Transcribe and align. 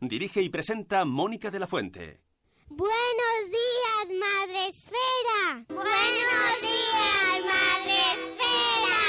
Dirige 0.00 0.42
y 0.42 0.50
presenta 0.50 1.06
Mónica 1.06 1.50
de 1.50 1.58
la 1.58 1.66
Fuente. 1.66 2.20
Buenos 2.68 3.48
días, 3.48 4.18
Madre 4.20 4.68
Esfera. 4.68 5.64
Buenos 5.68 6.60
días, 6.60 7.40
Madre 7.46 7.96
Esfera. 8.12 9.00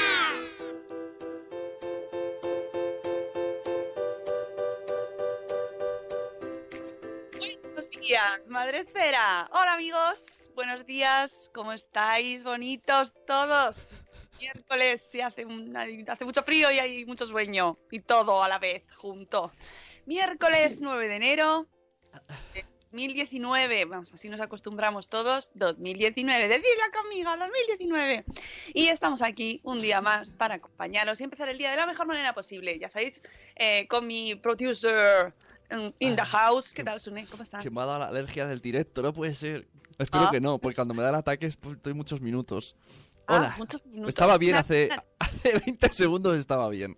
Buenos 7.38 7.90
días, 7.90 8.48
Madre 8.48 8.78
Esfera. 8.78 9.46
Hola 9.52 9.74
amigos, 9.74 10.50
buenos 10.54 10.86
días, 10.86 11.50
¿cómo 11.52 11.74
estáis? 11.74 12.44
Bonitos 12.44 13.12
todos. 13.26 13.94
Miércoles 14.38 15.02
se 15.02 15.22
hace, 15.22 15.44
mucho 15.44 16.42
frío 16.44 16.70
y 16.70 16.78
hay 16.78 17.04
mucho 17.04 17.26
sueño 17.26 17.76
y 17.90 18.00
todo 18.00 18.42
a 18.42 18.48
la 18.48 18.58
vez 18.58 18.84
junto. 18.96 19.52
Miércoles 20.12 20.80
9 20.80 21.06
de 21.06 21.16
enero 21.16 21.66
de 22.54 22.64
2019, 22.92 23.84
vamos, 23.84 24.14
así 24.14 24.30
nos 24.30 24.40
acostumbramos 24.40 25.10
todos, 25.10 25.52
2019, 25.54 26.48
decidla 26.48 26.84
conmigo, 26.98 27.30
2019. 27.36 28.24
Y 28.72 28.86
estamos 28.88 29.20
aquí 29.20 29.60
un 29.64 29.82
día 29.82 30.00
más 30.00 30.32
para 30.32 30.54
acompañaros 30.54 31.20
y 31.20 31.24
empezar 31.24 31.50
el 31.50 31.58
día 31.58 31.70
de 31.70 31.76
la 31.76 31.84
mejor 31.86 32.06
manera 32.06 32.32
posible. 32.32 32.78
Ya 32.78 32.88
sabéis, 32.88 33.20
eh, 33.56 33.86
con 33.88 34.06
mi 34.06 34.34
producer 34.36 35.34
mm, 35.70 35.88
in 35.98 36.16
the 36.16 36.24
house. 36.24 36.72
¿Qué 36.72 36.82
tal, 36.84 36.98
Sune? 36.98 37.26
¿Cómo 37.26 37.42
estás? 37.42 37.62
Que 37.62 37.68
me 37.68 37.82
ha 37.82 37.84
dado 37.84 37.98
la 37.98 38.06
alergia 38.08 38.46
del 38.46 38.62
directo, 38.62 39.02
no 39.02 39.12
puede 39.12 39.34
ser. 39.34 39.68
Espero 39.98 40.24
Ah. 40.24 40.30
que 40.30 40.40
no, 40.40 40.56
porque 40.58 40.76
cuando 40.76 40.94
me 40.94 41.02
da 41.02 41.10
el 41.10 41.16
ataque 41.16 41.44
es- 41.44 41.56
pues, 41.56 41.76
estoy 41.76 41.92
muchos 41.92 42.22
minutos. 42.22 42.74
Ah, 43.26 43.36
Hola. 43.36 43.54
muchos 43.58 43.84
minutos. 43.84 44.08
Estaba 44.08 44.38
bien 44.38 44.54
hace, 44.54 44.88
hace 45.18 45.58
20 45.66 45.92
segundos, 45.92 46.38
estaba 46.38 46.70
bien. 46.70 46.96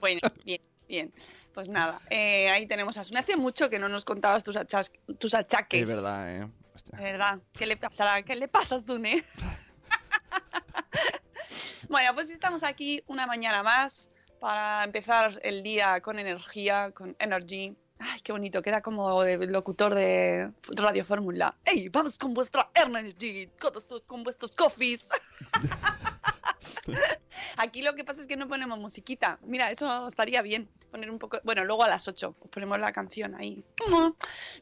Bueno, 0.00 0.20
bien, 0.42 0.62
bien. 0.88 1.12
Pues 1.54 1.68
nada, 1.68 2.00
eh, 2.10 2.50
ahí 2.50 2.66
tenemos 2.66 2.98
a 2.98 3.04
Sune. 3.04 3.20
Hace 3.20 3.36
mucho 3.36 3.70
que 3.70 3.78
no 3.78 3.88
nos 3.88 4.04
contabas 4.04 4.42
tus, 4.42 4.56
achas- 4.56 4.90
tus 5.18 5.34
achaques. 5.34 5.82
Es 5.82 5.88
verdad, 5.88 6.36
eh. 6.36 6.48
Hostia. 6.74 6.98
Verdad. 6.98 7.38
¿Qué 7.52 7.66
le 7.66 7.76
pasará? 7.76 8.22
¿Qué 8.22 8.34
le 8.34 8.48
pasa 8.48 8.76
a 8.76 8.80
Sune? 8.80 9.24
bueno, 11.88 12.14
pues 12.14 12.30
estamos 12.30 12.64
aquí 12.64 13.02
una 13.06 13.26
mañana 13.26 13.62
más 13.62 14.10
para 14.40 14.82
empezar 14.84 15.38
el 15.42 15.62
día 15.62 16.00
con 16.00 16.18
energía, 16.18 16.90
con 16.90 17.14
energy. 17.20 17.76
Ay, 18.00 18.20
qué 18.22 18.32
bonito, 18.32 18.60
queda 18.60 18.82
como 18.82 19.22
de 19.22 19.36
locutor 19.46 19.94
de 19.94 20.50
Radio 20.72 21.04
Fórmula. 21.04 21.56
¡Ey, 21.64 21.88
vamos 21.88 22.18
con 22.18 22.34
vuestra 22.34 22.68
energy! 22.74 23.48
Con, 23.60 23.72
vuestros- 23.72 24.02
con 24.06 24.24
vuestros 24.24 24.56
coffees. 24.56 25.08
Aquí 27.56 27.82
lo 27.82 27.94
que 27.94 28.04
pasa 28.04 28.20
es 28.20 28.26
que 28.26 28.36
no 28.36 28.48
ponemos 28.48 28.78
musiquita. 28.78 29.38
Mira, 29.42 29.70
eso 29.70 30.06
estaría 30.08 30.42
bien. 30.42 30.68
Poner 30.90 31.10
un 31.10 31.18
poco. 31.18 31.38
Bueno, 31.44 31.64
luego 31.64 31.84
a 31.84 31.88
las 31.88 32.06
8 32.08 32.36
os 32.40 32.50
ponemos 32.50 32.78
la 32.78 32.92
canción 32.92 33.34
ahí. 33.34 33.64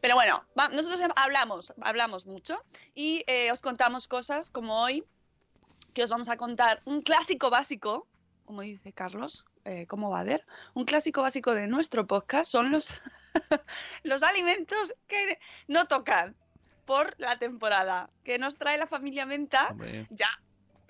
Pero 0.00 0.15
bueno, 0.15 0.44
va- 0.59 0.69
nosotros 0.69 1.00
hablamos, 1.16 1.75
hablamos 1.82 2.26
mucho 2.26 2.62
y 2.94 3.25
eh, 3.26 3.50
os 3.53 3.60
contamos 3.60 4.09
cosas 4.09 4.50
como 4.50 4.81
hoy, 4.82 5.04
que 5.94 6.04
os 6.04 6.10
vamos 6.10 6.28
a 6.28 6.37
contar 6.37 6.81
un 6.84 7.03
clásico 7.03 7.50
básico, 7.50 8.06
como 8.47 8.62
dice 8.62 8.93
Carlos, 8.93 9.44
eh, 9.64 9.87
como 9.87 10.10
Bader, 10.10 10.44
un 10.75 10.84
clásico 10.84 11.22
básico 11.22 11.54
de 11.54 11.66
nuestro 11.66 12.06
podcast 12.06 12.50
son 12.50 12.70
los, 12.70 12.93
los 14.03 14.22
alimentos 14.22 14.94
que 15.06 15.38
no 15.69 15.87
tocan 15.87 16.34
por 16.84 17.14
la 17.19 17.38
temporada, 17.38 18.10
que 18.25 18.38
nos 18.38 18.56
trae 18.56 18.76
la 18.78 18.87
familia 18.88 19.25
Menta 19.25 19.69
Hombre, 19.70 20.06
ya 20.10 20.28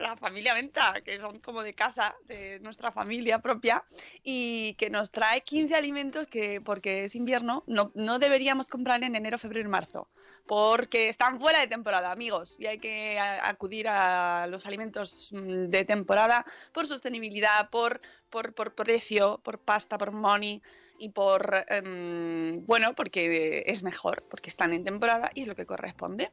la 0.03 0.17
familia 0.17 0.55
Venta, 0.55 0.95
que 1.05 1.19
son 1.19 1.39
como 1.39 1.63
de 1.63 1.75
casa, 1.75 2.15
de 2.27 2.61
nuestra 2.61 2.93
familia 2.93 3.39
propia, 3.39 3.85
y 4.23 4.75
que 4.75 4.91
nos 4.91 5.11
trae 5.11 5.41
15 5.43 5.75
alimentos 5.75 6.27
que, 6.27 6.61
porque 6.61 7.05
es 7.05 7.15
invierno, 7.15 7.65
no, 7.67 7.93
no 7.95 8.19
deberíamos 8.19 8.69
comprar 8.69 9.03
en 9.05 9.15
enero, 9.15 9.39
febrero 9.39 9.69
y 9.69 9.71
marzo, 9.71 10.09
porque 10.47 11.09
están 11.09 11.41
fuera 11.41 11.61
de 11.61 11.67
temporada, 11.67 12.11
amigos, 12.11 12.59
y 12.59 12.67
hay 12.67 12.79
que 12.79 13.19
acudir 13.19 13.89
a 13.89 14.47
los 14.49 14.67
alimentos 14.67 15.33
mm, 15.33 15.69
de 15.69 15.85
temporada 15.85 16.45
por 16.73 16.87
sostenibilidad, 16.87 17.71
por, 17.71 18.01
por, 18.31 18.55
por 18.55 18.75
precio, 18.75 19.41
por 19.43 19.59
pasta, 19.59 19.99
por 19.99 20.13
money 20.13 20.63
y 20.99 21.11
por, 21.11 21.65
em, 21.69 22.65
bueno, 22.67 22.95
porque 22.95 23.65
es 23.67 23.83
mejor, 23.83 24.25
porque 24.29 24.51
están 24.51 24.73
en 24.73 24.85
temporada 24.85 25.31
y 25.35 25.43
es 25.43 25.49
lo 25.49 25.57
que 25.57 25.67
corresponde. 25.67 26.31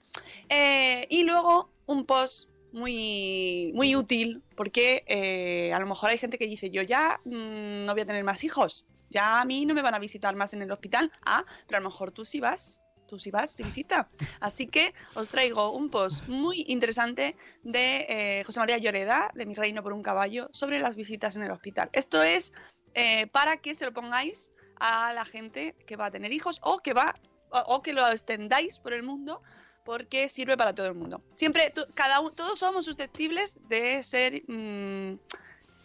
Eh, 0.49 1.05
y 1.09 1.23
luego 1.23 1.71
un 1.85 2.05
post 2.05 2.49
muy, 2.71 3.71
muy 3.73 3.95
útil 3.95 4.43
porque 4.55 5.03
eh, 5.07 5.73
a 5.73 5.79
lo 5.79 5.87
mejor 5.87 6.09
hay 6.09 6.17
gente 6.17 6.37
que 6.37 6.47
dice, 6.47 6.69
yo 6.69 6.81
ya 6.81 7.19
mm, 7.25 7.85
no 7.85 7.93
voy 7.93 8.01
a 8.01 8.05
tener 8.05 8.23
más 8.23 8.43
hijos, 8.43 8.85
ya 9.09 9.41
a 9.41 9.45
mí 9.45 9.65
no 9.65 9.73
me 9.73 9.81
van 9.81 9.95
a 9.95 9.99
visitar 9.99 10.35
más 10.35 10.53
en 10.53 10.61
el 10.61 10.71
hospital. 10.71 11.11
Ah, 11.25 11.43
pero 11.67 11.77
a 11.77 11.81
lo 11.81 11.89
mejor 11.89 12.11
tú 12.11 12.25
sí 12.25 12.39
vas, 12.39 12.81
tú 13.07 13.17
sí 13.17 13.31
vas 13.31 13.57
de 13.57 13.63
visita. 13.63 14.09
Así 14.39 14.67
que 14.67 14.93
os 15.15 15.29
traigo 15.29 15.71
un 15.71 15.89
post 15.89 16.27
muy 16.27 16.63
interesante 16.67 17.35
de 17.63 18.05
eh, 18.09 18.43
José 18.45 18.59
María 18.59 18.77
Lloreda, 18.77 19.31
de 19.33 19.45
Mi 19.45 19.55
Reino 19.55 19.83
por 19.83 19.93
un 19.93 20.03
Caballo, 20.03 20.49
sobre 20.51 20.79
las 20.79 20.95
visitas 20.95 21.35
en 21.35 21.43
el 21.43 21.51
hospital. 21.51 21.89
Esto 21.93 22.21
es 22.21 22.53
eh, 22.93 23.27
para 23.27 23.57
que 23.57 23.75
se 23.75 23.85
lo 23.85 23.93
pongáis 23.93 24.51
a 24.79 25.11
la 25.13 25.25
gente 25.25 25.75
que 25.85 25.95
va 25.95 26.05
a 26.07 26.11
tener 26.11 26.31
hijos 26.31 26.59
o 26.63 26.79
que 26.79 26.93
va 26.93 27.15
o, 27.49 27.59
o 27.75 27.81
que 27.81 27.93
lo 27.93 28.07
extendáis 28.07 28.79
por 28.79 28.93
el 28.93 29.03
mundo 29.03 29.41
porque 29.89 30.29
sirve 30.29 30.55
para 30.55 30.75
todo 30.75 30.85
el 30.85 30.93
mundo. 30.93 31.23
Siempre, 31.33 31.73
cada 31.95 32.19
uno, 32.19 32.29
todos 32.29 32.59
somos 32.59 32.85
susceptibles 32.85 33.57
de 33.69 34.03
ser 34.03 34.43
mm, 34.47 35.17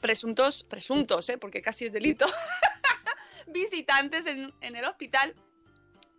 presuntos, 0.02 0.62
presuntos, 0.62 1.26
¿eh? 1.30 1.38
porque 1.38 1.62
casi 1.62 1.86
es 1.86 1.92
delito, 1.92 2.26
visitantes 3.46 4.26
en, 4.26 4.52
en 4.60 4.76
el 4.76 4.84
hospital 4.84 5.34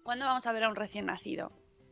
cuando 0.04 0.26
vamos 0.26 0.48
a 0.48 0.52
ver 0.52 0.64
a 0.64 0.70
un 0.70 0.76
recién 0.76 1.06
nacido. 1.06 1.52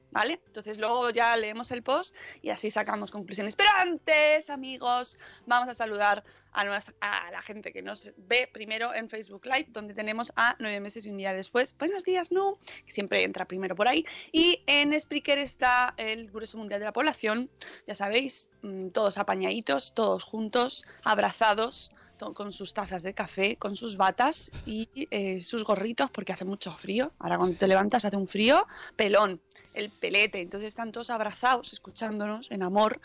¿Vale? 0.09 0.41
Entonces 0.47 0.79
luego 0.79 1.11
ya 1.11 1.37
leemos 1.37 1.69
el 1.69 1.83
post 1.83 2.15
y 2.41 2.49
así 2.49 2.71
sacamos 2.71 3.11
conclusiones. 3.11 3.55
Pero 3.55 3.69
antes, 3.75 4.49
amigos, 4.49 5.19
vamos 5.45 5.69
a 5.69 5.75
saludar 5.75 6.23
a, 6.53 6.63
nuestra- 6.65 6.95
a 7.01 7.31
la 7.31 7.41
gente 7.41 7.71
que 7.71 7.81
nos 7.81 8.11
ve 8.17 8.49
primero 8.51 8.93
en 8.93 9.09
Facebook 9.09 9.45
Live, 9.45 9.67
donde 9.69 9.93
tenemos 9.93 10.31
a 10.35 10.55
nueve 10.59 10.79
meses 10.79 11.05
y 11.05 11.09
un 11.09 11.17
día 11.17 11.33
después. 11.33 11.75
Buenos 11.77 12.03
días, 12.03 12.31
¿no? 12.31 12.57
Que 12.85 12.91
siempre 12.91 13.23
entra 13.23 13.45
primero 13.45 13.75
por 13.75 13.87
ahí. 13.87 14.05
Y 14.31 14.63
en 14.67 14.99
Spreaker 14.99 15.37
está 15.37 15.93
el 15.97 16.31
Grueso 16.31 16.57
Mundial 16.57 16.79
de 16.79 16.85
la 16.85 16.93
Población. 16.93 17.49
Ya 17.87 17.95
sabéis, 17.95 18.49
mm, 18.61 18.89
todos 18.89 19.17
apañaditos, 19.17 19.93
todos 19.93 20.23
juntos, 20.23 20.85
abrazados, 21.03 21.91
con 22.35 22.53
sus 22.53 22.73
tazas 22.73 23.03
de 23.03 23.13
café, 23.13 23.57
con 23.57 23.75
sus 23.75 23.97
batas 23.97 24.49
y 24.65 24.87
eh, 25.11 25.41
sus 25.43 25.65
gorritos, 25.65 26.09
porque 26.09 26.31
hace 26.31 26.45
mucho 26.45 26.71
frío. 26.77 27.11
Ahora 27.19 27.37
cuando 27.37 27.57
te 27.57 27.67
levantas 27.67 28.05
hace 28.05 28.15
un 28.15 28.29
frío 28.29 28.65
pelón, 28.95 29.41
el 29.73 29.89
pelete. 29.89 30.39
Entonces 30.39 30.69
están 30.69 30.93
todos 30.93 31.09
abrazados, 31.09 31.73
escuchándonos 31.73 32.49
en 32.49 32.63
amor. 32.63 33.01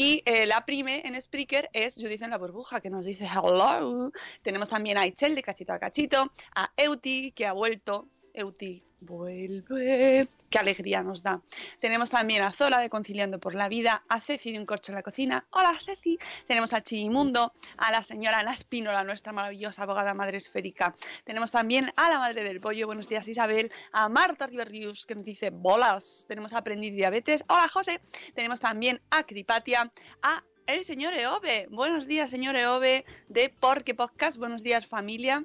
Y 0.00 0.22
eh, 0.26 0.46
la 0.46 0.64
prime 0.64 1.02
en 1.04 1.20
Spreaker 1.20 1.70
es 1.72 1.96
Judith 1.96 2.22
en 2.22 2.30
la 2.30 2.38
burbuja, 2.38 2.80
que 2.80 2.88
nos 2.88 3.04
dice 3.04 3.26
hello. 3.26 4.12
Tenemos 4.42 4.70
también 4.70 4.96
a 4.96 5.04
Ichel 5.04 5.34
de 5.34 5.42
cachito 5.42 5.72
a 5.72 5.80
cachito, 5.80 6.30
a 6.54 6.72
Euti, 6.76 7.32
que 7.32 7.46
ha 7.46 7.52
vuelto. 7.52 8.08
Euti, 8.32 8.84
vuelve. 9.00 10.28
Qué 10.50 10.58
alegría 10.58 11.02
nos 11.02 11.22
da. 11.22 11.42
Tenemos 11.80 12.10
también 12.10 12.42
a 12.42 12.52
Zola 12.52 12.78
de 12.78 12.88
Conciliando 12.88 13.38
por 13.38 13.54
la 13.54 13.68
Vida, 13.68 14.02
a 14.08 14.20
Ceci 14.20 14.52
de 14.52 14.58
Un 14.58 14.66
Corcho 14.66 14.92
en 14.92 14.96
la 14.96 15.02
Cocina. 15.02 15.46
Hola 15.50 15.78
Ceci. 15.84 16.18
Tenemos 16.46 16.72
a 16.72 16.82
Chimundo, 16.82 17.52
a 17.76 17.92
la 17.92 18.02
señora 18.02 18.38
Ana 18.38 18.52
Espínola, 18.52 19.04
nuestra 19.04 19.32
maravillosa 19.32 19.82
abogada 19.82 20.14
madre 20.14 20.38
esférica. 20.38 20.94
Tenemos 21.24 21.52
también 21.52 21.92
a 21.96 22.10
la 22.10 22.18
madre 22.18 22.44
del 22.44 22.60
pollo, 22.60 22.86
buenos 22.86 23.08
días 23.08 23.28
Isabel, 23.28 23.70
a 23.92 24.08
Marta 24.08 24.46
Riverrius 24.46 25.06
que 25.06 25.14
nos 25.14 25.24
dice 25.24 25.50
bolas. 25.50 26.24
Tenemos 26.28 26.52
a 26.52 26.58
Aprendí 26.58 26.90
Diabetes. 26.90 27.44
Hola 27.48 27.68
José. 27.68 28.00
Tenemos 28.34 28.60
también 28.60 29.00
a 29.10 29.24
Cripatia, 29.24 29.92
a 30.22 30.42
el 30.66 30.84
señor 30.84 31.14
Eove. 31.14 31.66
Buenos 31.70 32.06
días, 32.06 32.30
señor 32.30 32.56
Eove, 32.56 33.04
de 33.28 33.54
Porque 33.60 33.94
Podcast. 33.94 34.36
Buenos 34.36 34.62
días, 34.62 34.86
familia. 34.86 35.44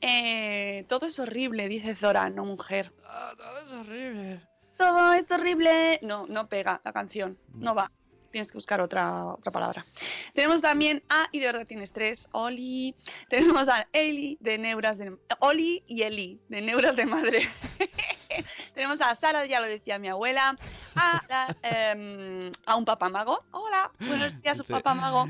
Eh, 0.00 0.84
todo 0.88 1.06
es 1.06 1.18
horrible, 1.18 1.68
dice 1.68 1.94
Zora, 1.94 2.28
no 2.30 2.44
mujer. 2.44 2.92
Ah, 3.04 3.32
todo 3.36 3.58
es 3.58 3.72
horrible. 3.72 4.40
Todo 4.76 5.12
es 5.14 5.30
horrible. 5.30 5.98
No, 6.02 6.26
no 6.26 6.48
pega 6.48 6.80
la 6.84 6.92
canción. 6.92 7.38
No 7.54 7.74
va. 7.74 7.90
Tienes 8.30 8.50
que 8.50 8.56
buscar 8.56 8.80
otra, 8.80 9.24
otra 9.24 9.50
palabra. 9.50 9.86
Tenemos 10.34 10.60
también 10.60 11.02
a, 11.08 11.26
y 11.32 11.38
de 11.38 11.46
verdad 11.46 11.64
tienes 11.66 11.92
tres, 11.92 12.28
Oli. 12.32 12.94
Tenemos 13.30 13.68
a 13.68 13.88
Eli 13.92 14.36
de 14.40 14.58
Neuras 14.58 14.98
de. 14.98 15.16
Oli 15.40 15.82
y 15.86 16.02
Eli 16.02 16.40
de 16.48 16.60
Neuras 16.60 16.96
de 16.96 17.06
Madre. 17.06 17.48
Tenemos 18.74 19.00
a 19.00 19.14
Sara, 19.14 19.46
ya 19.46 19.60
lo 19.60 19.66
decía 19.66 19.98
mi 19.98 20.08
abuela. 20.08 20.58
A, 20.96 21.22
la, 21.28 21.56
em, 21.62 22.52
a 22.66 22.76
un 22.76 22.84
papamago. 22.84 23.42
Hola, 23.52 23.90
buenos 24.00 24.38
días, 24.42 24.62
papamago. 24.68 25.26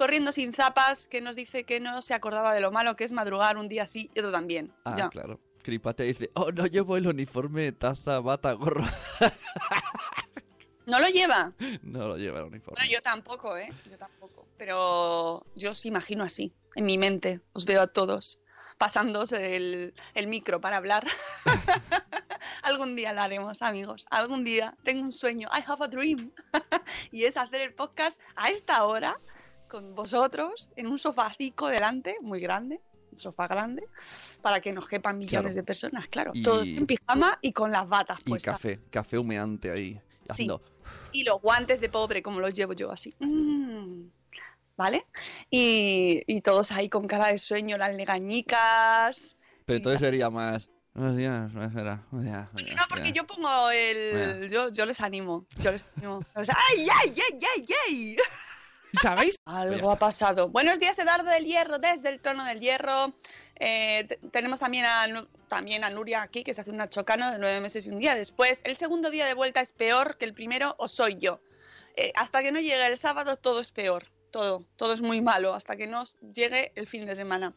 Corriendo 0.00 0.32
sin 0.32 0.54
zapas, 0.54 1.06
que 1.06 1.20
nos 1.20 1.36
dice 1.36 1.64
que 1.64 1.78
no 1.78 2.00
se 2.00 2.14
acordaba 2.14 2.54
de 2.54 2.62
lo 2.62 2.72
malo 2.72 2.96
que 2.96 3.04
es 3.04 3.12
madrugar 3.12 3.58
un 3.58 3.68
día 3.68 3.82
así 3.82 4.10
y 4.14 4.22
tú 4.22 4.32
también. 4.32 4.72
Ah, 4.86 4.94
ya. 4.96 5.10
claro. 5.10 5.38
Cripate 5.62 6.04
dice, 6.04 6.30
oh, 6.32 6.50
no 6.52 6.64
llevo 6.64 6.96
el 6.96 7.06
uniforme, 7.06 7.70
taza, 7.72 8.18
bata, 8.20 8.54
gorro. 8.54 8.86
No 10.86 11.00
lo 11.00 11.06
lleva. 11.08 11.52
no 11.82 12.08
lo 12.08 12.16
lleva 12.16 12.38
el 12.38 12.46
uniforme. 12.46 12.76
Bueno, 12.78 12.90
yo 12.90 13.02
tampoco, 13.02 13.58
¿eh? 13.58 13.70
Yo 13.90 13.98
tampoco. 13.98 14.46
Pero 14.56 15.44
yo 15.54 15.72
os 15.72 15.84
imagino 15.84 16.24
así, 16.24 16.54
en 16.76 16.86
mi 16.86 16.96
mente. 16.96 17.42
Os 17.52 17.66
veo 17.66 17.82
a 17.82 17.86
todos 17.86 18.40
pasándose 18.78 19.56
el, 19.56 19.92
el 20.14 20.26
micro 20.28 20.62
para 20.62 20.78
hablar. 20.78 21.06
Algún 22.62 22.96
día 22.96 23.12
lo 23.12 23.20
haremos, 23.20 23.60
amigos. 23.60 24.06
Algún 24.08 24.44
día. 24.44 24.74
Tengo 24.82 25.02
un 25.02 25.12
sueño. 25.12 25.50
I 25.52 25.62
have 25.66 25.84
a 25.84 25.88
dream. 25.88 26.32
y 27.12 27.24
es 27.24 27.36
hacer 27.36 27.60
el 27.60 27.74
podcast 27.74 28.18
a 28.36 28.48
esta 28.48 28.84
hora 28.84 29.20
con 29.70 29.94
vosotros 29.94 30.70
en 30.76 30.86
un 30.88 30.98
sofacico 30.98 31.68
delante, 31.68 32.16
muy 32.20 32.40
grande. 32.40 32.80
Un 33.12 33.18
sofá 33.18 33.48
grande, 33.48 33.82
para 34.40 34.60
que 34.60 34.72
nos 34.72 34.86
quepan 34.86 35.18
millones 35.18 35.52
Claro. 35.52 35.54
de 35.54 35.62
personas, 35.64 36.08
claro. 36.08 36.30
Y- 36.34 36.42
Todos 36.42 36.64
en 36.66 36.86
pijama 36.86 37.38
y 37.42 37.52
con 37.52 37.70
las 37.72 37.88
batas 37.88 38.20
y 38.20 38.24
puestas. 38.30 38.54
café, 38.54 38.78
café 38.90 39.18
humeante 39.18 39.70
ahí. 39.70 40.00
Sí. 40.34 40.48
Y 41.12 41.24
los 41.24 41.40
guantes 41.42 41.80
de 41.80 41.88
pobre, 41.88 42.22
como 42.22 42.38
los 42.40 42.54
llevo 42.54 42.72
yo 42.72 42.90
así. 42.92 43.12
Mm. 43.18 44.04
¿Vale? 44.76 45.06
Y, 45.50 46.22
y 46.26 46.40
todos 46.40 46.70
ahí 46.72 46.88
con 46.88 47.06
cara 47.08 47.28
de 47.28 47.38
sueño, 47.38 47.76
las 47.76 47.94
legañicas. 47.96 49.36
Pero 49.64 49.76
entonces 49.78 50.00
sería 50.00 50.30
más... 50.30 50.70
Buenos 50.94 51.16
días, 51.16 51.52
buenos 51.52 51.72
No, 51.74 52.20
días". 52.20 52.48
porque 52.88 53.12
yo 53.12 53.24
pongo 53.26 53.70
el. 53.70 54.48
Yo, 54.50 54.70
yo 54.70 54.86
les 54.86 55.00
animo. 55.00 55.46
Yo 55.62 55.70
les 55.70 55.84
animo. 55.96 56.20
¡Ay, 56.34 56.44
ay, 56.78 57.12
ay, 57.14 57.38
ay, 57.56 57.66
ay! 57.88 58.16
¿Sabéis? 59.00 59.36
Algo 59.44 59.90
ha 59.90 59.98
pasado. 59.98 60.48
Buenos 60.48 60.78
días, 60.78 60.98
Eduardo 60.98 61.30
del 61.30 61.44
Hierro, 61.44 61.78
desde 61.78 62.08
el 62.08 62.20
trono 62.20 62.44
del 62.44 62.60
Hierro. 62.60 63.14
Eh, 63.56 64.04
te- 64.08 64.16
tenemos 64.30 64.60
también 64.60 64.84
a, 64.86 65.06
también 65.48 65.84
a 65.84 65.90
Nuria 65.90 66.22
aquí, 66.22 66.42
que 66.44 66.54
se 66.54 66.60
hace 66.62 66.70
una 66.70 66.88
chocano 66.88 67.30
de 67.30 67.38
nueve 67.38 67.60
meses 67.60 67.86
y 67.86 67.90
un 67.90 67.98
día 67.98 68.14
después. 68.14 68.60
El 68.64 68.76
segundo 68.76 69.10
día 69.10 69.26
de 69.26 69.34
vuelta 69.34 69.60
es 69.60 69.72
peor 69.72 70.16
que 70.18 70.24
el 70.24 70.34
primero, 70.34 70.74
o 70.78 70.88
soy 70.88 71.16
yo. 71.18 71.40
Eh, 71.96 72.12
hasta 72.16 72.42
que 72.42 72.52
no 72.52 72.60
llegue 72.60 72.86
el 72.86 72.98
sábado, 72.98 73.36
todo 73.36 73.60
es 73.60 73.70
peor. 73.72 74.06
Todo, 74.30 74.64
todo 74.76 74.92
es 74.92 75.02
muy 75.02 75.20
malo 75.20 75.54
hasta 75.54 75.74
que 75.74 75.88
nos 75.88 76.14
llegue 76.20 76.70
el 76.76 76.86
fin 76.86 77.04
de 77.04 77.16
semana. 77.16 77.52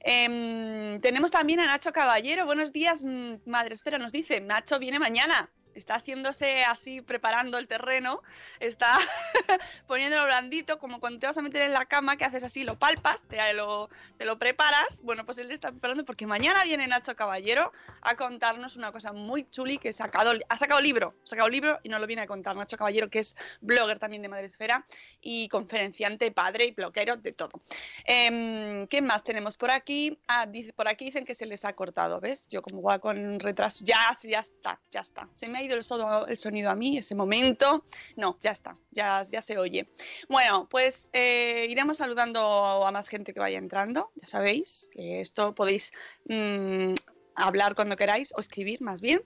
Em, 0.00 1.00
tenemos 1.00 1.32
también 1.32 1.58
a 1.58 1.66
Nacho 1.66 1.92
Caballero. 1.92 2.46
Buenos 2.46 2.72
días, 2.72 3.02
Madre 3.44 3.74
Espera, 3.74 3.98
nos 3.98 4.12
dice. 4.12 4.40
Nacho 4.40 4.78
viene 4.78 5.00
mañana. 5.00 5.50
Está 5.74 5.96
haciéndose 5.96 6.64
así, 6.64 7.00
preparando 7.00 7.58
el 7.58 7.68
terreno. 7.68 8.22
Está 8.60 8.98
poniéndolo 9.86 10.26
blandito, 10.26 10.78
como 10.78 11.00
cuando 11.00 11.18
te 11.18 11.26
vas 11.26 11.38
a 11.38 11.42
meter 11.42 11.62
en 11.62 11.72
la 11.72 11.86
cama, 11.86 12.16
que 12.16 12.24
haces 12.24 12.42
así, 12.42 12.64
lo 12.64 12.78
palpas, 12.78 13.24
te 13.24 13.52
lo, 13.52 13.88
te 14.18 14.24
lo 14.24 14.38
preparas. 14.38 15.02
Bueno, 15.02 15.24
pues 15.24 15.38
él 15.38 15.50
está 15.50 15.70
preparando 15.70 16.04
porque 16.04 16.26
mañana 16.26 16.64
viene 16.64 16.86
Nacho 16.86 17.14
Caballero 17.16 17.72
a 18.00 18.16
contarnos 18.16 18.76
una 18.76 18.92
cosa 18.92 19.12
muy 19.12 19.48
chuli 19.48 19.78
que 19.78 19.90
ha 19.90 19.92
sacado, 19.92 20.32
ha 20.48 20.58
sacado 20.58 20.80
libro, 20.80 21.14
ha 21.24 21.26
sacado 21.26 21.48
libro 21.48 21.78
y 21.82 21.88
nos 21.88 22.00
lo 22.00 22.06
viene 22.06 22.22
a 22.22 22.26
contar 22.26 22.56
Nacho 22.56 22.76
Caballero, 22.76 23.10
que 23.10 23.20
es 23.20 23.36
blogger 23.60 23.98
también 23.98 24.22
de 24.22 24.28
Madre 24.28 24.46
Esfera 24.46 24.84
y 25.20 25.48
conferenciante, 25.48 26.30
padre 26.30 26.66
y 26.66 26.70
bloguero, 26.72 27.16
de 27.16 27.32
todo. 27.32 27.60
Em, 28.04 28.86
¿Qué 28.86 29.00
más 29.00 29.24
tenemos 29.24 29.56
por 29.56 29.70
aquí? 29.70 30.18
Ah, 30.28 30.46
por 30.74 30.88
aquí 30.88 31.06
dicen 31.06 31.24
que 31.24 31.34
se 31.34 31.46
les 31.46 31.64
ha 31.64 31.72
cortado, 31.74 32.20
¿ves? 32.20 32.48
Yo 32.48 32.62
como 32.62 32.82
va 32.82 32.98
con 32.98 33.40
retraso, 33.40 33.84
ya, 33.84 34.10
ya 34.22 34.40
está, 34.40 34.80
ya 34.90 35.00
está. 35.00 35.28
Se 35.34 35.48
me 35.48 35.58
ha 35.58 35.61
ido 35.62 35.76
el, 35.76 36.38
sonido 36.38 36.70
a 36.70 36.74
mí, 36.74 36.98
ese 36.98 37.14
momento. 37.14 37.84
No, 38.16 38.38
ya 38.40 38.50
está, 38.50 38.76
ya, 38.90 39.22
ya 39.22 39.42
se 39.42 39.58
oye. 39.58 39.88
Bueno, 40.28 40.68
pues 40.68 41.10
eh, 41.12 41.66
iremos 41.68 41.98
saludando 41.98 42.40
a 42.86 42.90
más 42.92 43.08
gente 43.08 43.32
que 43.32 43.40
vaya 43.40 43.58
entrando. 43.58 44.10
Ya 44.16 44.26
sabéis 44.26 44.88
que 44.92 45.20
esto 45.20 45.54
podéis 45.54 45.92
mm, 46.26 46.94
hablar 47.34 47.74
cuando 47.74 47.96
queráis 47.96 48.32
o 48.36 48.40
escribir 48.40 48.80
más 48.82 49.00
bien. 49.00 49.22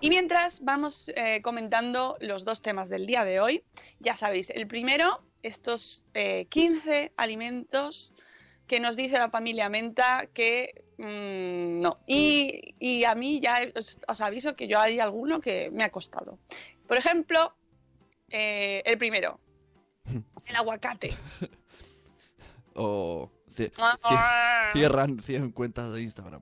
Y 0.00 0.08
mientras 0.08 0.64
vamos 0.64 1.10
eh, 1.14 1.42
comentando 1.42 2.16
los 2.20 2.44
dos 2.44 2.62
temas 2.62 2.88
del 2.88 3.06
día 3.06 3.24
de 3.24 3.40
hoy. 3.40 3.64
Ya 3.98 4.16
sabéis, 4.16 4.50
el 4.50 4.66
primero, 4.66 5.22
estos 5.42 6.04
eh, 6.14 6.46
15 6.48 7.12
alimentos 7.16 8.14
que 8.70 8.78
nos 8.78 8.94
dice 8.94 9.18
la 9.18 9.28
familia 9.28 9.68
Menta 9.68 10.28
que 10.32 10.84
mm, 10.96 11.80
no. 11.82 11.98
Y, 12.06 12.76
y 12.78 13.02
a 13.02 13.16
mí 13.16 13.40
ya 13.40 13.58
os, 13.74 13.98
os 14.06 14.20
aviso 14.20 14.54
que 14.54 14.68
yo 14.68 14.78
hay 14.78 15.00
alguno 15.00 15.40
que 15.40 15.70
me 15.72 15.82
ha 15.82 15.90
costado. 15.90 16.38
Por 16.86 16.96
ejemplo, 16.96 17.52
eh, 18.28 18.80
el 18.84 18.96
primero, 18.96 19.40
el 20.46 20.54
aguacate. 20.56 21.12
O 22.74 23.28
cie- 23.56 23.72
Ah. 23.76 23.98
cie- 24.70 24.72
cierran 24.72 25.20
100 25.20 25.50
cuentas 25.50 25.90
de 25.92 26.02
Instagram. 26.02 26.40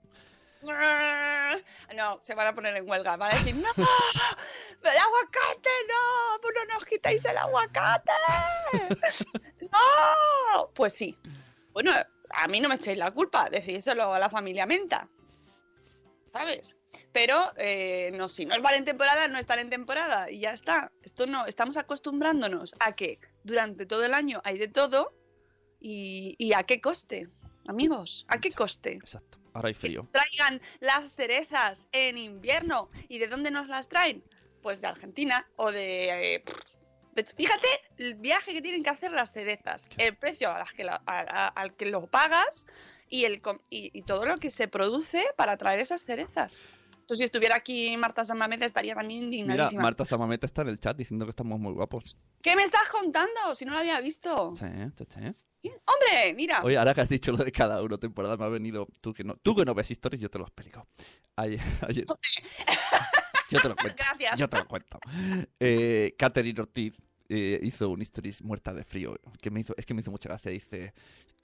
No, 1.96 2.19
se 2.20 2.34
van 2.34 2.46
a 2.48 2.54
poner 2.54 2.76
en 2.76 2.88
huelga. 2.88 3.16
Van 3.16 3.32
a 3.32 3.38
decir, 3.38 3.56
no, 3.56 3.70
el 3.70 4.98
aguacate, 4.98 5.70
no, 5.88 6.38
pues 6.42 6.54
no 6.54 6.74
nos 6.74 6.84
quitáis 6.84 7.24
el 7.24 7.38
aguacate. 7.38 8.12
No, 9.62 10.70
pues 10.74 10.93
sí. 10.93 11.17
Bueno, 11.72 11.93
a 12.31 12.49
mí 12.49 12.61
no 12.61 12.69
me 12.69 12.77
echéis 12.77 12.99
la 12.99 13.11
culpa, 13.11 13.49
decídselo 13.51 14.13
a 14.13 14.19
la 14.19 14.31
familia 14.31 14.67
Menta. 14.67 15.08
¿Sabes? 16.32 16.77
Pero 17.13 17.53
eh, 17.56 18.11
no, 18.15 18.29
si 18.29 18.44
no 18.44 18.55
estar 18.55 18.75
en 18.75 18.85
temporada, 18.85 19.29
no 19.29 19.39
estar 19.39 19.58
en 19.58 19.70
temporada 19.70 20.31
y 20.31 20.41
ya 20.41 20.53
está. 20.53 20.93
Esto 21.03 21.27
no, 21.27 21.47
estamos 21.47 21.77
acostumbrándonos 21.77 22.75
a 22.81 22.94
que 22.94 23.19
durante 23.44 23.87
todo 23.87 24.05
el 24.05 24.15
año 24.15 24.41
hay 24.44 24.58
de 24.58 24.69
todo 24.69 25.15
y, 25.81 26.35
y 26.39 26.53
a 26.53 26.63
qué 26.65 26.81
coste, 26.81 27.29
amigos, 27.67 28.27
a 28.29 28.41
qué 28.41 28.53
coste 28.53 28.93
Exacto. 28.93 29.39
Ahora 29.55 29.69
hay 29.69 29.75
frío. 29.75 30.06
traigan 30.13 30.61
las 30.81 31.13
cerezas 31.15 31.89
en 31.93 32.19
invierno. 32.19 32.91
¿Y 33.08 33.19
de 33.19 33.27
dónde 33.27 33.51
nos 33.51 33.67
las 33.69 33.89
traen? 33.89 34.23
Pues 34.63 34.81
de 34.81 34.87
Argentina 34.87 35.49
o 35.56 35.73
de... 35.73 36.35
eh, 36.35 36.44
fíjate 37.25 37.69
el 37.98 38.15
viaje 38.15 38.53
que 38.53 38.63
tienen 38.63 38.82
que 38.82 38.91
hacer 38.91 39.13
las 39.13 39.32
cerezas, 39.32 39.87
el 39.96 40.17
precio 40.17 40.51
a 40.53 40.58
las 40.58 40.72
que 40.72 40.84
la- 40.84 41.03
a- 41.06 41.20
a- 41.46 41.48
al 41.48 41.75
que 41.75 41.87
lo 41.87 42.06
pagas 42.06 42.67
y, 43.08 43.25
el, 43.25 43.41
y, 43.70 43.91
y 43.98 44.03
todo 44.03 44.27
lo 44.27 44.39
que 44.39 44.51
se 44.51 44.69
produce 44.69 45.25
para 45.37 45.56
traer 45.56 45.81
esas 45.81 46.05
cerezas. 46.05 46.63
Entonces, 46.93 47.20
si 47.20 47.25
estuviera 47.25 47.56
aquí 47.56 47.96
Marta 47.96 48.22
Samameda 48.22 48.67
estaría 48.67 48.94
también 48.94 49.31
Mira, 49.31 49.39
indignadísima. 49.39 49.82
Marta 49.82 50.05
Samameta 50.05 50.44
está 50.44 50.60
en 50.60 50.69
el 50.69 50.79
chat 50.79 50.94
diciendo 50.94 51.25
que 51.25 51.31
estamos 51.31 51.58
muy 51.58 51.72
guapos. 51.72 52.19
¿Qué 52.43 52.55
me 52.55 52.63
estás 52.65 52.87
contando? 52.91 53.55
Si 53.55 53.65
no 53.65 53.72
lo 53.72 53.79
había 53.79 53.98
visto. 54.01 54.55
Sí, 54.55 54.67
sí, 54.98 55.06
sí. 55.63 55.70
¡Hombre! 55.87 56.34
Mira. 56.37 56.60
Oye, 56.63 56.77
ahora 56.77 56.93
que 56.93 57.01
has 57.01 57.08
dicho 57.08 57.32
lo 57.32 57.39
de 57.43 57.51
cada 57.51 57.82
uno 57.82 57.98
temporada, 57.98 58.37
me 58.37 58.44
ha 58.44 58.48
venido. 58.48 58.87
Tú 59.01 59.15
que 59.15 59.25
no, 59.25 59.37
tú 59.37 59.56
que 59.56 59.65
no 59.65 59.72
ves 59.75 59.91
historias, 59.91 60.20
yo 60.20 60.29
te 60.29 60.39
lo 60.39 60.44
explico. 60.44 60.87
Ayer, 61.37 61.58
ayer- 61.89 62.05
yo 63.51 63.58
te 63.63 63.69
lo 63.70 63.77
cuento. 63.77 63.96
Gracias. 64.05 64.39
Yo 64.39 64.48
te 64.51 64.58
lo 64.58 64.69
cuento. 64.69 65.01
Eh, 65.58 66.15
Catherine 66.19 66.60
Ortiz 66.60 66.93
eh, 67.29 67.61
hizo 67.63 67.89
un 67.91 68.03
stories 68.03 68.43
muerta 68.43 68.73
de 68.73 68.85
frío. 68.85 69.19
Que 69.41 69.51
me 69.51 69.61
hizo, 69.61 69.75
es 69.77 69.85
que 69.87 69.94
me 69.94 70.01
hizo 70.01 70.11
mucha 70.11 70.29
gracia. 70.29 70.51
Dice: 70.51 70.94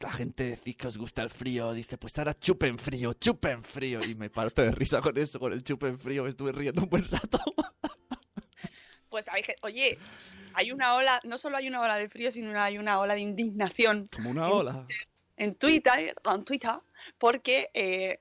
La 0.01 0.11
gente 0.11 0.45
decís 0.45 0.77
que 0.77 0.87
os 0.89 0.99
gusta 0.99 1.23
el 1.23 1.31
frío. 1.31 1.73
Dice: 1.73 1.99
Pues 1.99 2.19
ahora 2.19 2.39
chupen 2.39 2.79
frío, 2.79 3.13
chupen 3.15 3.63
frío. 3.63 4.01
Y 4.05 4.15
me 4.15 4.31
parto 4.31 4.63
de 4.63 4.73
risa 4.73 5.01
con 5.01 5.17
eso, 5.19 5.39
con 5.39 5.53
el 5.53 5.63
chupen 5.63 5.99
frío. 5.99 6.25
Me 6.25 6.31
estuve 6.31 6.53
riendo 6.53 6.83
un 6.83 6.89
buen 6.89 7.09
rato. 7.09 7.39
Pues 9.09 9.29
hay 9.29 9.43
que, 9.43 9.55
oye, 9.63 9.97
hay 10.55 10.73
una 10.73 10.95
ola, 10.97 11.21
no 11.23 11.39
solo 11.39 11.57
hay 11.57 11.69
una 11.69 11.81
ola 11.81 11.97
de 11.97 12.09
frío, 12.09 12.33
sino 12.33 12.61
hay 12.61 12.79
una 12.79 12.99
ola 12.99 13.15
de 13.15 13.21
indignación 13.21 14.09
Como 14.13 14.29
una 14.31 14.49
ola. 14.49 14.89
en 15.37 15.55
Twitter, 15.55 16.13
en 16.35 16.45
Twitter, 16.45 16.73
porque 17.17 17.71
eh, 17.75 18.19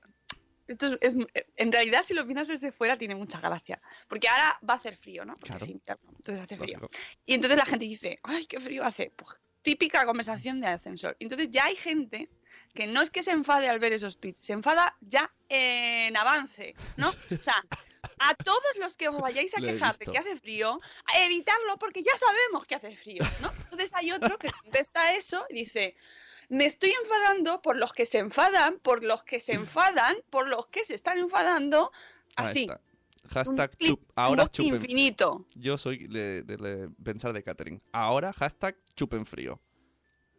Esto 0.66 0.86
es, 1.00 1.14
es- 1.14 1.26
en 1.56 1.72
realidad, 1.72 2.02
si 2.02 2.14
lo 2.14 2.24
miras 2.24 2.48
desde 2.48 2.72
fuera, 2.72 2.96
tiene 2.96 3.14
mucha 3.14 3.40
gracia. 3.40 3.80
Porque 4.08 4.28
ahora 4.28 4.58
va 4.68 4.74
a 4.74 4.76
hacer 4.76 4.96
frío, 4.96 5.24
¿no? 5.24 5.34
Porque 5.34 5.48
Claro. 5.50 5.64
es 5.64 5.70
invierno, 5.70 6.10
entonces 6.16 6.44
hace 6.44 6.56
frío. 6.56 6.80
Y 7.26 7.34
entonces 7.34 7.58
la 7.58 7.66
gente 7.66 7.84
dice, 7.84 8.18
ay, 8.22 8.46
qué 8.46 8.60
frío 8.60 8.84
hace. 8.84 9.12
Pues, 9.16 9.30
típica 9.62 10.04
conversación 10.04 10.60
de 10.60 10.66
ascensor. 10.66 11.16
Entonces 11.20 11.50
ya 11.50 11.64
hay 11.64 11.76
gente 11.76 12.28
que 12.74 12.86
no 12.86 13.00
es 13.02 13.10
que 13.10 13.22
se 13.22 13.30
enfade 13.30 13.68
al 13.68 13.78
ver 13.78 13.92
esos 13.94 14.18
tweets, 14.18 14.38
se 14.40 14.52
enfada 14.52 14.94
ya 15.00 15.32
en 15.48 16.14
avance, 16.16 16.74
¿no? 16.98 17.08
O 17.08 17.42
sea, 17.42 17.56
a 18.18 18.34
todos 18.34 18.76
los 18.78 18.96
que 18.98 19.08
os 19.08 19.18
vayáis 19.18 19.56
a 19.56 19.60
quejar 19.62 19.96
de 19.98 20.06
que 20.06 20.18
hace 20.18 20.38
frío, 20.38 20.78
a 21.06 21.20
evitarlo 21.22 21.78
porque 21.78 22.02
ya 22.02 22.12
sabemos 22.16 22.66
que 22.66 22.74
hace 22.74 22.94
frío, 22.96 23.24
¿no? 23.40 23.50
Entonces 23.64 23.92
hay 23.94 24.12
otro 24.12 24.38
que 24.38 24.50
contesta 24.52 25.14
eso 25.14 25.46
y 25.48 25.54
dice, 25.60 25.96
me 26.48 26.64
estoy 26.66 26.90
enfadando 27.02 27.60
por 27.62 27.76
los 27.76 27.92
que 27.92 28.06
se 28.06 28.18
enfadan, 28.18 28.78
por 28.80 29.02
los 29.04 29.22
que 29.22 29.40
se 29.40 29.52
enfadan, 29.54 30.16
por 30.30 30.48
los 30.48 30.66
que 30.68 30.84
se 30.84 30.94
están 30.94 31.18
enfadando, 31.18 31.90
así. 32.36 32.68
Un 32.70 33.30
Hashtag 33.30 33.70
clip, 33.78 33.90
chup- 33.98 34.12
ahora 34.16 34.42
un 34.42 34.48
chupen 34.50 34.74
infinito. 34.74 35.46
Yo 35.54 35.78
soy 35.78 36.06
de, 36.08 36.42
de- 36.42 36.56
de 36.58 36.88
pensar 37.02 37.32
de 37.32 37.42
Catherine. 37.42 37.80
Ahora 37.92 38.32
hashtag 38.34 38.76
chupen 38.96 39.24
frío. 39.24 39.58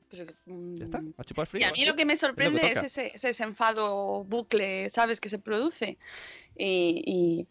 Pero, 0.07 0.31
mm, 0.45 0.75
¿Ya 0.77 0.85
está? 0.85 1.01
¿A 1.17 1.23
chupar 1.23 1.47
Sí, 1.47 1.57
frío? 1.57 1.67
a 1.67 1.71
mí 1.71 1.83
lo 1.85 1.95
que 1.95 2.05
me 2.05 2.15
sorprende 2.15 2.61
es, 2.63 2.75
toca. 2.75 2.85
ese, 2.85 3.11
ese 3.15 3.27
desenfado 3.29 4.23
bucle, 4.25 4.87
¿sabes? 4.91 5.19
Que 5.19 5.29
se 5.29 5.39
produce. 5.39 5.97
Y, 6.55 7.01
y 7.07 7.47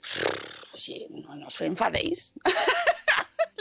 pues, 0.70 0.82
sí, 0.84 1.04
no, 1.10 1.34
no 1.34 1.48
os 1.48 1.60
enfadéis. 1.62 2.32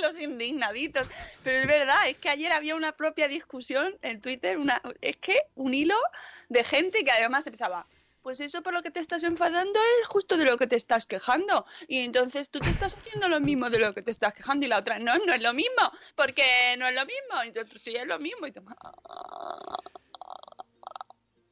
Los 0.03 0.19
indignaditos. 0.19 1.07
Pero 1.43 1.59
es 1.59 1.67
verdad, 1.67 2.09
es 2.09 2.17
que 2.17 2.29
ayer 2.29 2.51
había 2.51 2.75
una 2.75 2.91
propia 2.91 3.27
discusión 3.27 3.97
en 4.01 4.19
Twitter, 4.19 4.57
una, 4.57 4.81
es 5.01 5.17
que 5.17 5.37
un 5.55 5.73
hilo 5.73 5.95
de 6.49 6.63
gente 6.63 7.03
que 7.03 7.11
además 7.11 7.47
empezaba. 7.47 7.87
Pues 8.21 8.39
eso 8.39 8.61
por 8.61 8.73
lo 8.73 8.81
que 8.83 8.91
te 8.91 9.01
estás 9.01 9.23
enfadando 9.23 9.79
es 10.01 10.07
justo 10.07 10.37
de 10.37 10.45
lo 10.45 10.57
que 10.57 10.67
te 10.67 10.77
estás 10.77 11.05
quejando. 11.05 11.65
Y 11.89 11.99
entonces 11.99 12.49
tú 12.49 12.59
te 12.59 12.69
estás 12.69 12.97
haciendo 12.97 13.27
lo 13.27 13.41
mismo 13.41 13.69
de 13.69 13.79
lo 13.79 13.93
que 13.93 14.01
te 14.01 14.11
estás 14.11 14.33
quejando. 14.33 14.65
Y 14.65 14.69
la 14.69 14.77
otra, 14.77 14.97
no, 14.99 15.17
no 15.25 15.33
es 15.33 15.43
lo 15.43 15.53
mismo, 15.53 15.91
porque 16.15 16.43
no 16.79 16.87
es 16.87 16.95
lo 16.95 17.05
mismo. 17.05 17.43
Y 17.45 17.51
tú, 17.51 17.79
sí, 17.83 17.95
es 17.95 18.07
lo 18.07 18.19
mismo. 18.19 18.47
Y 18.47 18.53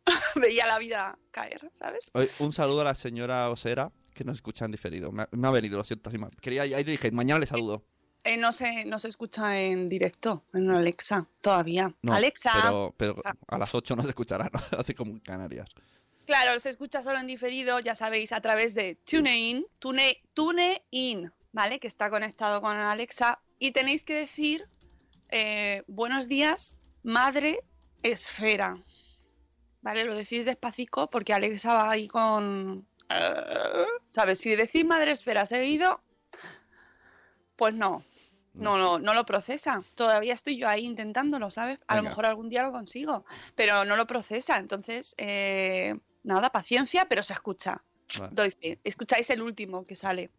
veía 0.39 0.65
la 0.65 0.79
vida 0.79 1.17
caer, 1.31 1.70
¿sabes? 1.74 2.12
Un 2.39 2.53
saludo 2.53 2.81
a 2.81 2.86
la 2.86 2.96
señora 2.96 3.50
Osera, 3.50 3.91
que 4.13 4.24
nos 4.24 4.38
escucha 4.38 4.63
en 4.63 4.72
diferido. 4.72 5.12
Me 5.12 5.24
ha, 5.24 5.29
me 5.31 5.48
ha 5.50 5.51
venido, 5.51 5.77
lo 5.77 5.84
siento. 5.84 6.10
Quería, 6.41 6.62
ahí 6.62 6.84
le 6.84 6.91
dije, 6.91 7.12
mañana 7.12 7.39
le 7.39 7.48
saludo. 7.48 7.84
Eh, 8.23 8.37
no, 8.37 8.53
se, 8.53 8.85
no 8.85 8.99
se 8.99 9.07
escucha 9.07 9.59
en 9.59 9.89
directo, 9.89 10.43
en 10.53 10.69
Alexa, 10.69 11.27
todavía. 11.41 11.93
No, 12.03 12.13
Alexa, 12.13 12.51
Pero, 12.61 12.93
pero 12.97 13.15
Ah. 13.25 13.33
a 13.47 13.57
las 13.57 13.73
8 13.73 13.95
no 13.95 14.03
se 14.03 14.09
escuchará, 14.09 14.49
¿no? 14.53 14.59
Así 14.79 14.93
como 14.93 15.11
en 15.13 15.19
Canarias. 15.19 15.69
claro, 16.27 16.59
se 16.59 16.69
escucha 16.69 17.01
solo 17.01 17.19
en 17.19 17.27
diferido, 17.27 17.79
ya 17.79 17.95
sabéis, 17.95 18.31
a 18.31 18.39
través 18.41 18.75
de 18.75 18.95
TuneIn, 19.05 19.65
Tune, 19.79 20.21
TuneIn, 20.33 21.31
¿vale? 21.51 21.79
Que 21.79 21.87
está 21.87 22.09
conectado 22.09 22.61
con 22.61 22.77
Alexa. 22.77 23.39
Y 23.59 23.71
tenéis 23.71 24.03
que 24.03 24.13
decir, 24.15 24.67
eh, 25.29 25.83
buenos 25.87 26.27
días, 26.27 26.77
madre 27.03 27.59
esfera. 28.03 28.77
¿Vale? 29.81 30.03
Lo 30.03 30.13
decís 30.15 30.45
despacito 30.45 31.09
porque 31.09 31.33
Alexa 31.33 31.73
va 31.73 31.89
ahí 31.89 32.07
con... 32.07 32.85
eh, 33.09 33.85
¿Sabes? 34.07 34.39
Si 34.39 34.55
decís 34.55 34.85
madre 34.85 35.11
esfera 35.11 35.45
seguido, 35.47 36.01
pues 37.55 37.73
no, 37.73 38.03
No, 38.53 38.77
no, 38.77 39.00
no 39.00 39.13
lo 39.13 39.25
procesa. 39.25 39.81
Todavía 39.96 40.34
estoy 40.34 40.58
yo 40.58 40.67
ahí 40.67 40.86
intentándolo, 40.86 41.50
¿sabes? 41.50 41.79
A 41.88 41.96
lo 41.96 42.03
mejor 42.03 42.25
algún 42.25 42.50
día 42.50 42.63
lo 42.63 42.72
consigo, 42.72 43.25
pero 43.55 43.86
no 43.86 43.96
lo 43.96 44.05
procesa. 44.05 44.58
Entonces, 44.58 45.15
eh, 45.17 45.96
nada, 46.24 46.51
paciencia, 46.51 47.05
pero 47.08 47.24
se 47.24 47.34
escucha. 47.34 47.81
Vale. 48.20 48.36
Doy 48.36 48.51
fe. 48.51 48.79
Escucháis 48.84 49.29
el 49.29 49.41
último 49.41 49.86
que 49.86 49.96
sale. 49.96 50.31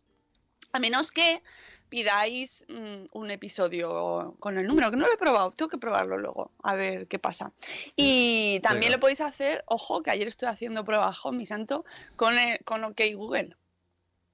A 0.75 0.79
menos 0.79 1.11
que 1.11 1.43
pidáis 1.89 2.65
mm, 2.69 3.05
un 3.13 3.31
episodio 3.31 4.37
con 4.41 4.57
el 4.59 4.67
número, 4.67 4.91
que 4.91 4.97
no 4.97 5.07
lo 5.07 5.13
he 5.13 5.19
probado, 5.19 5.51
tengo 5.51 5.69
que 5.69 5.77
probarlo 5.77 6.17
luego, 6.17 6.51
a 6.63 6.75
ver 6.75 7.07
qué 7.09 7.19
pasa. 7.19 7.53
Y 7.95 8.59
también 8.63 8.91
Venga. 8.91 8.97
lo 8.97 9.01
podéis 9.01 9.21
hacer, 9.21 9.65
ojo, 9.67 10.03
que 10.03 10.11
ayer 10.11 10.29
estoy 10.29 10.49
haciendo 10.49 10.83
pruebas, 10.85 11.19
mi 11.33 11.45
santo, 11.45 11.85
con, 12.17 12.39
el- 12.39 12.59
con 12.65 12.85
OK 12.85 13.01
Google. 13.15 13.55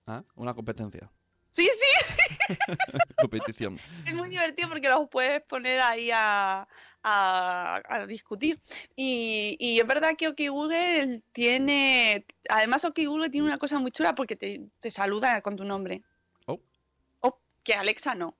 Ah, 0.06 0.22
Una 0.36 0.54
competencia. 0.54 1.10
Sí, 1.50 1.68
sí, 1.72 2.56
Competición. 3.20 3.78
es 4.06 4.14
muy 4.14 4.28
divertido 4.28 4.68
porque 4.68 4.88
los 4.88 5.08
puedes 5.08 5.40
poner 5.42 5.80
ahí 5.80 6.10
a, 6.12 6.68
a- 7.02 7.82
a 7.88 8.06
discutir. 8.06 8.60
Y, 8.94 9.56
y 9.58 9.80
es 9.80 9.86
verdad 9.86 10.14
que 10.16 10.28
OK 10.28 10.40
Google 10.50 11.22
tiene, 11.32 12.24
además 12.48 12.84
OK 12.84 12.98
Google 13.06 13.30
tiene 13.30 13.46
una 13.46 13.58
cosa 13.58 13.78
muy 13.78 13.90
chula 13.90 14.12
porque 14.14 14.36
te, 14.36 14.60
te 14.78 14.90
saluda 14.90 15.40
con 15.40 15.56
tu 15.56 15.64
nombre. 15.64 16.02
Oh. 16.46 16.60
Oh, 17.20 17.40
que 17.64 17.74
Alexa 17.74 18.14
no. 18.14 18.36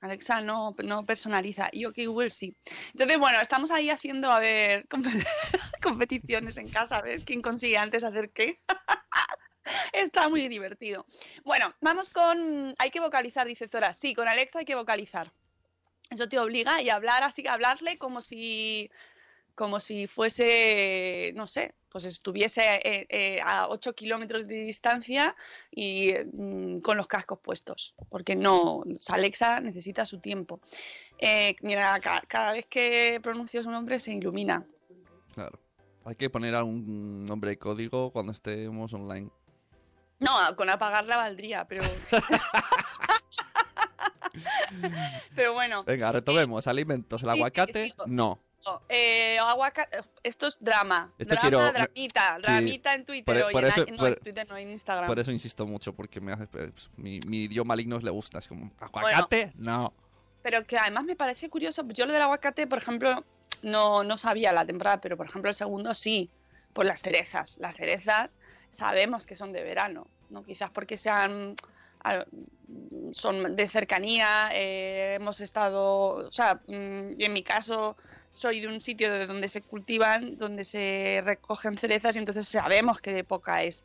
Alexa 0.00 0.40
no, 0.40 0.74
no 0.82 1.06
personaliza 1.06 1.68
y 1.70 1.84
OK 1.84 1.96
Google 2.06 2.30
sí. 2.30 2.56
Entonces, 2.92 3.18
bueno, 3.18 3.40
estamos 3.40 3.70
ahí 3.70 3.88
haciendo, 3.90 4.32
a 4.32 4.40
ver, 4.40 4.88
compe- 4.88 5.24
competiciones 5.82 6.56
en 6.56 6.68
casa, 6.70 6.96
a 6.98 7.02
ver 7.02 7.24
quién 7.24 7.40
consigue 7.40 7.76
antes 7.78 8.02
hacer 8.02 8.30
qué. 8.30 8.60
Está 9.92 10.28
muy 10.28 10.48
divertido. 10.48 11.06
Bueno, 11.44 11.72
vamos 11.80 12.10
con... 12.10 12.74
Hay 12.78 12.90
que 12.90 13.00
vocalizar, 13.00 13.46
dice 13.46 13.68
Zora. 13.68 13.92
Sí, 13.94 14.14
con 14.14 14.28
Alexa 14.28 14.60
hay 14.60 14.64
que 14.64 14.74
vocalizar. 14.74 15.32
Eso 16.10 16.28
te 16.28 16.38
obliga 16.38 16.82
y 16.82 16.90
hablar 16.90 17.22
así, 17.22 17.46
hablarle 17.46 17.96
como 17.96 18.20
si, 18.20 18.90
como 19.54 19.80
si 19.80 20.06
fuese, 20.06 21.32
no 21.34 21.46
sé, 21.46 21.74
pues 21.88 22.04
estuviese 22.04 22.62
eh, 22.84 23.06
eh, 23.08 23.40
a 23.42 23.68
8 23.68 23.94
kilómetros 23.94 24.46
de 24.46 24.56
distancia 24.64 25.34
y 25.70 26.12
mm, 26.32 26.80
con 26.80 26.98
los 26.98 27.06
cascos 27.06 27.38
puestos, 27.38 27.94
porque 28.10 28.36
no, 28.36 28.82
Alexa 29.08 29.60
necesita 29.60 30.04
su 30.04 30.20
tiempo. 30.20 30.60
Eh, 31.18 31.54
mira, 31.62 31.98
ca- 32.00 32.24
cada 32.28 32.52
vez 32.52 32.66
que 32.66 33.18
pronuncio 33.22 33.62
su 33.62 33.70
nombre 33.70 33.98
se 33.98 34.12
ilumina. 34.12 34.66
Claro. 35.34 35.58
Hay 36.04 36.16
que 36.16 36.28
poner 36.28 36.54
algún 36.54 37.24
nombre 37.24 37.50
de 37.50 37.58
código 37.58 38.10
cuando 38.10 38.32
estemos 38.32 38.92
online. 38.92 39.30
No, 40.22 40.56
con 40.56 40.70
apagarla 40.70 41.16
valdría, 41.16 41.66
pero... 41.66 41.82
pero 45.34 45.52
bueno. 45.52 45.84
Venga, 45.84 46.12
retomemos. 46.12 46.66
Alimentos. 46.66 47.22
El 47.22 47.28
sí, 47.28 47.34
sí, 47.34 47.38
aguacate, 47.40 47.92
no. 48.06 48.38
Eh, 48.88 49.38
aguaca- 49.40 49.88
Esto 50.22 50.46
es 50.46 50.56
drama. 50.60 51.12
Esto 51.18 51.34
drama, 51.34 51.48
quiero- 51.48 51.72
dramita. 51.72 52.38
Dramita 52.40 52.94
en 52.94 53.04
Twitter. 53.04 53.40
Por- 53.42 53.50
y 53.50 53.52
por 53.52 53.64
en, 53.64 53.70
eso- 53.70 53.86
no, 53.90 53.96
por- 53.96 54.08
en 54.08 54.16
Twitter 54.16 54.46
no, 54.48 54.56
en 54.56 54.70
Instagram. 54.70 55.06
Por 55.06 55.18
eso 55.18 55.32
insisto 55.32 55.66
mucho, 55.66 55.92
porque 55.92 56.20
me 56.20 56.32
hace, 56.32 56.46
pues, 56.46 56.90
mi, 56.96 57.18
mi 57.26 57.44
idioma 57.44 57.68
maligno 57.72 57.98
le 57.98 58.10
gusta. 58.10 58.38
Es 58.38 58.48
como, 58.48 58.70
¿aguacate? 58.80 59.52
No. 59.56 59.92
Pero 60.42 60.64
que 60.66 60.78
además 60.78 61.04
me 61.04 61.16
parece 61.16 61.48
curioso. 61.50 61.82
Yo 61.88 62.06
lo 62.06 62.12
del 62.12 62.22
aguacate, 62.22 62.66
por 62.66 62.78
ejemplo, 62.78 63.24
no, 63.62 64.02
no 64.04 64.16
sabía 64.18 64.52
la 64.52 64.64
temporada, 64.64 65.00
pero 65.00 65.16
por 65.16 65.26
ejemplo 65.26 65.48
el 65.50 65.54
segundo 65.54 65.94
sí. 65.94 66.30
Por 66.72 66.86
las 66.86 67.02
cerezas. 67.02 67.58
Las 67.58 67.76
cerezas 67.76 68.38
sabemos 68.70 69.26
que 69.26 69.34
son 69.36 69.52
de 69.52 69.62
verano. 69.62 70.06
¿no? 70.30 70.44
Quizás 70.44 70.70
porque 70.70 70.96
sean 70.96 71.54
son 73.12 73.54
de 73.54 73.68
cercanía, 73.68 74.50
eh, 74.52 75.14
hemos 75.14 75.40
estado, 75.40 76.26
o 76.26 76.32
sea, 76.32 76.60
mm, 76.66 77.20
en 77.20 77.32
mi 77.32 77.42
caso 77.42 77.96
soy 78.30 78.60
de 78.60 78.68
un 78.68 78.80
sitio 78.80 79.12
de 79.12 79.26
donde 79.26 79.48
se 79.48 79.62
cultivan, 79.62 80.36
donde 80.36 80.64
se 80.64 81.22
recogen 81.24 81.78
cerezas 81.78 82.16
y 82.16 82.18
entonces 82.18 82.48
sabemos 82.48 83.00
qué 83.00 83.18
época 83.18 83.62
es. 83.62 83.84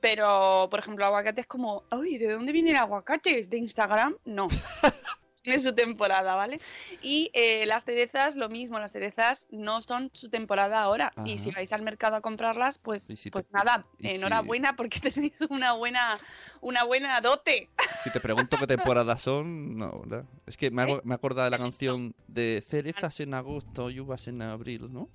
Pero, 0.00 0.68
por 0.70 0.80
ejemplo, 0.80 1.04
aguacate 1.04 1.42
es 1.42 1.46
como, 1.46 1.84
uy, 1.90 2.16
¿de 2.16 2.32
dónde 2.32 2.52
viene 2.52 2.70
el 2.70 2.76
aguacate? 2.76 3.44
¿De 3.44 3.56
Instagram? 3.58 4.16
No. 4.24 4.48
Tiene 5.50 5.62
su 5.62 5.74
temporada, 5.74 6.36
¿vale? 6.36 6.60
Y 7.02 7.28
eh, 7.32 7.66
las 7.66 7.84
cerezas, 7.84 8.36
lo 8.36 8.48
mismo, 8.48 8.78
las 8.78 8.92
cerezas 8.92 9.48
no 9.50 9.82
son 9.82 10.08
su 10.12 10.28
temporada 10.30 10.80
ahora. 10.80 11.12
Y 11.24 11.38
si 11.38 11.48
Ajá. 11.50 11.58
vais 11.58 11.72
al 11.72 11.82
mercado 11.82 12.14
a 12.14 12.20
comprarlas, 12.20 12.78
pues, 12.78 13.02
si 13.02 13.16
te- 13.16 13.30
pues 13.32 13.50
nada, 13.50 13.84
y 13.98 14.08
si- 14.08 14.14
enhorabuena 14.14 14.76
porque 14.76 15.00
tenéis 15.14 15.40
una 15.48 15.72
buena, 15.72 16.18
una 16.60 16.84
buena 16.84 17.20
dote. 17.20 17.68
Si 18.04 18.10
te 18.10 18.20
pregunto 18.20 18.56
qué 18.58 18.66
temporadas 18.68 19.22
son, 19.22 19.76
no, 19.76 19.90
¿verdad? 20.02 20.24
Es 20.46 20.56
que 20.56 20.70
me, 20.70 20.84
¿Eh? 20.84 21.00
me 21.02 21.14
acuerdo 21.16 21.42
de 21.42 21.50
la 21.50 21.58
canción 21.58 22.14
de 22.28 22.62
cerezas 22.64 23.18
en 23.18 23.34
agosto 23.34 23.90
y 23.90 23.98
uvas 23.98 24.28
en 24.28 24.42
abril, 24.42 24.92
¿no? 24.92 25.08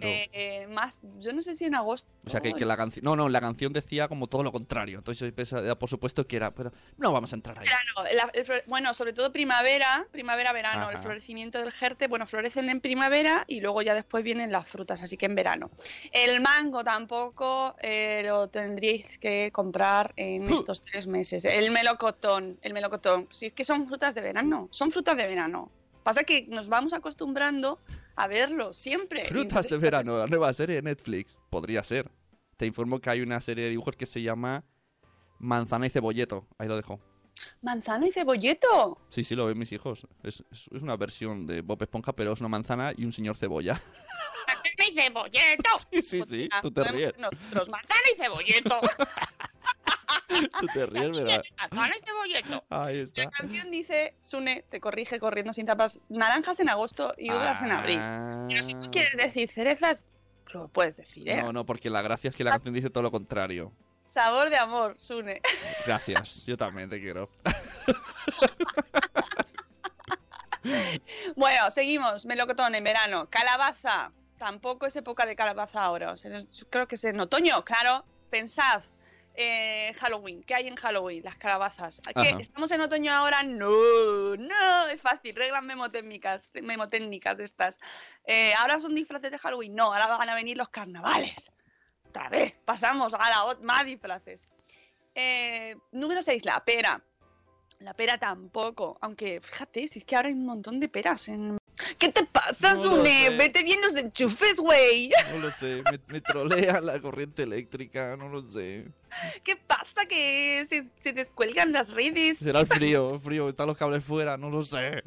Pero, 0.00 0.06
Eh, 0.32 0.66
más, 0.68 1.02
yo 1.18 1.32
no 1.32 1.42
sé 1.42 1.54
si 1.54 1.64
en 1.64 1.74
agosto. 1.74 2.10
o 2.26 2.30
sea, 2.30 2.40
que, 2.40 2.52
que 2.52 2.64
la 2.64 2.76
canción... 2.76 3.04
No, 3.04 3.16
no, 3.16 3.28
la 3.28 3.40
canción 3.40 3.72
decía 3.72 4.08
como 4.08 4.26
todo 4.26 4.42
lo 4.42 4.52
contrario. 4.52 4.98
Entonces 4.98 5.32
yo 5.36 5.78
por 5.78 5.88
supuesto 5.88 6.26
que 6.26 6.36
era... 6.36 6.52
Pero 6.52 6.72
no 6.96 7.12
vamos 7.12 7.32
a 7.32 7.36
entrar 7.36 7.58
ahí. 7.58 7.66
Verano, 7.66 8.30
el 8.32 8.62
bueno, 8.66 8.94
sobre 8.94 9.12
todo 9.12 9.32
primavera, 9.32 10.06
primavera-verano, 10.10 10.90
el 10.90 10.98
florecimiento 10.98 11.58
del 11.58 11.72
jerte, 11.72 12.08
bueno, 12.08 12.26
florecen 12.26 12.68
en 12.70 12.80
primavera 12.80 13.44
y 13.46 13.60
luego 13.60 13.82
ya 13.82 13.94
después 13.94 14.24
vienen 14.24 14.52
las 14.52 14.66
frutas, 14.66 15.02
así 15.02 15.16
que 15.16 15.26
en 15.26 15.34
verano. 15.34 15.70
El 16.12 16.40
mango 16.40 16.82
tampoco 16.84 17.76
eh, 17.80 18.22
lo 18.24 18.48
tendríais 18.48 19.18
que 19.18 19.50
comprar 19.52 20.12
en 20.16 20.48
estos 20.50 20.82
tres 20.82 21.06
meses. 21.06 21.44
El 21.44 21.70
melocotón, 21.70 22.58
el 22.62 22.72
melocotón, 22.72 23.28
si 23.30 23.46
es 23.46 23.52
que 23.52 23.64
son 23.64 23.86
frutas 23.86 24.14
de 24.14 24.20
verano, 24.20 24.68
son 24.70 24.90
frutas 24.90 25.16
de 25.16 25.26
verano. 25.26 25.70
Pasa 26.04 26.22
que 26.22 26.46
nos 26.48 26.68
vamos 26.68 26.92
acostumbrando 26.92 27.80
a 28.14 28.28
verlo 28.28 28.72
siempre. 28.72 29.24
Frutas 29.24 29.68
de 29.68 29.76
verano, 29.78 30.18
la 30.18 30.26
nueva 30.28 30.52
serie 30.54 30.76
de 30.76 30.82
Netflix. 30.82 31.36
Podría 31.50 31.82
ser. 31.82 32.10
te 32.56 32.66
informo 32.66 33.00
que 33.00 33.10
hay 33.10 33.20
una 33.20 33.40
serie 33.40 33.64
de 33.64 33.70
dibujos 33.70 33.96
que 33.96 34.06
se 34.06 34.22
llama 34.22 34.62
Manzana 35.40 35.86
y 35.86 35.90
Cebolleto. 35.90 36.46
Ahí 36.58 36.68
lo 36.68 36.76
dejo. 36.76 37.00
Manzana 37.62 38.06
y 38.06 38.12
cebolleto. 38.12 38.96
Sí, 39.10 39.24
sí, 39.24 39.34
lo 39.34 39.46
ven 39.46 39.58
mis 39.58 39.72
hijos. 39.72 40.06
Es, 40.22 40.44
es- 40.52 40.68
es 40.72 40.82
una 40.82 40.96
versión 40.96 41.46
de 41.46 41.62
Bob 41.62 41.82
Esponja, 41.82 42.12
pero 42.14 42.32
es 42.32 42.38
una 42.40 42.48
manzana 42.48 42.92
y 42.96 43.04
un 43.04 43.12
señor 43.12 43.36
cebolla. 43.36 43.82
Manzana 44.46 44.86
y 44.88 44.94
cebolleto. 44.94 45.70
Sí, 45.90 46.02
sí, 46.02 46.22
sí, 46.28 46.48
Ah, 46.52 46.60
tú 46.62 46.70
te 46.70 46.82
podemos 46.82 46.96
ríes. 46.96 47.08
ser 47.10 47.18
Nosotros, 47.20 47.68
manzana 47.68 48.00
y 48.14 48.18
cebolleto. 48.18 48.80
Tú 50.60 50.66
te 50.72 50.86
ríes, 50.86 51.16
¿verdad? 51.16 51.42
cebolleto. 52.04 52.64
Ahí 52.70 53.00
está. 53.00 53.24
La 53.24 53.30
canción 53.30 53.70
dice, 53.70 54.14
Sune, 54.20 54.64
te 54.70 54.80
corrige 54.80 55.18
corriendo 55.18 55.52
sin 55.52 55.66
tapas, 55.66 56.00
naranjas 56.08 56.60
en 56.60 56.68
agosto 56.68 57.14
y 57.18 57.30
uvas 57.30 57.62
en 57.62 57.72
abril. 57.72 58.00
Pero 58.48 58.62
si 58.62 58.74
tú 58.74 58.90
quieres 58.90 59.16
decir 59.16 59.50
cerezas, 59.50 60.04
lo 60.52 60.68
puedes 60.68 60.96
decir, 60.96 61.28
¿eh? 61.28 61.38
Ah. 61.38 61.42
No, 61.42 61.52
no, 61.52 61.66
porque 61.66 61.90
la 61.90 62.02
gracia 62.02 62.30
es 62.30 62.36
que 62.36 62.44
la 62.44 62.52
canción 62.52 62.74
dice 62.74 62.90
todo 62.90 63.02
lo 63.02 63.10
contrario. 63.10 63.72
Sabor 64.06 64.50
de 64.50 64.56
amor, 64.56 64.94
Sune. 64.98 65.40
Gracias, 65.86 66.44
yo 66.46 66.56
también 66.56 66.88
te 66.88 67.00
quiero. 67.00 67.28
Bueno, 71.36 71.70
seguimos. 71.70 72.24
Melocotón 72.26 72.74
en 72.74 72.84
verano. 72.84 73.28
Calabaza. 73.30 74.12
Tampoco 74.38 74.86
es 74.86 74.96
época 74.96 75.26
de 75.26 75.36
calabaza 75.36 75.84
ahora. 75.84 76.12
O 76.12 76.16
sea, 76.16 76.38
creo 76.70 76.88
que 76.88 76.96
es 76.96 77.04
en 77.04 77.20
otoño, 77.20 77.64
claro. 77.64 78.04
Pensad. 78.30 78.82
Eh, 79.34 79.92
Halloween. 79.98 80.42
¿Qué 80.42 80.54
hay 80.54 80.68
en 80.68 80.76
Halloween? 80.76 81.22
Las 81.24 81.36
calabazas. 81.36 82.00
¿A 82.06 82.12
¿Qué? 82.12 82.28
Ajá. 82.28 82.38
¿Estamos 82.40 82.70
en 82.70 82.80
otoño 82.80 83.12
ahora? 83.12 83.42
No, 83.42 84.36
no, 84.36 84.86
es 84.88 85.00
fácil. 85.00 85.34
Reglas 85.34 85.62
memotécnicas, 85.62 86.50
memotécnicas 86.62 87.38
de 87.38 87.44
estas. 87.44 87.78
Eh, 88.26 88.54
¿Ahora 88.54 88.80
son 88.80 88.94
disfraces 88.94 89.30
de 89.30 89.38
Halloween? 89.38 89.74
No, 89.74 89.92
ahora 89.92 90.06
van 90.06 90.28
a 90.28 90.34
venir 90.34 90.56
los 90.56 90.68
carnavales. 90.68 91.50
Otra 92.08 92.28
vez, 92.28 92.54
pasamos 92.64 93.14
a 93.14 93.28
la 93.28 93.58
más 93.62 93.84
disfraces. 93.84 94.46
Eh, 95.14 95.76
número 95.92 96.22
6, 96.22 96.44
la 96.44 96.64
pera. 96.64 97.02
La 97.80 97.94
pera 97.94 98.18
tampoco, 98.18 98.98
aunque 99.00 99.40
fíjate, 99.40 99.88
si 99.88 99.98
es 99.98 100.04
que 100.04 100.16
ahora 100.16 100.28
hay 100.28 100.34
un 100.34 100.46
montón 100.46 100.80
de 100.80 100.88
peras 100.88 101.28
en... 101.28 101.58
¿Qué 101.98 102.08
te 102.10 102.24
pasa, 102.24 102.74
Sune? 102.76 103.30
Vete 103.30 103.62
bien 103.62 103.80
los 103.82 103.96
enchufes, 103.96 104.56
güey. 104.60 105.10
No 105.32 105.38
lo 105.38 105.50
sé, 105.52 105.82
me, 105.90 105.98
me 106.12 106.20
trolea 106.20 106.80
la 106.80 107.00
corriente 107.00 107.42
eléctrica, 107.42 108.16
no 108.16 108.28
lo 108.28 108.48
sé. 108.48 108.86
¿Qué 109.42 109.56
pasa? 109.56 110.06
Que 110.08 110.64
se, 110.68 110.86
se 111.02 111.12
descuelgan 111.12 111.72
las 111.72 111.92
redes. 111.92 112.38
Será 112.38 112.60
el 112.60 112.66
frío, 112.66 113.14
el 113.14 113.20
frío, 113.20 113.48
están 113.48 113.66
los 113.68 113.76
cables 113.78 114.04
fuera, 114.04 114.36
no 114.36 114.50
lo 114.50 114.64
sé. 114.64 115.02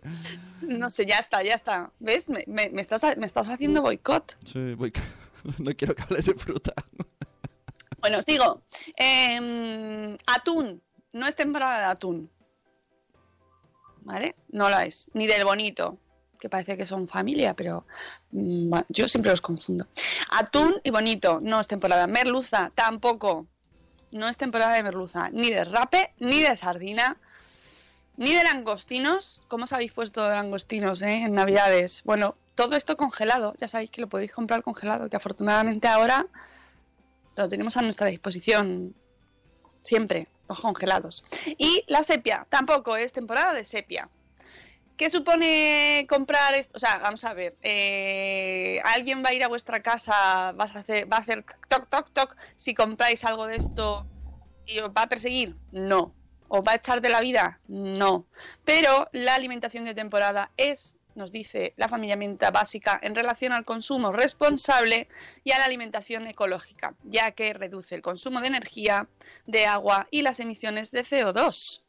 No 0.62 0.90
sé, 0.90 1.06
ya 1.06 1.20
está, 1.20 1.44
ya 1.44 1.56
está. 1.56 1.92
¿Ves? 2.00 2.30
Me, 2.30 2.44
me- 2.48 2.70
me 2.70 2.82
estás, 2.82 3.04
me 3.18 3.26
estás 3.26 3.50
haciendo 3.50 3.82
boicot. 3.82 4.38
Sí, 4.46 4.74
voy... 4.76 4.92
No 5.60 5.72
quiero 5.76 5.96
que 5.96 6.02
hables 6.04 6.26
de 6.26 6.34
fruta. 6.34 6.74
Bueno, 8.02 8.22
sigo. 8.22 8.62
Em, 8.98 10.18
atún. 10.26 10.82
No 11.14 11.26
es 11.26 11.36
temporada 11.38 11.80
de 11.80 11.86
atún. 11.86 12.30
¿Vale? 14.02 14.36
No 14.50 14.70
lo 14.70 14.80
es. 14.80 15.10
Ni 15.14 15.26
del 15.28 15.44
bonito, 15.46 15.98
que 16.38 16.50
parece 16.50 16.78
que 16.78 16.86
son 16.86 17.08
familia, 17.08 17.54
pero 17.54 17.86
mm, 18.32 18.74
yo 18.90 19.08
siempre 19.08 19.32
los 19.32 19.42
confundo. 19.42 19.88
Atún 20.32 20.80
y 20.84 20.90
bonito, 20.90 21.40
no 21.42 21.60
es 21.60 21.68
temporada. 21.68 22.08
Merluza, 22.08 22.72
tampoco. 22.76 23.48
No 24.12 24.28
es 24.30 24.38
temporada 24.38 24.74
de 24.74 24.84
merluza. 24.84 25.30
Ni 25.32 25.50
de 25.50 25.66
rape, 25.66 26.14
ni 26.20 26.42
de 26.42 26.56
sardina, 26.56 27.18
ni 28.16 28.34
de 28.34 28.44
langostinos. 28.44 29.44
¿Cómo 29.48 29.66
os 29.66 29.74
habéis 29.74 29.94
puesto 29.94 30.28
de 30.28 30.36
langostinos 30.36 31.02
eh, 31.02 31.24
en 31.24 31.34
Navidades? 31.34 32.04
Bueno, 32.04 32.36
todo 32.56 32.76
esto 32.76 32.96
congelado. 32.96 33.54
Ya 33.58 33.68
sabéis 33.68 33.92
que 33.92 34.02
lo 34.02 34.08
podéis 34.08 34.32
comprar 34.32 34.64
congelado, 34.64 35.10
que 35.10 35.18
afortunadamente 35.18 35.88
ahora 35.88 36.26
lo 37.36 37.50
tenemos 37.50 37.78
a 37.78 37.82
nuestra 37.82 38.08
disposición 38.08 38.96
siempre, 39.82 40.28
los 40.50 40.60
congelados. 40.60 41.24
Y 41.58 41.84
la 41.88 42.04
sepia, 42.04 42.46
tampoco 42.50 42.98
es 42.98 43.14
temporada 43.14 43.54
de 43.54 43.66
sepia. 43.66 44.10
¿Qué 44.98 45.12
supone 45.12 46.08
comprar 46.10 46.56
esto? 46.56 46.76
O 46.76 46.80
sea, 46.80 46.98
vamos 46.98 47.24
a 47.24 47.36
ver, 47.36 47.56
eh, 47.62 48.82
alguien 48.84 49.24
va 49.24 49.30
a 49.30 49.34
ir 49.34 49.44
a 49.44 49.48
vuestra 49.48 49.84
casa, 49.84 50.54
vas 50.54 50.76
a 50.76 50.80
hacer, 50.80 51.12
va 51.12 51.18
a 51.18 51.20
hacer 51.20 51.46
toc, 51.70 51.88
toc, 51.88 52.10
toc, 52.12 52.36
si 52.56 52.74
compráis 52.74 53.24
algo 53.24 53.46
de 53.46 53.58
esto 53.58 54.08
y 54.66 54.80
os 54.80 54.90
va 54.90 55.04
a 55.04 55.08
perseguir, 55.08 55.56
no. 55.72 56.16
¿Os 56.48 56.62
va 56.62 56.72
a 56.72 56.76
echar 56.76 57.02
de 57.02 57.10
la 57.10 57.22
vida? 57.22 57.60
No. 57.68 58.26
Pero 58.66 59.08
la 59.12 59.36
alimentación 59.36 59.86
de 59.86 59.94
temporada 59.94 60.52
es, 60.58 60.98
nos 61.14 61.32
dice 61.32 61.74
la 61.78 61.90
familia 61.90 62.16
Menta 62.16 62.50
básica, 62.50 63.00
en 63.04 63.14
relación 63.14 63.54
al 63.54 63.66
consumo 63.66 64.12
responsable 64.12 65.10
y 65.44 65.52
a 65.52 65.60
la 65.60 65.66
alimentación 65.66 66.26
ecológica, 66.26 66.96
ya 67.04 67.32
que 67.34 67.54
reduce 67.54 67.94
el 67.94 68.02
consumo 68.02 68.42
de 68.42 68.48
energía, 68.48 69.08
de 69.46 69.68
agua 69.68 70.08
y 70.10 70.24
las 70.24 70.40
emisiones 70.40 70.90
de 70.90 71.04
CO2. 71.04 71.84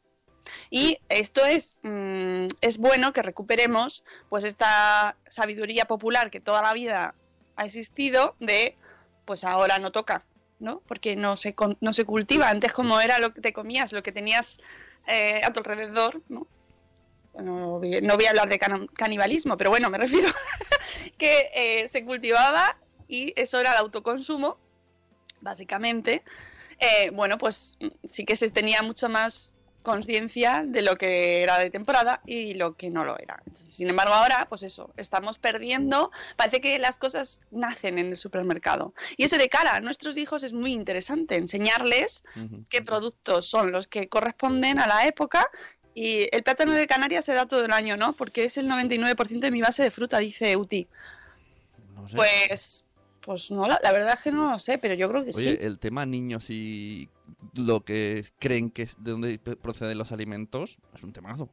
Y 0.69 0.99
esto 1.09 1.45
es, 1.45 1.79
mm, 1.83 2.47
es 2.61 2.77
bueno 2.77 3.13
que 3.13 3.21
recuperemos 3.21 4.03
pues 4.29 4.43
esta 4.43 5.17
sabiduría 5.27 5.85
popular 5.85 6.31
que 6.31 6.39
toda 6.39 6.61
la 6.61 6.73
vida 6.73 7.15
ha 7.55 7.65
existido 7.65 8.35
de 8.39 8.77
pues 9.25 9.43
ahora 9.43 9.79
no 9.79 9.91
toca, 9.91 10.25
¿no? 10.59 10.81
Porque 10.87 11.15
no 11.15 11.37
se, 11.37 11.55
no 11.81 11.93
se 11.93 12.05
cultiva. 12.05 12.49
Antes 12.49 12.73
como 12.73 12.99
era 12.99 13.19
lo 13.19 13.33
que 13.33 13.41
te 13.41 13.53
comías, 13.53 13.91
lo 13.91 14.01
que 14.01 14.11
tenías 14.11 14.59
eh, 15.07 15.41
a 15.43 15.53
tu 15.53 15.59
alrededor, 15.59 16.21
¿no? 16.29 16.47
No 17.35 17.79
voy, 17.79 18.25
a 18.25 18.29
hablar 18.29 18.49
de 18.49 18.59
canibalismo, 18.59 19.55
pero 19.55 19.69
bueno, 19.69 19.89
me 19.89 19.97
refiero 19.97 20.29
que 21.17 21.49
eh, 21.53 21.87
se 21.87 22.03
cultivaba 22.03 22.77
y 23.07 23.33
eso 23.35 23.59
era 23.59 23.71
el 23.73 23.77
autoconsumo, 23.77 24.57
básicamente. 25.41 26.23
Eh, 26.79 27.11
bueno, 27.11 27.37
pues 27.37 27.77
mm, 27.79 27.87
sí 28.03 28.25
que 28.25 28.35
se 28.35 28.49
tenía 28.49 28.81
mucho 28.81 29.09
más 29.09 29.53
conciencia 29.81 30.63
de 30.65 30.81
lo 30.81 30.97
que 30.97 31.41
era 31.41 31.57
de 31.57 31.69
temporada 31.69 32.21
y 32.25 32.53
lo 32.53 32.75
que 32.75 32.89
no 32.89 33.05
lo 33.05 33.17
era. 33.17 33.41
Entonces, 33.45 33.73
sin 33.73 33.89
embargo, 33.89 34.13
ahora, 34.13 34.45
pues 34.49 34.63
eso, 34.63 34.93
estamos 34.97 35.37
perdiendo, 35.37 36.11
parece 36.35 36.61
que 36.61 36.77
las 36.79 36.97
cosas 36.97 37.41
nacen 37.51 37.97
en 37.97 38.07
el 38.07 38.17
supermercado. 38.17 38.93
Y 39.17 39.23
eso 39.23 39.37
de 39.37 39.49
cara 39.49 39.75
a 39.75 39.79
nuestros 39.79 40.17
hijos 40.17 40.43
es 40.43 40.53
muy 40.53 40.71
interesante, 40.71 41.35
enseñarles 41.35 42.23
qué 42.69 42.81
productos 42.81 43.45
son 43.45 43.71
los 43.71 43.87
que 43.87 44.09
corresponden 44.09 44.79
a 44.79 44.87
la 44.87 45.07
época. 45.07 45.49
Y 45.93 46.27
el 46.31 46.43
plátano 46.43 46.73
de 46.73 46.87
Canarias 46.87 47.25
se 47.25 47.33
da 47.33 47.47
todo 47.47 47.65
el 47.65 47.73
año, 47.73 47.97
¿no? 47.97 48.13
Porque 48.13 48.45
es 48.45 48.57
el 48.57 48.67
99% 48.67 49.39
de 49.39 49.51
mi 49.51 49.61
base 49.61 49.83
de 49.83 49.91
fruta, 49.91 50.19
dice 50.19 50.55
Uti. 50.55 50.87
No 51.95 52.07
sé. 52.07 52.15
Pues, 52.15 52.85
pues 53.29 53.51
no, 53.51 53.67
la, 53.67 53.79
la 53.83 53.91
verdad 53.91 54.15
es 54.17 54.23
que 54.23 54.31
no 54.31 54.49
lo 54.49 54.57
sé, 54.57 54.79
pero 54.79 54.95
yo 54.95 55.07
creo 55.07 55.23
que 55.23 55.29
Oye, 55.29 55.51
sí. 55.51 55.57
el 55.61 55.77
tema 55.77 56.03
niños 56.03 56.49
y 56.49 57.09
lo 57.53 57.81
que 57.81 58.25
creen 58.39 58.71
que 58.71 58.81
es 58.81 58.95
de 59.03 59.11
dónde 59.11 59.37
proceden 59.37 59.99
los 59.99 60.11
alimentos 60.11 60.79
es 60.95 61.03
un 61.03 61.13
temazo. 61.13 61.47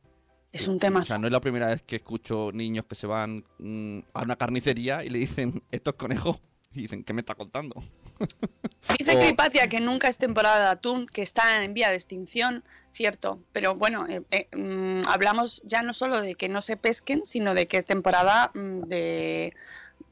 Es 0.53 0.69
un 0.69 0.79
tema. 0.79 1.01
O 1.01 1.05
sea, 1.05 1.19
no 1.19 1.27
es 1.27 1.33
la 1.35 1.41
primera 1.43 1.69
vez 1.69 1.83
que 1.83 1.97
escucho 1.97 2.51
niños 2.51 2.87
que 2.89 2.95
se 2.95 3.07
van 3.07 3.45
mm, 3.59 3.99
a 4.15 4.23
una 4.23 4.37
carnicería 4.37 5.05
y 5.05 5.11
le 5.11 5.19
dicen, 5.19 5.63
esto 5.71 5.91
es 5.91 5.97
conejo. 5.97 6.41
Y 6.73 6.83
dicen, 6.83 7.05
¿qué 7.05 7.13
me 7.13 7.21
está 7.21 7.35
contando? 7.35 7.83
Dice 8.99 9.17
o- 9.17 9.21
que 9.21 9.29
Hipatia 9.29 9.69
que 9.69 9.81
nunca 9.81 10.09
es 10.09 10.17
temporada 10.19 10.61
de 10.61 10.71
atún, 10.71 11.07
que 11.07 11.23
está 11.23 11.63
en 11.63 11.75
vía 11.75 11.89
de 11.91 11.95
extinción, 11.97 12.65
cierto. 12.91 13.41
Pero 13.53 13.75
bueno, 13.75 14.07
eh, 14.09 14.23
eh, 14.31 14.49
mm, 14.57 15.09
hablamos 15.09 15.63
ya 15.65 15.83
no 15.83 15.93
solo 15.93 16.21
de 16.21 16.35
que 16.35 16.49
no 16.49 16.61
se 16.63 16.77
pesquen, 16.77 17.25
sino 17.27 17.55
de 17.55 17.67
que 17.67 17.79
es 17.79 17.87
temporada 17.87 18.51
mm, 18.55 18.81
de, 18.83 19.55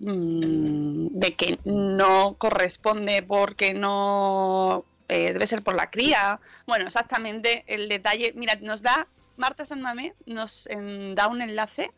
mm, 0.00 1.08
de 1.18 1.34
que 1.36 1.58
no 1.64 2.36
corresponde 2.38 3.22
porque 3.22 3.74
no 3.74 4.84
eh, 5.08 5.32
debe 5.32 5.46
ser 5.46 5.62
por 5.62 5.74
la 5.74 5.90
cría. 5.90 6.40
Bueno, 6.66 6.86
exactamente 6.86 7.64
el 7.66 7.88
detalle. 7.88 8.32
Mira, 8.36 8.56
nos 8.60 8.82
da 8.82 9.06
Marta 9.36 9.66
San 9.66 9.80
Mamé, 9.82 10.14
nos 10.26 10.66
en- 10.68 11.14
da 11.14 11.28
un 11.28 11.42
enlace 11.42 11.90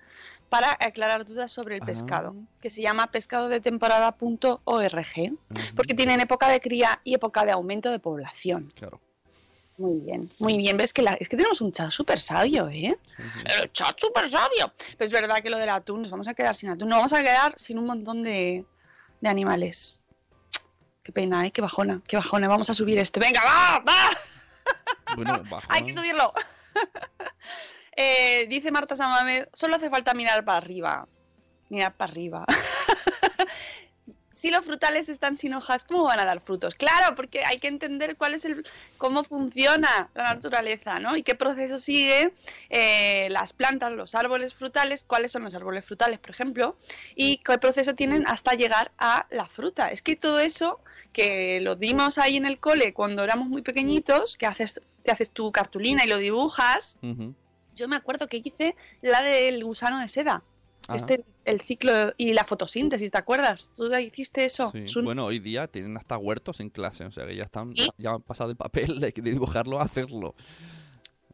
para 0.49 0.77
aclarar 0.81 1.25
dudas 1.25 1.53
sobre 1.53 1.77
el 1.77 1.83
Ah. 1.83 1.87
pescado, 1.87 2.35
que 2.61 2.71
se 2.71 2.81
llama 2.83 3.11
pescadodetemporada.org 3.11 5.39
porque 5.75 5.95
tienen 5.95 6.21
época 6.21 6.49
de 6.49 6.61
cría 6.61 7.01
y 7.05 7.15
época 7.15 7.45
de 7.45 7.53
aumento 7.53 7.91
de 7.91 7.99
población. 7.99 8.73
Claro. 8.75 9.01
Muy 9.79 10.01
bien, 10.01 10.31
muy 10.39 10.57
bien. 10.57 10.77
Ves 10.77 10.93
que 10.93 11.03
la- 11.03 11.15
es 11.15 11.29
que 11.29 11.37
tenemos 11.37 11.61
un 11.61 11.71
chat 11.73 11.91
súper 11.91 12.19
sabio, 12.19 12.69
¿eh? 12.69 12.99
El 13.61 13.73
chat 13.73 13.99
súper 14.01 14.29
sabio. 14.29 14.73
Pero 14.97 15.05
es 15.07 15.13
verdad 15.13 15.43
que 15.43 15.51
lo 15.51 15.59
del 15.59 15.69
atún, 15.69 16.01
nos 16.03 16.11
vamos 16.11 16.29
a 16.29 16.35
quedar 16.35 16.57
sin 16.57 16.71
atún. 16.71 16.89
Nos 16.89 16.97
vamos 16.97 17.13
a 17.13 17.23
quedar 17.23 17.55
sin 17.59 17.79
un 17.79 17.85
montón 17.87 18.23
de, 18.23 18.65
de 19.21 19.29
animales. 19.29 20.01
Qué 21.03 21.13
pena, 21.13 21.47
¿eh? 21.47 21.51
Qué 21.51 21.61
bajona, 21.61 22.03
qué 22.09 22.17
bajona. 22.17 22.49
Vamos 22.49 22.71
a 22.71 22.75
subir 22.75 22.99
esto. 22.99 23.21
Venga, 23.21 23.43
va, 23.45 23.79
va. 23.87 24.11
Bueno, 25.15 25.43
Hay 25.69 25.83
que 25.83 25.93
subirlo. 25.95 26.33
Eh, 27.99 28.47
dice 28.49 28.71
Marta 28.71 28.95
Samame, 28.95 29.49
solo 29.55 29.77
hace 29.77 29.89
falta 29.89 30.13
mirar 30.13 30.45
para 30.45 30.59
arriba. 30.59 31.09
Mirar 31.71 31.97
para 31.97 32.13
arriba. 32.13 32.45
Si 34.37 34.51
los 34.51 34.67
frutales 34.67 35.09
están 35.09 35.39
sin 35.39 35.55
hojas, 35.55 35.85
¿cómo 35.85 36.05
van 36.05 36.21
a 36.21 36.27
dar 36.27 36.43
frutos? 36.43 36.75
Claro, 36.75 37.15
porque 37.15 37.43
hay 37.47 37.57
que 37.57 37.69
entender 37.69 38.17
cuál 38.17 38.35
es 38.35 38.45
el, 38.45 38.67
cómo 38.99 39.25
funciona 39.25 40.11
la 40.15 40.35
naturaleza, 40.35 41.01
¿no? 41.01 41.17
Y 41.17 41.23
qué 41.23 41.35
proceso 41.35 41.79
sigue 41.79 42.35
eh, 42.69 43.29
las 43.31 43.55
plantas, 43.55 43.95
los 43.95 44.15
árboles 44.15 44.53
frutales, 44.53 45.05
cuáles 45.05 45.33
son 45.33 45.43
los 45.43 45.55
árboles 45.55 45.87
frutales, 45.87 46.19
por 46.19 46.33
ejemplo, 46.33 46.77
y 47.15 47.39
qué 47.39 47.57
proceso 47.57 47.95
tienen 47.95 48.27
hasta 48.27 48.53
llegar 48.53 48.93
a 48.99 49.27
la 49.31 49.47
fruta. 49.47 49.91
Es 49.91 50.03
que 50.03 50.17
todo 50.17 50.39
eso 50.39 50.81
que 51.15 51.63
lo 51.63 51.75
dimos 51.75 52.19
ahí 52.19 52.37
en 52.37 52.45
el 52.45 52.59
cole 52.59 52.93
cuando 52.93 53.25
éramos 53.25 53.49
muy 53.49 53.63
pequeñitos, 53.63 54.37
que 54.37 54.45
haces, 54.45 54.83
te 55.03 55.13
haces 55.13 55.31
tu 55.31 55.51
cartulina 55.51 56.05
y 56.05 56.09
lo 56.09 56.19
dibujas, 56.19 56.99
yo 57.75 57.89
me 57.89 57.97
acuerdo 57.97 58.29
que 58.29 58.43
hice 58.45 58.77
la 59.01 59.23
del 59.23 59.65
gusano 59.65 59.99
de 59.99 60.09
seda. 60.09 60.43
Este, 60.95 61.25
el 61.45 61.61
ciclo 61.63 61.93
y 62.17 62.33
la 62.33 62.45
fotosíntesis, 62.45 63.11
¿te 63.11 63.19
acuerdas? 63.19 63.71
¿Tú 63.75 63.93
hiciste 63.97 64.45
eso? 64.45 64.73
Sí. 64.73 64.99
Un- 64.99 65.05
Bueno, 65.05 65.25
hoy 65.27 65.41
día 65.41 65.67
tienen 65.67 65.97
hasta 65.97 66.17
huertos 66.17 66.61
en 66.61 66.71
clase, 66.71 67.05
o 67.05 67.11
sea 67.11 67.27
que 67.27 67.35
ya 67.35 67.43
están, 67.43 67.67
¿Sí? 67.75 67.89
ya 67.99 68.11
han 68.13 68.23
pasado 68.23 68.51
el 68.51 68.57
papel 68.57 69.01
de, 69.01 69.13
de 69.13 69.31
dibujarlo 69.31 69.81
a 69.81 69.85
hacerlo. 69.85 70.35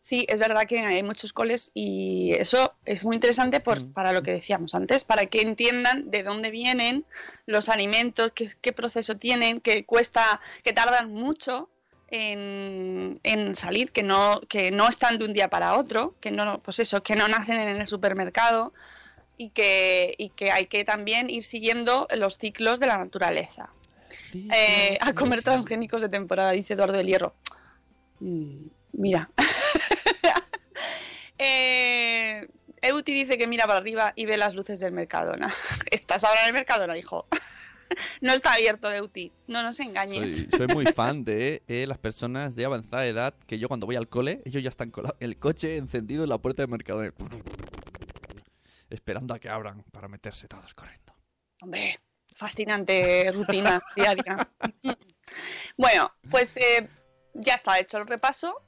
Sí, 0.00 0.24
es 0.28 0.38
verdad 0.40 0.66
que 0.66 0.80
hay 0.80 1.02
muchos 1.04 1.32
coles 1.32 1.70
y 1.74 2.32
eso 2.32 2.72
es 2.86 3.04
muy 3.04 3.14
interesante 3.14 3.60
por, 3.60 3.92
para 3.92 4.12
lo 4.12 4.22
que 4.24 4.32
decíamos 4.32 4.74
antes, 4.74 5.04
para 5.04 5.26
que 5.26 5.42
entiendan 5.42 6.10
de 6.10 6.24
dónde 6.24 6.50
vienen 6.50 7.04
los 7.46 7.68
alimentos, 7.68 8.32
qué, 8.34 8.50
qué 8.60 8.72
proceso 8.72 9.16
tienen, 9.16 9.60
que 9.60 9.84
cuesta, 9.84 10.40
que 10.64 10.72
tardan 10.72 11.12
mucho 11.12 11.68
en, 12.08 13.20
en 13.22 13.54
salir, 13.54 13.92
que 13.92 14.02
no, 14.02 14.40
que 14.48 14.70
no 14.70 14.88
están 14.88 15.18
de 15.18 15.24
un 15.24 15.32
día 15.34 15.48
para 15.48 15.78
otro, 15.78 16.14
que 16.20 16.30
no, 16.30 16.60
pues 16.60 16.78
eso, 16.80 17.02
que 17.02 17.14
no 17.16 17.28
nacen 17.28 17.60
en 17.60 17.80
el 17.80 17.86
supermercado 17.86 18.72
y 19.36 19.50
que, 19.50 20.14
y 20.18 20.30
que 20.30 20.50
hay 20.50 20.66
que 20.66 20.84
también 20.84 21.30
ir 21.30 21.44
siguiendo 21.44 22.08
los 22.16 22.38
ciclos 22.38 22.80
de 22.80 22.86
la 22.86 22.98
naturaleza. 22.98 23.70
Sí, 24.30 24.48
Eh, 24.54 24.90
sí, 24.92 24.98
a 25.00 25.14
comer 25.14 25.40
sí. 25.40 25.44
transgénicos 25.44 26.02
de 26.02 26.08
temporada, 26.08 26.52
dice 26.52 26.74
Eduardo 26.74 26.96
del 26.96 27.06
Hierro. 27.06 27.34
Mm, 28.20 28.66
mira. 28.92 29.30
eh, 31.38 32.46
Euti 32.82 33.12
dice 33.12 33.38
que 33.38 33.46
mira 33.46 33.66
para 33.66 33.78
arriba 33.78 34.12
y 34.16 34.26
ve 34.26 34.36
las 34.36 34.54
luces 34.54 34.80
del 34.80 34.92
Mercadona. 34.92 35.52
¿Estás 35.90 36.24
ahora 36.24 36.42
en 36.42 36.48
el 36.48 36.52
Mercadona, 36.52 36.96
hijo? 36.98 37.26
no 38.20 38.32
está 38.32 38.54
abierto, 38.54 38.92
Euti. 38.92 39.32
No 39.46 39.62
nos 39.62 39.80
engañes. 39.80 40.36
Soy, 40.36 40.48
soy 40.58 40.66
muy 40.68 40.86
fan 40.86 41.24
de 41.24 41.62
eh, 41.68 41.86
las 41.86 41.98
personas 41.98 42.54
de 42.54 42.64
avanzada 42.64 43.06
edad 43.06 43.34
que 43.46 43.58
yo 43.58 43.68
cuando 43.68 43.86
voy 43.86 43.96
al 43.96 44.08
cole, 44.08 44.42
ellos 44.44 44.62
ya 44.62 44.68
están 44.68 44.90
con 44.90 45.12
el 45.20 45.38
coche 45.38 45.76
encendido 45.76 46.24
en 46.24 46.30
la 46.30 46.38
puerta 46.38 46.62
del 46.62 46.70
mercado. 46.70 47.02
Esperando 48.92 49.32
a 49.32 49.38
que 49.38 49.48
abran 49.48 49.82
para 49.90 50.06
meterse 50.06 50.48
todos 50.48 50.74
corriendo. 50.74 51.14
Hombre, 51.62 51.98
fascinante 52.34 53.32
rutina 53.32 53.82
diaria. 53.96 54.50
bueno, 55.78 56.12
pues 56.30 56.58
eh, 56.58 56.90
ya 57.32 57.54
está 57.54 57.78
hecho 57.78 57.96
el 57.96 58.06
repaso. 58.06 58.62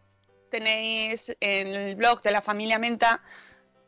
Tenéis 0.51 1.37
en 1.41 1.69
el 1.69 1.97
blog 1.97 2.23
de 2.23 2.31
la 2.31 2.41
familia 2.41 2.79
Menta, 2.79 3.23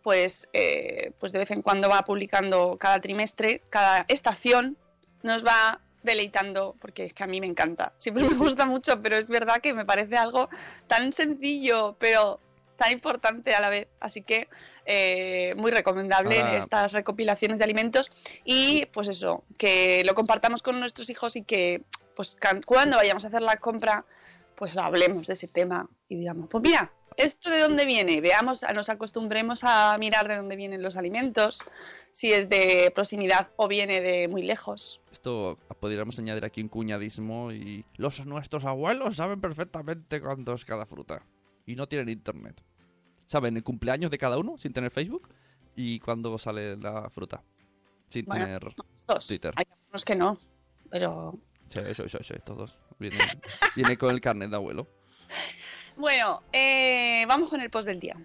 pues, 0.03 0.47
eh, 0.53 1.13
pues 1.19 1.33
de 1.33 1.39
vez 1.39 1.51
en 1.53 1.63
cuando 1.63 1.89
va 1.89 2.05
publicando 2.05 2.77
cada 2.79 3.01
trimestre, 3.01 3.63
cada 3.71 4.05
estación, 4.09 4.77
nos 5.23 5.43
va 5.43 5.81
deleitando, 6.03 6.77
porque 6.81 7.07
es 7.07 7.15
que 7.15 7.25
a 7.25 7.27
mí 7.27 7.41
me 7.41 7.47
encanta. 7.47 7.95
Siempre 7.97 8.29
me 8.29 8.35
gusta 8.35 8.67
mucho, 8.67 9.01
pero 9.01 9.17
es 9.17 9.31
verdad 9.31 9.63
que 9.63 9.73
me 9.73 9.87
parece 9.87 10.19
algo 10.19 10.51
tan 10.87 11.15
sencillo, 11.15 11.97
pero 11.99 12.41
tan 12.77 12.93
importante 12.93 13.55
a 13.55 13.61
la 13.61 13.69
vez. 13.69 13.89
Así 14.01 14.23
que 14.23 14.49
eh, 14.85 15.55
muy 15.57 15.71
recomendable 15.71 16.39
Ahora- 16.39 16.59
estas 16.59 16.93
recopilaciones 16.93 17.59
de 17.59 17.65
alimentos 17.65 18.11
y 18.45 18.87
pues 18.87 19.09
eso, 19.09 19.45
que 19.59 20.03
lo 20.05 20.15
compartamos 20.15 20.63
con 20.63 20.79
nuestros 20.81 21.11
hijos 21.11 21.37
y 21.37 21.43
que 21.43 21.83
pues 22.15 22.37
cuando 22.65 22.97
vayamos 22.97 23.25
a 23.25 23.29
hacer 23.29 23.43
la 23.43 23.59
compra, 23.59 24.05
pues 24.57 24.77
hablemos 24.77 25.27
de 25.27 25.35
ese 25.35 25.49
tema 25.49 25.89
y 26.09 26.17
digamos, 26.17 26.49
pues 26.49 26.63
mira, 26.63 26.91
¿esto 27.19 27.51
de 27.51 27.61
dónde 27.61 27.85
viene? 27.85 28.21
Veamos, 28.23 28.65
nos 28.75 28.89
acostumbremos 28.89 29.65
a 29.65 29.97
mirar 29.99 30.27
de 30.27 30.37
dónde 30.37 30.57
vienen 30.57 30.83
los 30.83 30.97
alimentos, 30.97 31.61
si 32.13 32.33
es 32.33 32.49
de 32.49 32.91
proximidad 32.95 33.51
o 33.57 33.69
viene 33.69 34.01
de 34.01 34.29
muy 34.29 34.43
lejos. 34.43 35.03
Esto 35.13 35.59
podríamos 35.79 36.19
añadir 36.19 36.45
aquí 36.47 36.63
un 36.63 36.69
cuñadismo 36.69 37.53
y 37.53 37.85
los 37.97 38.25
nuestros 38.25 38.65
abuelos 38.65 39.17
saben 39.17 39.41
perfectamente 39.43 40.21
cuándo 40.21 40.55
es 40.55 40.65
cada 40.65 40.87
fruta 40.87 41.23
y 41.67 41.75
no 41.77 41.87
tienen 41.89 42.09
internet. 42.09 42.63
Saben 43.27 43.57
el 43.57 43.65
cumpleaños 43.65 44.11
de 44.11 44.19
cada 44.19 44.39
uno 44.39 44.57
sin 44.57 44.73
tener 44.73 44.91
Facebook 44.91 45.29
y 45.75 45.99
cuándo 46.01 46.39
sale 46.39 46.77
la 46.77 47.11
fruta 47.11 47.43
sin 48.09 48.25
Bueno. 48.25 48.45
tener 48.45 48.75
Todos. 49.07 49.27
Twitter. 49.27 49.53
Hay 49.57 49.67
algunos 49.71 50.05
que 50.05 50.17
no, 50.17 50.39
pero 50.91 51.35
Sí, 51.69 51.81
sí, 51.95 52.03
sí, 52.09 52.19
sí, 52.23 52.35
todos. 52.45 52.77
Viene, 52.99 53.17
viene 53.77 53.99
con 53.99 54.11
el 54.13 54.21
carnet 54.21 54.51
de 54.51 54.57
abuelo. 54.57 54.87
bueno, 55.97 56.43
eh, 56.53 57.25
vamos 57.27 57.51
con 57.51 57.61
el 57.61 57.69
post 57.71 57.89
del 57.89 57.99
día. 57.99 58.17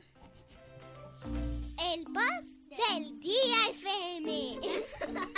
El 1.94 2.04
post 2.06 2.56
del 2.70 3.20
día 3.20 3.68
FM. 3.72 4.60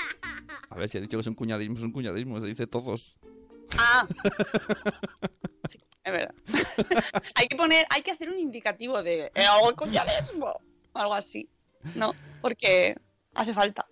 A 0.69 0.75
ver, 0.75 0.89
si 0.89 0.97
he 0.97 1.01
dicho 1.01 1.17
que 1.17 1.21
es 1.21 1.27
un 1.27 1.35
cuñadismo, 1.35 1.77
es 1.77 1.83
un 1.83 1.91
cuñadismo, 1.93 2.39
se 2.41 2.47
dice 2.47 2.67
todos. 2.67 3.15
Ah. 3.77 4.05
Es 6.03 6.11
verdad. 6.11 6.35
hay 7.35 7.47
que 7.47 7.55
poner, 7.55 7.85
hay 7.89 8.01
que 8.01 8.11
hacer 8.11 8.29
un 8.29 8.39
indicativo 8.39 9.01
de 9.03 9.31
"Eh, 9.35 9.45
el 9.67 9.75
coñadismo, 9.75 10.59
algo 10.93 11.13
así, 11.13 11.49
¿no? 11.95 12.13
Porque 12.41 12.95
hace 13.33 13.53
falta. 13.53 13.87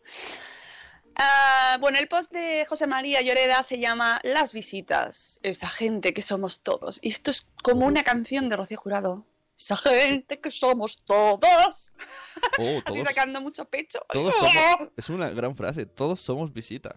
Ah, 1.15 1.78
bueno, 1.80 2.00
el 2.00 2.08
post 2.08 2.32
de 2.32 2.65
José 2.67 2.88
María 2.88 3.21
Lloreda 3.21 3.63
se 3.63 3.80
llama 3.80 4.19
Las 4.24 4.54
visitas, 4.54 5.39
esa 5.43 5.67
gente 5.67 6.13
que 6.13 6.21
somos 6.21 6.62
todos. 6.62 7.00
Y 7.02 7.10
esto 7.10 7.32
es 7.32 7.47
como 7.63 7.86
una 7.86 8.04
canción 8.04 8.50
de 8.50 8.56
Rocío 8.56 8.78
Jurado. 8.80 9.26
Esa 9.58 9.78
gente 9.78 10.39
que 10.39 10.50
somos 10.50 11.04
todos. 11.06 11.91
Oh, 12.58 12.63
Así 12.86 13.00
todos, 13.00 13.04
sacando 13.04 13.41
mucho 13.41 13.65
pecho. 13.65 14.00
todos 14.10 14.34
somos... 14.39 14.89
Es 14.97 15.10
una 15.10 15.30
gran 15.30 15.56
frase, 15.56 15.86
todos 15.86 16.19
somos 16.21 16.54
visita. 16.54 16.95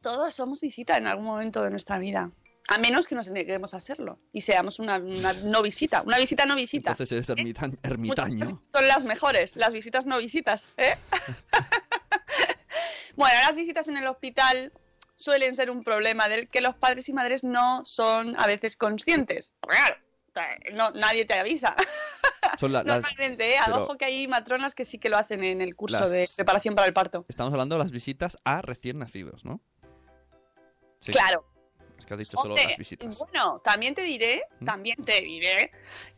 Todos 0.00 0.34
somos 0.34 0.60
visita 0.60 0.96
en 0.96 1.06
algún 1.06 1.24
momento 1.26 1.62
de 1.62 1.70
nuestra 1.70 1.98
vida. 1.98 2.30
A 2.68 2.78
menos 2.78 3.06
que 3.06 3.14
nos 3.14 3.28
neguemos 3.28 3.74
a 3.74 3.80
serlo 3.80 4.18
y 4.32 4.40
seamos 4.40 4.78
una, 4.78 4.96
una 4.96 5.34
no 5.34 5.60
visita, 5.62 6.00
una 6.02 6.16
visita 6.16 6.46
no 6.46 6.56
visita. 6.56 6.92
Entonces 6.92 7.12
eres 7.12 7.28
ermita- 7.28 7.66
Muchas 7.68 7.80
ermitaño. 7.82 8.62
Son 8.64 8.88
las 8.88 9.04
mejores, 9.04 9.54
las 9.56 9.72
visitas 9.74 10.06
no 10.06 10.16
visitas. 10.18 10.68
¿eh? 10.78 10.96
bueno, 13.16 13.34
las 13.46 13.54
visitas 13.54 13.88
en 13.88 13.96
el 13.98 14.06
hospital 14.06 14.72
suelen 15.14 15.54
ser 15.54 15.70
un 15.70 15.82
problema 15.84 16.28
del 16.28 16.48
que 16.48 16.60
los 16.60 16.74
padres 16.74 17.08
y 17.08 17.12
madres 17.12 17.44
no 17.44 17.84
son 17.84 18.38
a 18.40 18.46
veces 18.46 18.76
conscientes. 18.76 19.52
Claro, 19.60 19.96
no, 20.72 20.90
nadie 20.92 21.24
te 21.26 21.34
avisa. 21.34 21.76
Son 22.58 22.72
la- 22.72 22.82
las- 22.82 23.02
Normalmente, 23.02 23.54
¿eh? 23.54 23.58
pero- 23.64 23.84
ojo 23.84 23.96
que 23.96 24.04
hay 24.06 24.26
matronas 24.28 24.74
que 24.74 24.84
sí 24.84 24.98
que 24.98 25.08
lo 25.08 25.16
hacen 25.16 25.44
en 25.44 25.60
el 25.60 25.74
curso 25.76 26.00
Las- 26.00 26.10
de 26.10 26.28
preparación 26.36 26.74
para 26.74 26.86
el 26.86 26.92
parto. 26.92 27.24
Estamos 27.28 27.52
hablando 27.52 27.76
de 27.76 27.82
las 27.82 27.90
visitas 27.92 28.36
a 28.44 28.60
recién 28.62 28.98
nacidos, 28.98 29.44
¿no? 29.44 29.60
Sí, 31.00 31.12
Claro, 31.12 31.46
Es 32.04 32.06
que 32.06 32.14
has 32.14 32.20
dicho 32.20 32.36
solo 32.36 32.54
las 32.54 32.76
visitas. 32.76 33.18
Bueno, 33.18 33.60
también 33.64 33.94
te 33.94 34.02
diré, 34.02 34.42
¿Mm? 34.60 34.64
también 34.66 34.96
te 35.02 35.22
diré 35.22 35.70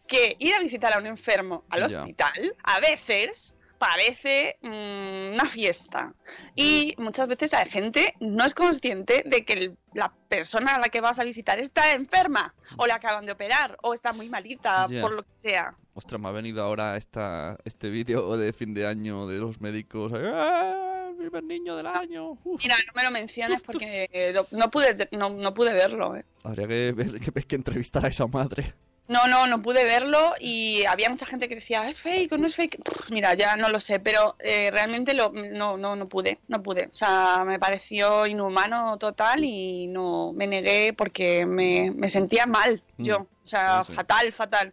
que 0.08 0.34
ir 0.40 0.52
a 0.52 0.58
visitar 0.58 0.92
a 0.92 0.98
un 0.98 1.06
enfermo 1.06 1.64
al 1.70 1.88
Ya. 1.88 2.00
hospital 2.00 2.56
a 2.64 2.80
veces 2.80 3.54
parece 3.78 4.56
mm, 4.62 5.34
una 5.34 5.44
fiesta. 5.48 6.12
Y 6.56 6.94
muchas 6.98 7.28
veces 7.28 7.52
la 7.52 7.64
gente 7.66 8.14
no 8.18 8.44
es 8.44 8.52
consciente 8.54 9.22
de 9.26 9.44
que 9.44 9.52
el- 9.52 9.78
la 9.92 10.12
persona 10.28 10.74
a 10.74 10.80
la 10.80 10.88
que 10.88 11.00
vas 11.00 11.20
a 11.20 11.24
visitar 11.24 11.60
está 11.60 11.92
enferma, 11.92 12.52
o 12.78 12.86
le 12.86 12.92
acaban 12.92 13.26
de 13.26 13.32
operar, 13.32 13.76
o 13.82 13.94
está 13.94 14.12
muy 14.12 14.28
malita, 14.28 14.88
por 15.00 15.12
lo 15.12 15.22
que 15.22 15.28
sea. 15.40 15.76
Ostras, 15.94 16.20
me 16.20 16.28
ha 16.28 16.32
venido 16.32 16.62
ahora 16.64 16.96
esta, 16.96 17.58
este 17.64 17.88
vídeo 17.90 18.36
de 18.36 18.52
fin 18.52 18.74
de 18.74 18.86
año 18.88 19.26
de 19.28 19.38
los 19.38 19.60
médicos. 19.60 20.10
¡Ah! 20.16 20.95
El 21.26 21.32
primer 21.32 21.44
niño 21.44 21.74
del 21.76 21.86
año. 21.88 22.38
Uf. 22.44 22.62
Mira, 22.62 22.76
no 22.86 22.92
me 22.94 23.02
lo 23.02 23.10
menciones 23.10 23.60
porque 23.62 24.30
lo- 24.32 24.46
no, 24.52 24.70
pude, 24.70 25.08
no, 25.10 25.30
no 25.30 25.52
pude 25.54 25.72
verlo. 25.72 26.14
¿eh? 26.16 26.24
Habría 26.44 26.68
que, 26.68 26.92
ver, 26.92 27.20
que, 27.20 27.32
que 27.42 27.56
entrevistar 27.56 28.04
a 28.04 28.08
esa 28.08 28.26
madre. 28.28 28.74
No, 29.08 29.26
no, 29.28 29.46
no 29.48 29.60
pude 29.62 29.84
verlo 29.84 30.34
y 30.40 30.84
había 30.84 31.08
mucha 31.10 31.26
gente 31.26 31.48
que 31.48 31.56
decía, 31.56 31.88
es 31.88 31.98
fake 31.98 32.32
o 32.32 32.38
no 32.38 32.46
es 32.46 32.54
fake. 32.56 32.82
Pff, 32.82 33.10
mira, 33.10 33.34
ya 33.34 33.56
no 33.56 33.68
lo 33.70 33.78
sé, 33.80 33.98
pero 34.00 34.36
eh, 34.40 34.68
realmente 34.72 35.14
lo, 35.14 35.30
no, 35.32 35.76
no, 35.76 35.94
no 35.96 36.06
pude, 36.06 36.38
no 36.48 36.62
pude. 36.62 36.86
O 36.92 36.94
sea, 36.94 37.42
me 37.44 37.58
pareció 37.58 38.26
inhumano 38.26 38.96
total 38.98 39.42
y 39.44 39.86
no 39.88 40.32
me 40.32 40.46
negué 40.46 40.92
porque 40.92 41.44
me, 41.46 41.90
me 41.92 42.08
sentía 42.08 42.46
mal 42.46 42.82
Mm, 42.98 43.02
yo. 43.04 43.16
O 43.44 43.46
sea, 43.48 43.82
sí, 43.84 43.90
sí. 43.92 43.96
fatal, 43.96 44.32
fatal. 44.32 44.72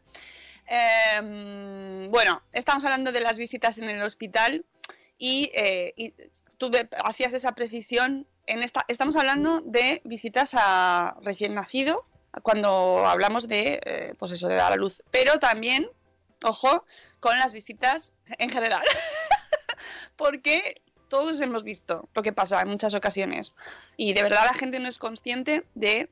Em, 0.68 2.10
bueno, 2.10 2.42
estamos 2.54 2.84
hablando 2.86 3.12
de 3.12 3.22
las 3.22 3.38
visitas 3.38 3.78
en 3.80 3.90
el 3.90 4.02
hospital 4.02 4.66
y, 5.18 5.52
eh, 5.54 5.94
y 5.96 6.14
tú 6.58 6.72
hacías 7.04 7.34
esa 7.34 7.54
precisión. 7.54 8.28
En 8.46 8.62
esta, 8.62 8.84
estamos 8.88 9.16
hablando 9.16 9.62
de 9.62 10.02
visitas 10.04 10.54
a 10.54 11.16
recién 11.22 11.54
nacido, 11.54 12.06
cuando 12.42 13.06
hablamos 13.06 13.48
de, 13.48 13.80
eh, 13.86 14.16
pues 14.18 14.32
eso, 14.32 14.48
de 14.48 14.56
dar 14.56 14.74
a 14.74 14.76
luz. 14.76 15.04
Pero 15.12 15.40
también, 15.40 15.88
ojo, 16.44 16.86
con 17.20 17.38
las 17.38 17.54
visitas 17.54 18.14
en 18.40 18.50
general. 18.50 18.84
Porque 20.18 20.82
todos 21.10 21.40
hemos 21.42 21.64
visto 21.64 22.10
lo 22.16 22.24
que 22.24 22.34
pasa 22.34 22.62
en 22.62 22.70
muchas 22.70 22.96
ocasiones. 22.96 23.54
Y 23.98 24.14
de 24.14 24.24
verdad 24.24 24.46
la 24.46 24.54
gente 24.56 24.80
no 24.80 24.90
es 24.90 24.98
consciente 24.98 25.66
de 25.76 26.10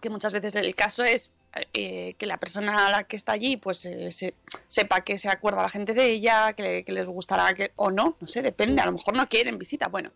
que 0.00 0.10
muchas 0.10 0.32
veces 0.32 0.54
el 0.56 0.74
caso 0.74 1.04
es 1.04 1.34
eh, 1.72 2.14
que 2.18 2.26
la 2.26 2.36
persona 2.38 2.86
a 2.86 2.90
la 2.90 3.04
que 3.04 3.16
está 3.16 3.32
allí 3.32 3.56
pues 3.56 3.84
eh, 3.84 4.12
se- 4.12 4.34
sepa 4.66 5.00
que 5.02 5.18
se 5.18 5.28
acuerda 5.28 5.62
la 5.62 5.70
gente 5.70 5.94
de 5.94 6.04
ella, 6.10 6.52
que, 6.52 6.84
que 6.84 6.92
les 6.92 7.06
gustará 7.06 7.54
que, 7.54 7.72
o 7.76 7.90
no, 7.90 8.16
no 8.20 8.26
sé, 8.26 8.42
depende, 8.42 8.80
a 8.82 8.86
lo 8.86 8.92
mejor 8.92 9.14
no 9.14 9.28
quieren 9.28 9.58
visita. 9.58 9.88
Bueno, 9.88 10.10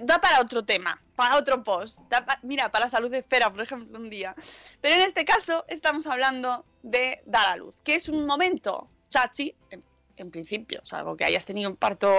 da 0.00 0.20
para 0.20 0.40
otro 0.40 0.64
tema, 0.64 1.00
para 1.16 1.36
otro 1.36 1.62
post. 1.64 2.00
da 2.08 2.24
pa- 2.24 2.38
mira, 2.42 2.70
para 2.70 2.88
salud 2.88 3.10
de 3.10 3.18
esfera, 3.18 3.50
por 3.50 3.60
ejemplo, 3.62 3.98
un 3.98 4.10
día. 4.10 4.34
Pero 4.80 4.94
en 4.96 5.00
este 5.02 5.24
caso 5.24 5.64
estamos 5.68 6.06
hablando 6.06 6.64
de 6.82 7.22
dar 7.26 7.48
a 7.52 7.56
luz, 7.56 7.80
que 7.82 7.94
es 7.96 8.08
un 8.08 8.26
momento 8.26 8.88
chachi, 9.08 9.54
en, 9.70 9.82
en 10.18 10.30
principio, 10.30 10.80
salvo 10.84 11.16
que 11.16 11.24
hayas 11.24 11.44
tenido 11.44 11.68
un 11.70 11.76
parto 11.76 12.10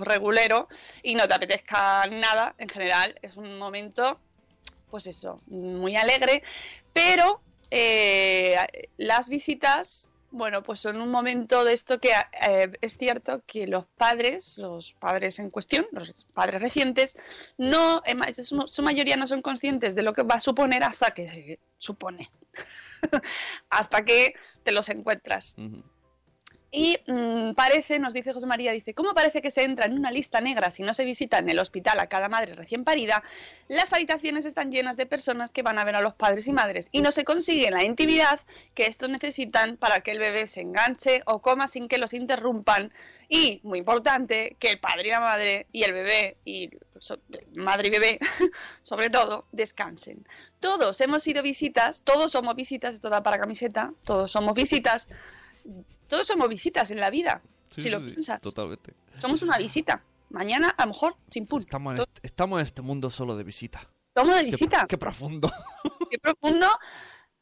regulero 0.00 0.68
y 1.02 1.14
no 1.14 1.26
te 1.26 1.34
apetezca 1.34 2.06
nada, 2.06 2.54
en 2.58 2.68
general, 2.68 3.18
es 3.22 3.36
un 3.36 3.56
momento, 3.58 4.20
pues 4.90 5.06
eso, 5.06 5.40
muy 5.46 5.96
alegre, 5.96 6.42
pero 6.92 7.40
eh, 7.70 8.56
las 8.96 9.28
visitas, 9.28 10.12
bueno, 10.30 10.62
pues 10.62 10.80
son 10.80 11.00
un 11.00 11.10
momento 11.10 11.64
de 11.64 11.72
esto 11.72 11.98
que 11.98 12.10
eh, 12.46 12.72
es 12.80 12.98
cierto 12.98 13.42
que 13.46 13.66
los 13.66 13.86
padres, 13.96 14.58
los 14.58 14.92
padres 14.92 15.38
en 15.38 15.50
cuestión, 15.50 15.86
los 15.92 16.26
padres 16.34 16.60
recientes, 16.60 17.16
no, 17.56 18.02
en 18.04 18.20
su, 18.44 18.82
mayoría 18.82 19.16
no 19.16 19.26
son 19.26 19.42
conscientes 19.42 19.94
de 19.94 20.02
lo 20.02 20.12
que 20.12 20.22
va 20.22 20.36
a 20.36 20.40
suponer 20.40 20.84
hasta 20.84 21.12
que 21.12 21.58
supone, 21.78 22.30
hasta 23.70 24.04
que 24.04 24.34
te 24.62 24.72
los 24.72 24.88
encuentras. 24.88 25.54
Y 26.78 26.98
mm, 27.06 27.54
parece, 27.54 27.98
nos 27.98 28.12
dice 28.12 28.34
José 28.34 28.44
María, 28.44 28.70
dice, 28.70 28.92
¿cómo 28.92 29.14
parece 29.14 29.40
que 29.40 29.50
se 29.50 29.64
entra 29.64 29.86
en 29.86 29.94
una 29.94 30.10
lista 30.10 30.42
negra 30.42 30.70
si 30.70 30.82
no 30.82 30.92
se 30.92 31.06
visita 31.06 31.38
en 31.38 31.48
el 31.48 31.58
hospital 31.58 31.98
a 32.00 32.06
cada 32.06 32.28
madre 32.28 32.54
recién 32.54 32.84
parida? 32.84 33.24
Las 33.66 33.94
habitaciones 33.94 34.44
están 34.44 34.70
llenas 34.70 34.98
de 34.98 35.06
personas 35.06 35.50
que 35.50 35.62
van 35.62 35.78
a 35.78 35.84
ver 35.84 35.96
a 35.96 36.02
los 36.02 36.12
padres 36.12 36.46
y 36.48 36.52
madres 36.52 36.90
y 36.92 37.00
no 37.00 37.12
se 37.12 37.24
consigue 37.24 37.70
la 37.70 37.82
intimidad 37.82 38.40
que 38.74 38.84
estos 38.84 39.08
necesitan 39.08 39.78
para 39.78 40.00
que 40.00 40.10
el 40.10 40.18
bebé 40.18 40.46
se 40.48 40.60
enganche 40.60 41.22
o 41.24 41.40
coma 41.40 41.66
sin 41.66 41.88
que 41.88 41.96
los 41.96 42.12
interrumpan. 42.12 42.92
Y, 43.30 43.62
muy 43.62 43.78
importante, 43.78 44.58
que 44.58 44.72
el 44.72 44.78
padre 44.78 45.08
y 45.08 45.10
la 45.12 45.20
madre 45.20 45.66
y 45.72 45.84
el 45.84 45.94
bebé 45.94 46.36
y 46.44 46.68
madre 47.54 47.88
y 47.88 47.90
bebé, 47.90 48.18
sobre 48.82 49.08
todo, 49.08 49.46
descansen. 49.50 50.28
Todos 50.60 51.00
hemos 51.00 51.22
sido 51.22 51.42
visitas, 51.42 52.02
todos 52.02 52.32
somos 52.32 52.54
visitas, 52.54 52.92
esto 52.92 53.08
da 53.08 53.22
para 53.22 53.38
camiseta, 53.38 53.94
todos 54.04 54.30
somos 54.30 54.52
visitas 54.52 55.08
todos 56.08 56.26
somos 56.26 56.48
visitas 56.48 56.90
en 56.90 57.00
la 57.00 57.10
vida, 57.10 57.42
Sí, 57.70 57.82
si 57.82 57.90
lo 57.90 57.98
sí, 58.00 58.06
piensas. 58.06 58.40
Totalmente. 58.40 58.94
Somos 59.20 59.42
una 59.42 59.58
visita. 59.58 60.02
Mañana, 60.30 60.70
a 60.70 60.86
lo 60.86 60.92
mejor, 60.92 61.16
sin 61.30 61.46
pun. 61.46 61.60
Estamos 61.60 61.94
en, 61.94 62.00
este, 62.02 62.20
estamos 62.22 62.60
en 62.60 62.66
este 62.66 62.82
mundo 62.82 63.10
solo 63.10 63.36
de 63.36 63.44
visita. 63.44 63.88
Somos 64.14 64.34
de 64.34 64.44
visita. 64.44 64.86
Qué, 64.88 64.98
profundo. 64.98 65.50
Qué 66.10 66.18
profundo. 66.18 66.66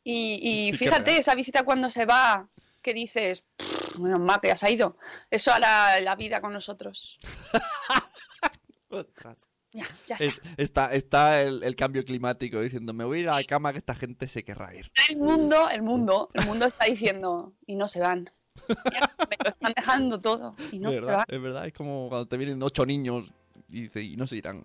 Y, 0.03 0.73
fíjate, 0.77 1.17
esa 1.17 1.35
visita 1.35 1.63
cuando 1.63 1.91
se 1.91 2.05
va, 2.05 2.49
que 2.83 2.93
dices, 2.93 3.45
"Pff, 3.57 3.99
menos 3.99 4.21
mal 4.21 4.39
que 4.41 4.49
ya 4.49 4.57
se 4.57 4.67
ha 4.67 4.71
ido. 4.71 4.99
Eso 5.31 5.51
hará 5.53 5.99
la 6.01 6.15
vida 6.17 6.41
con 6.43 6.53
nosotros. 6.53 7.19
Ostras. 8.89 9.49
Ya, 9.73 9.85
ya 10.07 10.15
está. 10.17 10.25
Es- 10.25 10.43
está 10.57 10.95
está 10.95 11.43
el, 11.43 11.63
el 11.65 11.75
cambio 11.75 12.05
climático 12.05 12.61
diciendo, 12.61 12.93
me 12.93 13.05
voy 13.05 13.19
a 13.19 13.21
ir 13.23 13.29
a 13.29 13.35
la 13.37 13.45
cama 13.45 13.73
que 13.73 13.79
esta 13.79 13.95
gente 13.95 14.29
se 14.29 14.45
querrá 14.45 14.75
ir. 14.75 14.91
El 15.09 15.17
mundo, 15.19 15.69
el 15.71 15.83
mundo, 15.83 16.31
el 16.35 16.47
mundo 16.47 16.67
está 16.67 16.85
diciendo, 16.85 17.55
y 17.67 17.75
no 17.77 17.89
se 17.89 18.01
van. 18.01 18.31
Me 18.69 19.37
lo 19.43 19.51
están 19.51 19.73
dejando 19.75 20.19
todo. 20.19 20.55
Y 20.73 20.79
no 20.79 20.89
es 20.89 20.95
se 20.95 21.01
verdad, 21.01 21.25
es 21.29 21.43
verdad, 21.43 21.67
es 21.67 21.73
como 21.73 22.09
cuando 22.09 22.27
te 22.27 22.37
vienen 22.37 22.63
ocho 22.63 22.87
niños 22.87 23.25
y, 23.69 23.83
dice, 23.83 24.03
y 24.03 24.17
no 24.17 24.27
se 24.27 24.37
irán. 24.37 24.65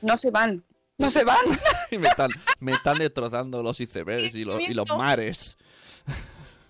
No 0.00 0.16
se 0.16 0.30
van. 0.30 0.64
No 0.96 1.10
se 1.10 1.24
van. 1.24 1.38
Y 1.90 1.96
me 1.96 2.08
están, 2.08 2.30
me 2.60 2.72
están 2.72 2.98
destrozando 2.98 3.62
los 3.62 3.80
icebergs 3.80 4.34
y 4.34 4.44
los, 4.44 4.68
y 4.68 4.74
los 4.74 4.86
mares. 4.88 5.56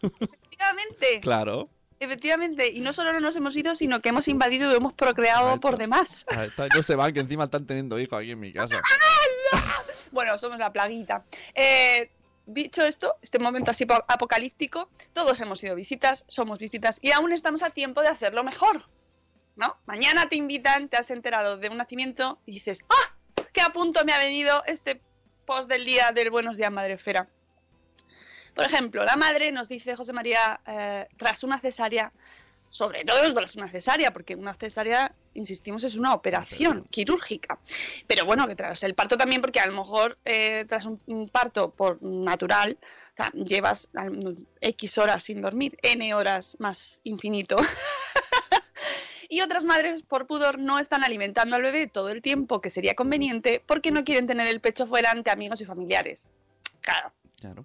Efectivamente. 0.01 1.21
Claro. 1.21 1.69
Efectivamente. 2.01 2.69
Y 2.73 2.81
no 2.81 2.93
solo 2.93 3.13
no 3.13 3.21
nos 3.21 3.35
hemos 3.37 3.57
ido, 3.57 3.75
sino 3.75 4.01
que 4.01 4.11
hemos 4.11 4.29
invadido 4.29 4.71
y 4.73 4.77
hemos 4.77 4.93
procreado 4.93 5.59
por 5.59 5.77
demás. 5.77 6.25
No 6.75 6.83
se 6.83 6.95
van, 6.95 7.13
que 7.13 7.21
encima 7.21 7.45
están 7.45 7.67
teniendo 7.67 7.99
hijos 7.99 8.21
aquí 8.21 8.33
en 8.33 8.41
mi 8.41 8.53
casa. 8.53 8.81
Bueno, 10.11 10.39
somos 10.39 10.59
la 10.59 10.73
plaguita. 10.73 11.25
Eh, 11.55 12.11
dicho 12.49 12.83
esto, 12.83 13.17
este 13.23 13.39
momento 13.39 13.71
así 13.71 13.87
po- 13.87 14.05
apocalíptico, 14.09 14.91
todos 15.13 15.39
hemos 15.41 15.61
sido 15.61 15.75
visitas, 15.75 16.25
somos 16.29 16.59
visitas 16.59 16.99
y 17.03 17.13
aún 17.13 17.33
estamos 17.33 17.63
a 17.63 17.71
tiempo 17.71 18.01
de 18.03 18.09
hacerlo 18.09 18.43
mejor. 18.43 18.89
¿No? 19.57 19.77
Mañana 19.87 20.29
te 20.29 20.37
invitan, 20.37 20.89
te 20.89 20.97
has 20.97 21.11
enterado 21.11 21.57
de 21.59 21.69
un 21.69 21.77
nacimiento 21.79 22.39
y 22.47 22.53
dices, 22.53 22.85
¡ah! 22.91 23.43
¡Qué 23.53 23.61
a 23.61 23.71
punto 23.71 24.05
me 24.05 24.13
ha 24.13 24.19
venido 24.19 24.63
este 24.67 25.01
post 25.47 25.69
del 25.69 25.85
día 25.85 26.13
del 26.13 26.31
Buenos 26.31 26.57
Días, 26.57 26.71
Madre 26.71 26.95
Esfera! 26.95 27.29
Por 28.55 28.65
ejemplo, 28.65 29.05
la 29.05 29.17
madre 29.17 29.51
nos 29.53 29.69
dice, 29.69 29.97
José 29.97 30.13
María, 30.13 30.61
eh, 30.65 31.09
tras 31.17 31.43
una 31.43 31.59
cesárea, 31.59 32.13
sobre 32.71 33.05
todo 33.05 33.35
tras 33.35 33.57
una 33.57 33.69
cesárea, 33.69 34.13
porque 34.13 34.37
una 34.37 34.55
cesárea, 34.55 35.13
insistimos, 35.39 35.85
es 35.85 35.97
una 35.97 36.13
operación 36.15 36.85
quirúrgica. 36.91 37.59
Pero 38.07 38.27
bueno, 38.27 38.47
que 38.47 38.55
tras 38.55 38.83
el 38.83 38.95
parto 38.95 39.17
también, 39.17 39.41
porque 39.41 39.61
a 39.61 39.67
lo 39.67 39.73
mejor 39.73 40.19
eh, 40.25 40.65
tras 40.69 40.85
un, 40.85 41.01
un 41.07 41.29
parto 41.29 41.71
por 41.71 42.03
natural, 42.03 42.79
o 42.83 43.17
sea, 43.17 43.31
llevas 43.33 43.89
X 44.61 44.99
horas 44.99 45.25
sin 45.25 45.41
dormir, 45.41 45.79
N 45.83 46.13
horas 46.15 46.57
más 46.59 47.01
infinito. 47.05 47.57
y 49.29 49.41
otras 49.43 49.65
madres, 49.65 50.03
por 50.03 50.27
pudor, 50.27 50.59
no 50.59 50.79
están 50.79 51.05
alimentando 51.05 51.57
al 51.57 51.63
bebé 51.63 51.87
todo 51.87 52.09
el 52.09 52.23
tiempo 52.23 52.61
que 52.61 52.71
sería 52.71 52.95
conveniente 52.95 53.63
porque 53.67 53.91
no 53.91 54.05
quieren 54.05 54.27
tener 54.27 54.47
el 54.47 54.61
pecho 54.61 54.87
fuera 54.87 55.11
ante 55.11 55.31
amigos 55.31 55.61
y 55.61 55.65
familiares. 55.65 56.29
Claro. 56.81 57.13
Claro. 57.41 57.65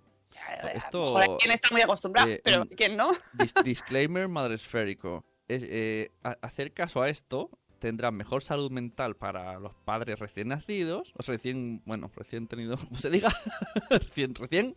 a 0.63 0.71
Esto, 0.71 1.17
hay 1.17 1.29
quien 1.39 1.51
está 1.53 1.69
muy 1.71 1.81
acostumbrado, 1.81 2.29
eh, 2.29 2.41
pero 2.43 2.63
en- 2.63 2.67
quien 2.67 2.97
no. 2.97 3.09
Dis- 3.33 3.63
disclaimer 3.63 4.27
madresférico. 4.27 5.23
Es, 5.47 5.63
eh, 5.65 6.11
a- 6.23 6.37
hacer 6.41 6.73
caso 6.73 7.01
a 7.01 7.09
esto 7.09 7.49
tendrá 7.83 8.11
mejor 8.11 8.41
salud 8.43 8.71
mental 8.71 9.17
para 9.17 9.59
los 9.59 9.73
padres 9.73 10.17
recién 10.17 10.47
nacidos, 10.47 11.11
o 11.17 11.21
recién, 11.21 11.81
bueno, 11.83 12.09
recién 12.15 12.47
tenido, 12.47 12.77
como 12.77 12.97
se 12.97 13.09
diga, 13.09 13.27
recién, 13.89 14.33
recién, 14.35 14.73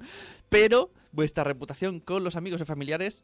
pero 0.48 0.90
vuestra 1.12 1.44
reputación 1.44 2.00
con 2.00 2.24
los 2.24 2.34
amigos 2.34 2.60
y 2.60 2.64
familiares 2.64 3.22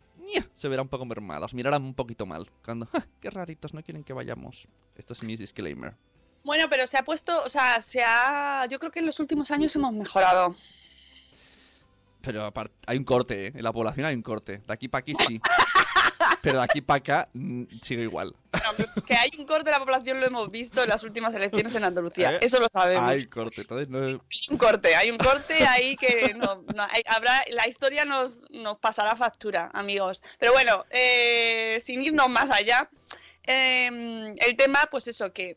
se 0.55 0.69
verá 0.69 0.83
un 0.83 0.89
poco 0.89 1.05
mermada, 1.05 1.47
os 1.47 1.55
mirarán 1.55 1.83
un 1.83 1.95
poquito 1.95 2.27
mal, 2.27 2.49
cuando, 2.65 2.87
"Ja, 2.87 3.09
qué 3.21 3.29
raritos, 3.29 3.75
no 3.75 3.83
quieren 3.83 4.05
que 4.05 4.13
vayamos. 4.13 4.69
Esto 4.95 5.15
es 5.15 5.25
mi 5.25 5.37
disclaimer. 5.37 5.97
Bueno, 6.45 6.67
pero 6.71 6.87
se 6.87 6.97
ha 6.97 7.03
puesto, 7.03 7.43
o 7.43 7.49
sea, 7.49 7.81
se 7.83 8.05
ha. 8.05 8.65
Yo 8.71 8.79
creo 8.79 8.93
que 8.93 9.01
en 9.01 9.07
los 9.07 9.19
últimos 9.19 9.51
años 9.51 9.75
hemos 9.75 9.93
mejorado. 9.93 10.55
Pero 12.21 12.45
aparte, 12.45 12.75
hay 12.87 12.99
un 12.99 13.05
corte, 13.05 13.47
¿eh? 13.49 13.53
En 13.53 13.65
la 13.65 13.73
población 13.73 14.07
hay 14.07 14.15
un 14.15 14.23
corte. 14.23 14.59
De 14.65 14.73
aquí 14.73 14.87
para 14.87 15.01
aquí 15.01 15.15
sí. 15.27 15.41
Pero 16.43 16.59
de 16.59 16.65
aquí 16.65 16.81
para 16.81 16.99
acá 16.99 17.29
mm, 17.33 17.65
sigue 17.83 18.03
igual. 18.03 18.35
Bueno, 18.77 18.93
que 19.07 19.15
hay 19.15 19.31
un 19.39 19.47
corte 19.47 19.67
de 19.67 19.71
la 19.71 19.79
población 19.79 20.21
lo 20.21 20.27
hemos 20.27 20.51
visto 20.51 20.83
en 20.83 20.89
las 20.89 21.03
últimas 21.05 21.35
elecciones 21.35 21.75
en 21.75 21.85
Andalucía. 21.85 22.35
¿Eh? 22.35 22.39
Eso 22.43 22.59
lo 22.59 22.67
sabemos. 22.73 23.09
Hay 23.09 23.27
corte. 23.27 23.61
Entonces 23.63 23.89
no 23.89 24.09
es- 24.09 24.49
un 24.51 24.59
corte, 24.59 24.95
hay 24.97 25.11
un 25.11 25.19
corte 25.19 25.67
ahí 25.67 25.97
que 25.97 26.35
no, 26.37 26.65
no, 26.75 26.83
hay- 26.91 27.03
habrá, 27.07 27.43
la 27.51 27.67
historia 27.69 28.05
nos, 28.05 28.51
nos 28.51 28.79
pasará 28.79 29.17
factura, 29.17 29.71
amigos. 29.73 30.23
Pero 30.39 30.53
bueno, 30.53 30.85
eh, 30.91 31.79
sin 31.81 32.03
irnos 32.03 32.29
más 32.29 32.51
allá, 32.51 32.91
eh, 33.47 34.35
el 34.39 34.57
tema, 34.57 34.81
pues 34.91 35.09
eso, 35.09 35.33
que 35.33 35.57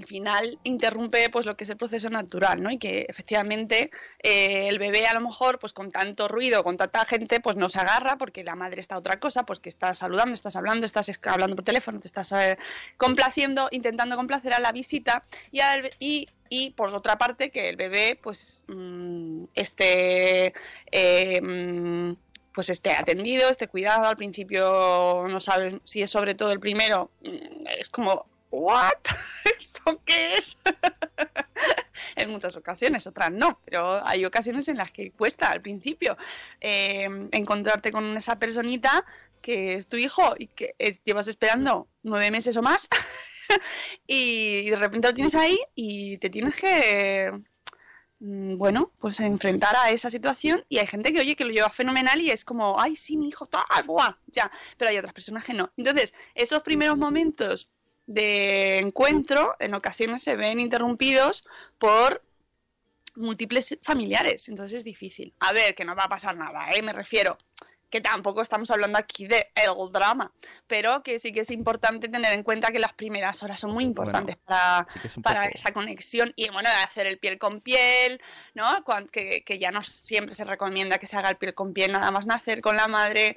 al 0.00 0.06
final 0.06 0.58
interrumpe 0.64 1.28
pues 1.30 1.44
lo 1.46 1.56
que 1.56 1.64
es 1.64 1.70
el 1.70 1.76
proceso 1.76 2.08
natural, 2.10 2.62
¿no? 2.62 2.70
Y 2.70 2.78
que 2.78 3.06
efectivamente 3.08 3.90
eh, 4.22 4.68
el 4.68 4.78
bebé 4.78 5.06
a 5.06 5.14
lo 5.14 5.20
mejor, 5.20 5.58
pues 5.58 5.72
con 5.72 5.90
tanto 5.90 6.26
ruido, 6.26 6.64
con 6.64 6.76
tanta 6.76 7.04
gente, 7.04 7.40
pues 7.40 7.56
no 7.56 7.68
se 7.68 7.78
agarra 7.80 8.16
porque 8.16 8.42
la 8.42 8.56
madre 8.56 8.80
está 8.80 8.94
a 8.94 8.98
otra 8.98 9.20
cosa, 9.20 9.44
pues 9.44 9.60
que 9.60 9.68
estás 9.68 9.98
saludando, 9.98 10.34
estás 10.34 10.56
hablando, 10.56 10.86
estás 10.86 11.08
es- 11.10 11.20
hablando 11.24 11.54
por 11.56 11.64
teléfono, 11.64 12.00
te 12.00 12.06
estás 12.08 12.32
eh, 12.32 12.56
complaciendo, 12.96 13.68
intentando 13.70 14.16
complacer 14.16 14.52
a 14.54 14.60
la 14.60 14.72
visita 14.72 15.22
y, 15.50 15.60
al- 15.60 15.90
y, 15.98 16.28
y, 16.48 16.70
por 16.70 16.94
otra 16.94 17.18
parte 17.18 17.50
que 17.50 17.68
el 17.68 17.76
bebé 17.76 18.18
pues 18.22 18.64
mm, 18.68 19.44
esté 19.54 20.52
eh, 20.90 21.40
mm, 21.42 22.14
pues 22.52 22.68
esté 22.70 22.92
atendido, 22.92 23.48
esté 23.48 23.68
cuidado. 23.68 24.06
Al 24.06 24.16
principio 24.16 25.26
no 25.28 25.40
saben 25.40 25.80
si 25.84 26.02
es 26.02 26.10
sobre 26.10 26.34
todo 26.34 26.50
el 26.52 26.58
primero, 26.60 27.10
mm, 27.22 27.66
es 27.78 27.90
como 27.90 28.26
¿what? 28.50 28.92
¿Eso 29.60 30.00
qué 30.04 30.36
es? 30.36 30.56
en 32.16 32.30
muchas 32.30 32.56
ocasiones, 32.56 33.06
otras 33.06 33.30
no, 33.32 33.60
pero 33.64 34.06
hay 34.06 34.24
ocasiones 34.24 34.68
en 34.68 34.76
las 34.76 34.92
que 34.92 35.12
cuesta 35.12 35.50
al 35.50 35.62
principio 35.62 36.16
eh, 36.60 37.08
encontrarte 37.32 37.92
con 37.92 38.16
esa 38.16 38.38
personita 38.38 39.04
que 39.42 39.74
es 39.74 39.86
tu 39.86 39.96
hijo 39.96 40.34
y 40.38 40.48
que 40.48 40.74
es- 40.78 41.02
llevas 41.02 41.28
esperando 41.28 41.88
nueve 42.02 42.30
meses 42.30 42.56
o 42.56 42.62
más 42.62 42.88
y 44.06 44.70
de 44.70 44.76
repente 44.76 45.08
lo 45.08 45.14
tienes 45.14 45.34
ahí 45.34 45.58
y 45.74 46.16
te 46.18 46.30
tienes 46.30 46.56
que 46.56 47.32
mm, 48.20 48.56
bueno, 48.56 48.92
pues 48.98 49.20
enfrentar 49.20 49.76
a 49.76 49.90
esa 49.90 50.10
situación 50.10 50.64
y 50.68 50.78
hay 50.78 50.86
gente 50.86 51.12
que 51.12 51.20
oye 51.20 51.36
que 51.36 51.44
lo 51.44 51.52
lleva 51.52 51.70
fenomenal 51.70 52.20
y 52.20 52.30
es 52.30 52.44
como, 52.44 52.80
ay, 52.80 52.96
sí, 52.96 53.16
mi 53.16 53.28
hijo, 53.28 53.48
guau, 53.86 54.14
ya, 54.26 54.50
pero 54.76 54.90
hay 54.90 54.98
otras 54.98 55.14
personas 55.14 55.44
que 55.44 55.54
no. 55.54 55.72
Entonces, 55.76 56.14
esos 56.34 56.62
primeros 56.62 56.98
momentos 56.98 57.68
de 58.12 58.78
encuentro 58.80 59.54
en 59.60 59.72
ocasiones 59.74 60.22
se 60.24 60.34
ven 60.34 60.58
interrumpidos 60.58 61.44
por 61.78 62.22
múltiples 63.14 63.78
familiares, 63.82 64.48
entonces 64.48 64.78
es 64.78 64.84
difícil. 64.84 65.32
A 65.40 65.52
ver, 65.52 65.74
que 65.76 65.84
no 65.84 65.94
va 65.94 66.04
a 66.04 66.08
pasar 66.08 66.36
nada, 66.36 66.70
¿eh? 66.72 66.82
me 66.82 66.92
refiero 66.92 67.38
que 67.88 68.00
tampoco 68.00 68.40
estamos 68.42 68.70
hablando 68.70 68.98
aquí 68.98 69.26
de 69.26 69.48
el 69.54 69.92
drama, 69.92 70.32
pero 70.68 71.02
que 71.04 71.18
sí 71.20 71.32
que 71.32 71.40
es 71.40 71.50
importante 71.50 72.08
tener 72.08 72.32
en 72.32 72.42
cuenta 72.44 72.70
que 72.72 72.78
las 72.80 72.92
primeras 72.92 73.42
horas 73.44 73.58
son 73.60 73.72
muy 73.72 73.82
importantes 73.84 74.36
para, 74.44 74.86
sí 75.12 75.20
para 75.20 75.42
poco- 75.42 75.54
esa 75.54 75.72
conexión 75.72 76.32
y 76.36 76.48
bueno, 76.50 76.68
hacer 76.84 77.06
el 77.06 77.18
piel 77.18 77.38
con 77.38 77.60
piel, 77.60 78.20
¿no? 78.54 78.84
Que, 79.12 79.42
que 79.44 79.58
ya 79.58 79.70
no 79.72 79.82
siempre 79.82 80.34
se 80.36 80.44
recomienda 80.44 80.98
que 80.98 81.06
se 81.08 81.16
haga 81.16 81.30
el 81.30 81.36
piel 81.36 81.54
con 81.54 81.72
piel, 81.72 81.90
nada 81.92 82.10
más 82.12 82.26
nacer 82.26 82.60
con 82.60 82.76
la 82.76 82.86
madre. 82.88 83.36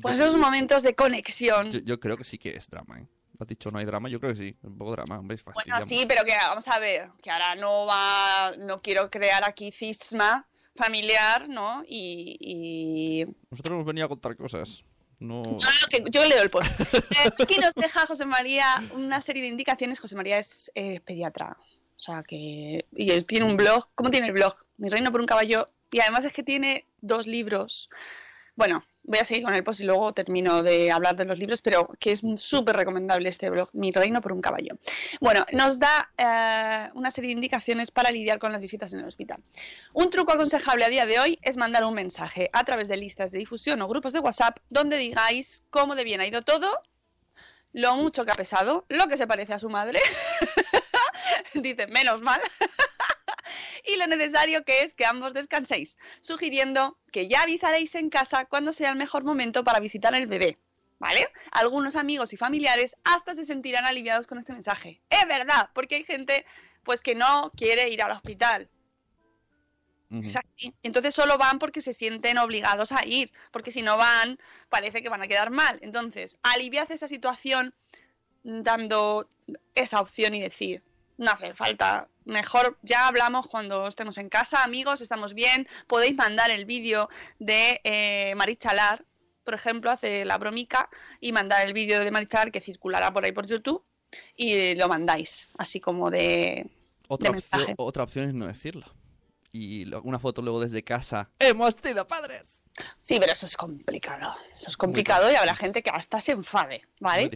Pues 0.00 0.18
Yo- 0.18 0.24
esos 0.26 0.36
momentos 0.36 0.82
de 0.84 0.94
conexión. 0.94 1.70
Yo, 1.72 1.80
yo 1.80 1.98
creo 1.98 2.16
que 2.16 2.24
sí 2.24 2.38
que 2.38 2.50
es 2.56 2.68
drama, 2.70 3.00
¿eh? 3.00 3.06
Has 3.38 3.46
dicho 3.48 3.68
no 3.70 3.78
hay 3.78 3.84
drama, 3.84 4.08
yo 4.08 4.18
creo 4.20 4.32
que 4.32 4.38
sí. 4.38 4.56
Un 4.62 4.78
poco 4.78 4.92
drama, 4.92 5.18
hombre, 5.18 5.38
Bueno, 5.54 5.82
sí, 5.82 6.04
pero 6.08 6.24
que 6.24 6.34
vamos 6.36 6.66
a 6.68 6.78
ver, 6.78 7.10
que 7.22 7.30
ahora 7.30 7.54
no 7.54 7.86
va, 7.86 8.52
no 8.58 8.80
quiero 8.80 9.10
crear 9.10 9.44
aquí 9.48 9.72
cisma 9.72 10.46
familiar, 10.74 11.48
¿no? 11.48 11.82
Y, 11.86 12.36
y- 12.40 13.24
Nosotros 13.50 13.74
hemos 13.74 13.86
venido 13.86 14.06
a 14.06 14.08
contar 14.08 14.36
cosas. 14.36 14.84
No... 15.18 15.42
Yo, 15.42 15.68
lo 15.80 15.86
que- 15.88 16.04
yo 16.10 16.24
leo 16.26 16.42
el 16.42 16.50
post. 16.50 16.70
Eh, 16.94 17.30
Aquí 17.42 17.58
nos 17.58 17.72
deja 17.74 18.06
José 18.06 18.26
María 18.26 18.66
una 18.92 19.20
serie 19.22 19.42
de 19.42 19.48
indicaciones. 19.48 20.00
José 20.00 20.14
María 20.16 20.38
es 20.38 20.70
eh, 20.74 21.00
pediatra. 21.00 21.56
O 21.58 22.00
sea 22.00 22.22
que. 22.22 22.84
Y 22.94 23.10
él 23.10 23.24
tiene 23.26 23.46
un 23.46 23.56
blog. 23.56 23.88
¿Cómo 23.94 24.10
tiene 24.10 24.26
el 24.26 24.34
blog? 24.34 24.54
Mi 24.76 24.90
reino 24.90 25.10
por 25.10 25.20
un 25.22 25.26
caballo. 25.26 25.68
Y 25.90 26.00
además 26.00 26.26
es 26.26 26.34
que 26.34 26.42
tiene 26.42 26.86
dos 27.00 27.26
libros. 27.26 27.88
Bueno, 28.56 28.82
voy 29.02 29.18
a 29.18 29.24
seguir 29.24 29.44
con 29.44 29.54
el 29.54 29.62
post 29.62 29.80
y 29.80 29.84
luego 29.84 30.14
termino 30.14 30.62
de 30.62 30.90
hablar 30.90 31.14
de 31.14 31.26
los 31.26 31.38
libros, 31.38 31.60
pero 31.60 31.90
que 32.00 32.12
es 32.12 32.22
súper 32.36 32.74
recomendable 32.74 33.28
este 33.28 33.50
blog, 33.50 33.68
Mi 33.74 33.92
reino 33.92 34.22
por 34.22 34.32
un 34.32 34.40
caballo. 34.40 34.78
Bueno, 35.20 35.44
nos 35.52 35.78
da 35.78 36.10
eh, 36.16 36.90
una 36.94 37.10
serie 37.10 37.28
de 37.28 37.34
indicaciones 37.34 37.90
para 37.90 38.10
lidiar 38.10 38.38
con 38.38 38.52
las 38.52 38.62
visitas 38.62 38.94
en 38.94 39.00
el 39.00 39.04
hospital. 39.04 39.42
Un 39.92 40.08
truco 40.08 40.32
aconsejable 40.32 40.86
a 40.86 40.88
día 40.88 41.04
de 41.04 41.18
hoy 41.18 41.38
es 41.42 41.58
mandar 41.58 41.84
un 41.84 41.94
mensaje 41.94 42.48
a 42.54 42.64
través 42.64 42.88
de 42.88 42.96
listas 42.96 43.30
de 43.30 43.38
difusión 43.38 43.82
o 43.82 43.88
grupos 43.88 44.14
de 44.14 44.20
WhatsApp 44.20 44.58
donde 44.70 44.96
digáis 44.96 45.64
cómo 45.68 45.94
de 45.94 46.04
bien 46.04 46.22
ha 46.22 46.26
ido 46.26 46.40
todo, 46.40 46.80
lo 47.74 47.94
mucho 47.94 48.24
que 48.24 48.30
ha 48.30 48.34
pesado, 48.34 48.86
lo 48.88 49.06
que 49.06 49.18
se 49.18 49.26
parece 49.26 49.52
a 49.52 49.58
su 49.58 49.68
madre, 49.68 50.00
dice 51.54 51.86
menos 51.88 52.22
mal, 52.22 52.40
y 53.84 53.96
lo 53.96 54.06
necesario 54.06 54.64
que 54.64 54.82
es 54.82 54.94
que 54.94 55.06
ambos 55.06 55.34
descanséis, 55.34 55.96
sugiriendo 56.20 56.98
que 57.12 57.28
ya 57.28 57.42
avisaréis 57.42 57.94
en 57.94 58.10
casa 58.10 58.44
cuándo 58.44 58.72
sea 58.72 58.90
el 58.90 58.96
mejor 58.96 59.24
momento 59.24 59.64
para 59.64 59.80
visitar 59.80 60.14
al 60.14 60.26
bebé. 60.26 60.58
¿Vale? 60.98 61.28
Algunos 61.50 61.94
amigos 61.94 62.32
y 62.32 62.38
familiares 62.38 62.96
hasta 63.04 63.34
se 63.34 63.44
sentirán 63.44 63.84
aliviados 63.84 64.26
con 64.26 64.38
este 64.38 64.54
mensaje. 64.54 65.02
Es 65.10 65.28
verdad, 65.28 65.68
porque 65.74 65.96
hay 65.96 66.04
gente 66.04 66.46
pues 66.84 67.02
que 67.02 67.14
no 67.14 67.52
quiere 67.54 67.90
ir 67.90 68.02
al 68.02 68.12
hospital. 68.12 68.70
Es 70.10 70.36
así. 70.36 70.72
Entonces 70.82 71.14
solo 71.14 71.36
van 71.36 71.58
porque 71.58 71.82
se 71.82 71.92
sienten 71.92 72.38
obligados 72.38 72.92
a 72.92 73.04
ir, 73.04 73.32
porque 73.50 73.70
si 73.70 73.82
no 73.82 73.96
van, 73.96 74.38
parece 74.68 75.02
que 75.02 75.08
van 75.08 75.22
a 75.22 75.26
quedar 75.26 75.50
mal. 75.50 75.78
Entonces, 75.82 76.38
aliviad 76.42 76.90
esa 76.90 77.08
situación 77.08 77.74
dando 78.44 79.28
esa 79.74 80.00
opción 80.00 80.34
y 80.34 80.40
decir, 80.40 80.82
no 81.18 81.30
hace 81.30 81.54
falta, 81.54 82.08
mejor 82.26 82.76
ya 82.82 83.06
hablamos 83.06 83.46
cuando 83.46 83.86
estemos 83.86 84.18
en 84.18 84.28
casa, 84.28 84.62
amigos, 84.62 85.00
estamos 85.00 85.32
bien, 85.32 85.66
podéis 85.86 86.16
mandar 86.16 86.50
el 86.50 86.66
vídeo 86.66 87.08
de 87.38 87.80
eh, 87.84 88.34
Marichalar, 88.34 89.04
por 89.44 89.54
ejemplo, 89.54 89.90
hace 89.90 90.24
la 90.24 90.36
bromica 90.36 90.90
y 91.20 91.32
mandar 91.32 91.66
el 91.66 91.72
vídeo 91.72 92.00
de 92.00 92.10
Marichalar 92.10 92.52
que 92.52 92.60
circulará 92.60 93.12
por 93.12 93.24
ahí 93.24 93.32
por 93.32 93.46
YouTube 93.46 93.82
y 94.36 94.74
lo 94.74 94.88
mandáis, 94.88 95.50
así 95.56 95.80
como 95.80 96.10
de... 96.10 96.68
Otra, 97.08 97.30
de 97.30 97.38
opción, 97.38 97.74
otra 97.78 98.02
opción 98.02 98.28
es 98.28 98.34
no 98.34 98.46
decirlo. 98.46 98.86
Y 99.52 99.90
una 99.94 100.18
foto 100.18 100.42
luego 100.42 100.60
desde 100.60 100.82
casa. 100.82 101.30
¡Hemos 101.38 101.76
sido 101.80 102.06
padres! 102.06 102.55
Sí, 102.98 103.18
pero 103.20 103.32
eso 103.32 103.46
es 103.46 103.56
complicado. 103.56 104.36
Eso 104.56 104.68
es 104.68 104.76
complicado 104.76 105.30
y 105.30 105.34
habrá 105.34 105.54
gente 105.56 105.82
que 105.82 105.90
hasta 105.90 106.20
se 106.20 106.32
enfade, 106.32 106.82
¿vale? 107.00 107.30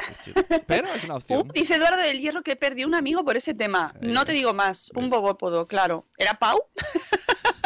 Pero 0.66 0.86
es 0.88 1.04
una 1.04 1.14
Uh, 1.14 1.16
opción. 1.18 1.48
dice 1.54 1.74
Eduardo 1.76 1.98
del 2.02 2.20
Hierro 2.20 2.42
que 2.42 2.56
perdió 2.56 2.86
un 2.86 2.94
amigo 2.94 3.24
por 3.24 3.36
ese 3.36 3.54
tema. 3.54 3.94
No 4.00 4.24
te 4.24 4.32
digo 4.32 4.52
más, 4.52 4.90
un 4.94 5.02
¿Ves? 5.02 5.10
bobópodo, 5.10 5.66
claro. 5.66 6.06
¿Era 6.18 6.34
Pau? 6.34 6.62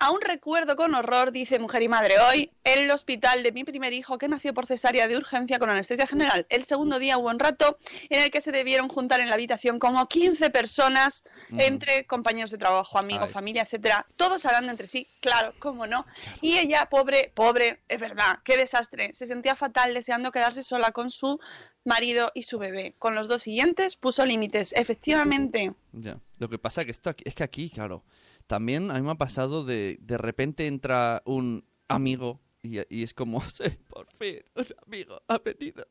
Aún 0.00 0.20
recuerdo 0.20 0.74
con 0.74 0.92
horror, 0.94 1.30
dice 1.30 1.58
Mujer 1.60 1.82
y 1.82 1.88
Madre, 1.88 2.16
hoy 2.18 2.50
en 2.64 2.80
el 2.80 2.90
hospital 2.90 3.44
de 3.44 3.52
mi 3.52 3.62
primer 3.62 3.92
hijo 3.92 4.18
que 4.18 4.26
nació 4.28 4.52
por 4.52 4.66
cesárea 4.66 5.06
de 5.06 5.16
urgencia 5.16 5.60
con 5.60 5.70
anestesia 5.70 6.06
general. 6.06 6.46
El 6.48 6.64
segundo 6.64 6.98
día 6.98 7.16
hubo 7.16 7.28
un 7.30 7.38
rato 7.38 7.78
en 8.10 8.20
el 8.20 8.30
que 8.32 8.40
se 8.40 8.50
debieron 8.50 8.88
juntar 8.88 9.20
en 9.20 9.28
la 9.28 9.34
habitación 9.34 9.78
como 9.78 10.06
15 10.08 10.50
personas 10.50 11.22
Mm. 11.50 11.60
entre 11.60 12.06
compañeros 12.06 12.50
de 12.50 12.58
trabajo, 12.58 12.98
amigos, 12.98 13.26
Ay. 13.28 13.32
familia, 13.32 13.62
etcétera, 13.62 14.04
todos 14.16 14.44
hablando 14.44 14.72
entre 14.72 14.88
sí, 14.88 15.06
claro, 15.20 15.54
cómo 15.60 15.86
no. 15.86 16.04
Y 16.40 16.58
ella, 16.58 16.86
pobre, 16.90 17.30
pobre, 17.32 17.80
es 17.88 18.00
verdad, 18.00 18.40
qué 18.44 18.56
desastre, 18.56 19.14
se 19.14 19.26
sentía 19.28 19.54
fatal 19.54 19.94
deseando 19.94 20.32
quedarse 20.32 20.64
sola 20.64 20.90
con 20.90 21.10
su 21.10 21.38
marido 21.84 22.32
y 22.34 22.42
su 22.42 22.58
bebé. 22.58 22.94
Con 22.98 23.14
los 23.14 23.28
dos 23.28 23.42
siguientes 23.42 23.94
puso 23.96 24.26
límites, 24.26 24.72
efectivamente. 24.76 25.72
Ya. 25.92 26.18
Lo 26.38 26.48
que 26.48 26.58
pasa 26.58 26.84
que 26.84 26.90
esto 26.90 27.10
aquí- 27.10 27.22
es 27.26 27.34
que 27.34 27.44
aquí, 27.44 27.70
claro, 27.70 28.02
también 28.46 28.90
a 28.90 28.94
mí 28.94 29.00
me 29.02 29.10
ha 29.12 29.16
pasado 29.16 29.64
de 29.64 29.98
de 30.00 30.18
repente 30.18 30.66
entra 30.66 31.22
un 31.24 31.64
amigo 31.88 32.40
y, 32.62 32.78
y 32.94 33.02
es 33.02 33.14
como, 33.14 33.40
sí, 33.50 33.64
por 33.88 34.06
fin, 34.12 34.38
un 34.54 34.66
amigo 34.86 35.20
ha 35.28 35.38
venido. 35.38 35.86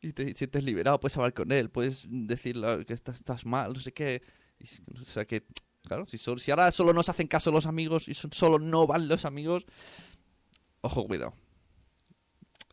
Y 0.00 0.12
te 0.12 0.34
sientes 0.34 0.62
liberado, 0.62 1.00
puedes 1.00 1.16
hablar 1.16 1.32
con 1.34 1.50
él, 1.52 1.70
puedes 1.70 2.04
decirle 2.08 2.84
que 2.84 2.92
estás, 2.92 3.16
estás 3.16 3.46
mal, 3.46 3.72
no 3.72 3.80
sé 3.80 3.92
qué. 3.92 4.22
Y 4.58 4.66
o 5.00 5.04
sea 5.04 5.24
que, 5.24 5.44
claro, 5.82 6.06
si, 6.06 6.18
si 6.18 6.50
ahora 6.50 6.70
solo 6.70 6.92
nos 6.92 7.08
hacen 7.08 7.26
caso 7.26 7.50
los 7.50 7.66
amigos 7.66 8.06
y 8.08 8.14
son- 8.14 8.32
solo 8.32 8.58
no 8.58 8.86
van 8.86 9.08
los 9.08 9.24
amigos, 9.24 9.64
ojo, 10.82 11.06
cuidado. 11.06 11.32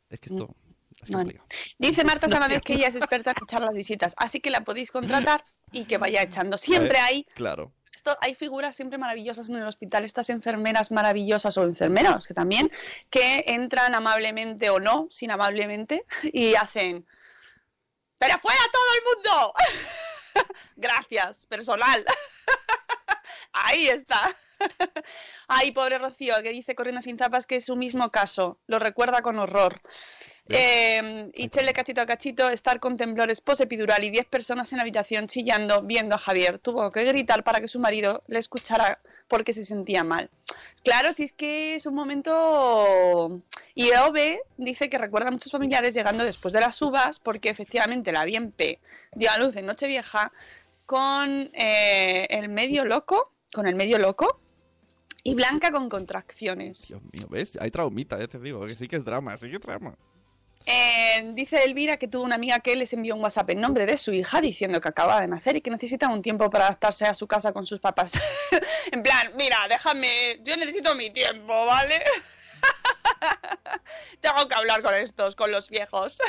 Es 0.09 0.19
que 0.19 0.29
esto 0.29 0.55
es 1.01 1.09
Bueno. 1.09 1.17
complicado. 1.19 1.47
Dice 1.79 2.03
Marta 2.03 2.29
Sánchez 2.29 2.61
que 2.61 2.73
ella 2.73 2.87
es 2.89 2.95
experta 2.95 3.31
en 3.31 3.37
echar 3.43 3.61
las 3.61 3.73
visitas, 3.73 4.13
así 4.17 4.39
que 4.39 4.49
la 4.51 4.63
podéis 4.63 4.91
contratar 4.91 5.43
y 5.71 5.85
que 5.85 5.97
vaya 5.97 6.21
echando. 6.21 6.57
Siempre 6.57 6.99
hay 6.99 7.23
Claro. 7.35 7.73
Esto, 7.95 8.17
hay 8.21 8.35
figuras 8.35 8.75
siempre 8.75 8.97
maravillosas 8.97 9.49
en 9.49 9.57
el 9.57 9.67
hospital, 9.67 10.03
estas 10.03 10.29
enfermeras 10.29 10.91
maravillosas 10.91 11.57
o 11.57 11.63
enfermeros 11.63 12.27
que 12.27 12.33
también, 12.33 12.71
que 13.09 13.43
entran 13.47 13.95
amablemente 13.95 14.69
o 14.69 14.79
no, 14.79 15.07
sin 15.11 15.31
amablemente, 15.31 16.05
y 16.23 16.55
hacen, 16.55 17.05
pero 18.17 18.39
fuera 18.39 18.61
todo 18.71 18.83
el 18.95 19.03
mundo. 19.15 19.53
Gracias, 20.75 21.45
personal. 21.45 22.05
Ahí 23.53 23.87
está. 23.87 24.35
Ay, 25.47 25.71
pobre 25.71 25.97
Rocío, 25.97 26.35
que 26.41 26.49
dice 26.49 26.75
corriendo 26.75 27.01
sin 27.01 27.17
zapas 27.17 27.45
que 27.45 27.55
es 27.55 27.65
su 27.65 27.75
mismo 27.75 28.11
caso. 28.11 28.57
Lo 28.67 28.79
recuerda 28.79 29.21
con 29.21 29.39
horror. 29.39 29.81
Eh, 30.49 31.31
y 31.33 31.47
Chele 31.47 31.73
cachito 31.73 32.01
a 32.01 32.05
cachito, 32.05 32.49
estar 32.49 32.79
con 32.81 32.97
temblores 32.97 33.39
posepidural 33.39 34.03
y 34.03 34.09
10 34.09 34.25
personas 34.25 34.71
en 34.73 34.77
la 34.77 34.83
habitación 34.83 35.27
chillando, 35.27 35.81
viendo 35.83 36.15
a 36.15 36.17
Javier. 36.17 36.59
Tuvo 36.59 36.91
que 36.91 37.05
gritar 37.05 37.43
para 37.43 37.61
que 37.61 37.67
su 37.67 37.79
marido 37.79 38.23
le 38.27 38.39
escuchara 38.39 38.99
porque 39.27 39.53
se 39.53 39.63
sentía 39.63 40.03
mal. 40.03 40.29
Claro, 40.83 41.13
si 41.13 41.23
es 41.23 41.33
que 41.33 41.75
es 41.75 41.85
un 41.85 41.95
momento... 41.95 43.41
Y 43.75 43.91
Ove 43.91 44.41
dice 44.57 44.89
que 44.89 44.97
recuerda 44.97 45.29
a 45.29 45.31
muchos 45.31 45.51
familiares 45.51 45.93
llegando 45.93 46.23
después 46.23 46.53
de 46.53 46.59
las 46.59 46.79
uvas 46.81 47.19
porque 47.19 47.49
efectivamente 47.49 48.11
la 48.11 48.25
Bienpe 48.25 48.79
dio 49.13 49.31
a 49.31 49.37
luz 49.37 49.55
en 49.55 49.65
Nochevieja 49.65 50.31
con 50.85 51.49
eh, 51.53 52.27
el 52.29 52.49
medio 52.49 52.85
loco, 52.85 53.31
con 53.51 53.65
el 53.65 53.75
medio 53.75 53.97
loco 53.97 54.42
y 55.23 55.35
Blanca 55.35 55.71
con 55.71 55.89
contracciones. 55.89 56.89
Dios 56.89 57.01
mío, 57.01 57.27
¿ves? 57.29 57.57
Hay 57.61 57.71
traumita, 57.71 58.19
ya 58.19 58.27
te 58.27 58.39
digo, 58.39 58.65
que 58.65 58.73
sí 58.73 58.87
que 58.87 58.97
es 58.97 59.05
drama, 59.05 59.37
sí 59.37 59.49
que 59.49 59.55
es 59.55 59.61
drama. 59.61 59.95
Eh, 60.65 61.31
dice 61.33 61.61
Elvira 61.65 61.97
que 61.97 62.07
tuvo 62.07 62.23
una 62.23 62.35
amiga 62.35 62.61
que 62.61 62.73
les 62.77 62.93
envió 62.93 63.15
un 63.15 63.21
WhatsApp 63.21 63.49
en 63.49 63.59
nombre 63.59 63.85
de 63.85 63.97
su 63.97 64.13
hija 64.13 64.39
diciendo 64.39 64.79
que 64.79 64.87
acaba 64.87 65.19
de 65.19 65.27
nacer 65.27 65.57
y 65.57 65.61
que 65.61 65.69
necesita 65.69 66.07
un 66.07 66.21
tiempo 66.21 66.49
para 66.49 66.67
adaptarse 66.67 67.05
a 67.05 67.13
su 67.13 67.27
casa 67.27 67.51
con 67.51 67.65
sus 67.65 67.79
papás. 67.81 68.13
en 68.91 69.03
plan, 69.03 69.33
mira, 69.35 69.57
déjame, 69.67 70.39
yo 70.43 70.55
necesito 70.55 70.95
mi 70.95 71.11
tiempo, 71.11 71.65
¿vale? 71.65 72.01
Tengo 74.21 74.47
que 74.47 74.55
hablar 74.55 74.81
con 74.83 74.93
estos, 74.95 75.35
con 75.35 75.51
los 75.51 75.69
viejos. 75.69 76.17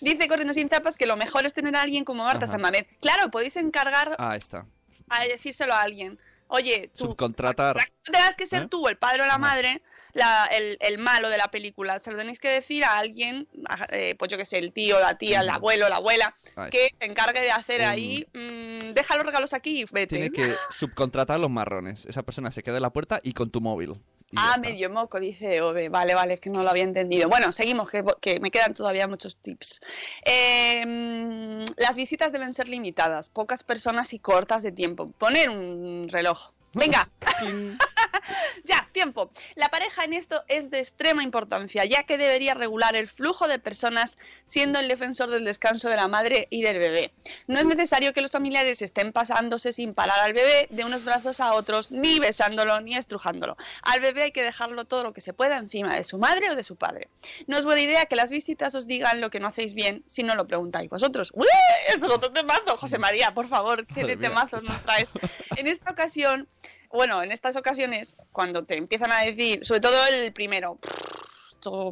Dice 0.00 0.28
Corriendo 0.28 0.54
sin 0.54 0.68
zapas 0.68 0.96
que 0.96 1.06
lo 1.06 1.16
mejor 1.16 1.46
es 1.46 1.54
tener 1.54 1.74
a 1.76 1.82
alguien 1.82 2.04
como 2.04 2.24
Marta. 2.24 2.46
Samamed. 2.46 2.86
Claro, 3.00 3.30
podéis 3.30 3.56
encargar 3.56 4.14
Ah, 4.18 4.36
está. 4.36 4.66
a 5.08 5.24
decírselo 5.24 5.74
a 5.74 5.82
alguien. 5.82 6.18
Oye, 6.48 6.90
tú 6.96 7.06
Subcontratar. 7.06 7.76
Tendrás 8.04 8.36
que 8.36 8.46
ser 8.46 8.62
¿Eh? 8.64 8.68
tú, 8.70 8.86
el 8.88 8.96
padre 8.96 9.22
o 9.22 9.26
la 9.26 9.36
madre, 9.38 9.82
la- 10.12 10.46
el, 10.46 10.76
el 10.80 10.98
malo 10.98 11.28
de 11.28 11.38
la 11.38 11.48
película. 11.50 11.98
Se 11.98 12.10
lo 12.12 12.18
tenéis 12.18 12.38
que 12.38 12.48
decir 12.48 12.84
a 12.84 12.98
alguien, 12.98 13.48
a- 13.68 13.86
eh, 13.90 14.14
pues 14.16 14.30
yo 14.30 14.38
que 14.38 14.44
sé, 14.44 14.58
el 14.58 14.72
tío, 14.72 15.00
la 15.00 15.18
tía, 15.18 15.40
el 15.40 15.48
abuelo, 15.50 15.88
la 15.88 15.96
abuela, 15.96 16.36
que 16.70 16.88
se 16.92 17.04
encargue 17.06 17.40
de 17.40 17.50
hacer 17.50 17.82
ahí, 17.82 18.26
mm, 18.32 18.92
deja 18.94 19.16
los 19.16 19.26
regalos 19.26 19.52
aquí 19.54 19.80
y 19.80 19.84
vete. 19.90 20.16
Tiene 20.16 20.30
que 20.30 20.54
subcontratar 20.70 21.40
los 21.40 21.50
marrones. 21.50 22.06
Esa 22.06 22.22
persona 22.22 22.50
se 22.52 22.62
queda 22.62 22.76
en 22.76 22.82
la 22.82 22.90
puerta 22.90 23.20
y 23.22 23.32
con 23.32 23.50
tu 23.50 23.60
móvil. 23.60 23.94
Y 24.30 24.36
Ah, 24.36 24.56
medio 24.60 24.90
moco, 24.90 25.20
dice 25.20 25.60
Ove. 25.62 25.88
Vale, 25.88 26.14
vale, 26.14 26.34
es 26.34 26.40
que 26.40 26.50
no 26.50 26.62
lo 26.62 26.70
había 26.70 26.82
entendido. 26.82 27.28
Bueno, 27.28 27.52
seguimos, 27.52 27.90
que, 27.90 28.04
que 28.20 28.40
me 28.40 28.50
quedan 28.50 28.74
todavía 28.74 29.06
muchos 29.06 29.36
tips. 29.36 29.80
Eh, 30.24 31.64
las 31.76 31.96
visitas 31.96 32.32
deben 32.32 32.52
ser 32.54 32.68
limitadas, 32.68 33.28
pocas 33.28 33.62
personas 33.62 34.12
y 34.12 34.18
cortas 34.18 34.62
de 34.62 34.72
tiempo. 34.72 35.10
Poner 35.18 35.50
un 35.50 36.08
reloj. 36.10 36.50
Venga, 36.74 37.08
ya, 38.64 38.88
tiempo. 38.92 39.30
La 39.54 39.68
pareja 39.68 40.04
en 40.04 40.12
esto 40.12 40.42
es 40.48 40.70
de 40.70 40.78
extrema 40.78 41.22
importancia, 41.22 41.84
ya 41.84 42.04
que 42.04 42.18
debería 42.18 42.54
regular 42.54 42.96
el 42.96 43.08
flujo 43.08 43.48
de 43.48 43.58
personas, 43.58 44.18
siendo 44.44 44.78
el 44.78 44.88
defensor 44.88 45.30
del 45.30 45.44
descanso 45.44 45.88
de 45.88 45.96
la 45.96 46.08
madre 46.08 46.46
y 46.50 46.62
del 46.62 46.78
bebé. 46.78 47.12
No 47.46 47.58
es 47.58 47.66
necesario 47.66 48.12
que 48.12 48.20
los 48.20 48.30
familiares 48.30 48.82
estén 48.82 49.12
pasándose 49.12 49.72
sin 49.72 49.94
parar 49.94 50.20
al 50.20 50.32
bebé 50.32 50.68
de 50.70 50.84
unos 50.84 51.04
brazos 51.04 51.40
a 51.40 51.54
otros, 51.54 51.90
ni 51.90 52.18
besándolo, 52.18 52.80
ni 52.80 52.96
estrujándolo. 52.96 53.56
Al 53.82 54.00
bebé 54.00 54.24
hay 54.24 54.32
que 54.32 54.42
dejarlo 54.42 54.84
todo 54.84 55.02
lo 55.02 55.12
que 55.12 55.20
se 55.20 55.32
pueda 55.32 55.56
encima 55.56 55.94
de 55.94 56.04
su 56.04 56.18
madre 56.18 56.50
o 56.50 56.56
de 56.56 56.64
su 56.64 56.76
padre. 56.76 57.08
No 57.46 57.56
es 57.56 57.64
buena 57.64 57.80
idea 57.80 58.06
que 58.06 58.16
las 58.16 58.30
visitas 58.30 58.74
os 58.74 58.86
digan 58.86 59.20
lo 59.20 59.30
que 59.30 59.40
no 59.40 59.48
hacéis 59.48 59.74
bien 59.74 60.02
si 60.06 60.22
no 60.22 60.34
lo 60.34 60.46
preguntáis 60.46 60.90
vosotros. 60.90 61.32
¡Uy! 61.34 61.46
Esto 61.88 62.06
es 62.06 62.12
otro 62.12 62.32
temazo, 62.32 62.76
José 62.76 62.98
María, 62.98 63.32
por 63.34 63.48
favor, 63.48 63.86
¿qué 63.86 64.16
temazos 64.16 64.62
nos 64.62 64.80
traes? 64.82 65.10
En 65.56 65.66
esta 65.66 65.90
ocasión, 65.90 66.48
bueno, 66.92 67.22
en 67.22 67.32
estas 67.32 67.56
ocasiones, 67.56 68.16
cuando 68.32 68.64
te 68.64 68.76
empiezan 68.76 69.12
a 69.12 69.20
decir, 69.20 69.64
sobre 69.64 69.80
todo 69.80 70.06
el 70.06 70.32
primero, 70.32 70.78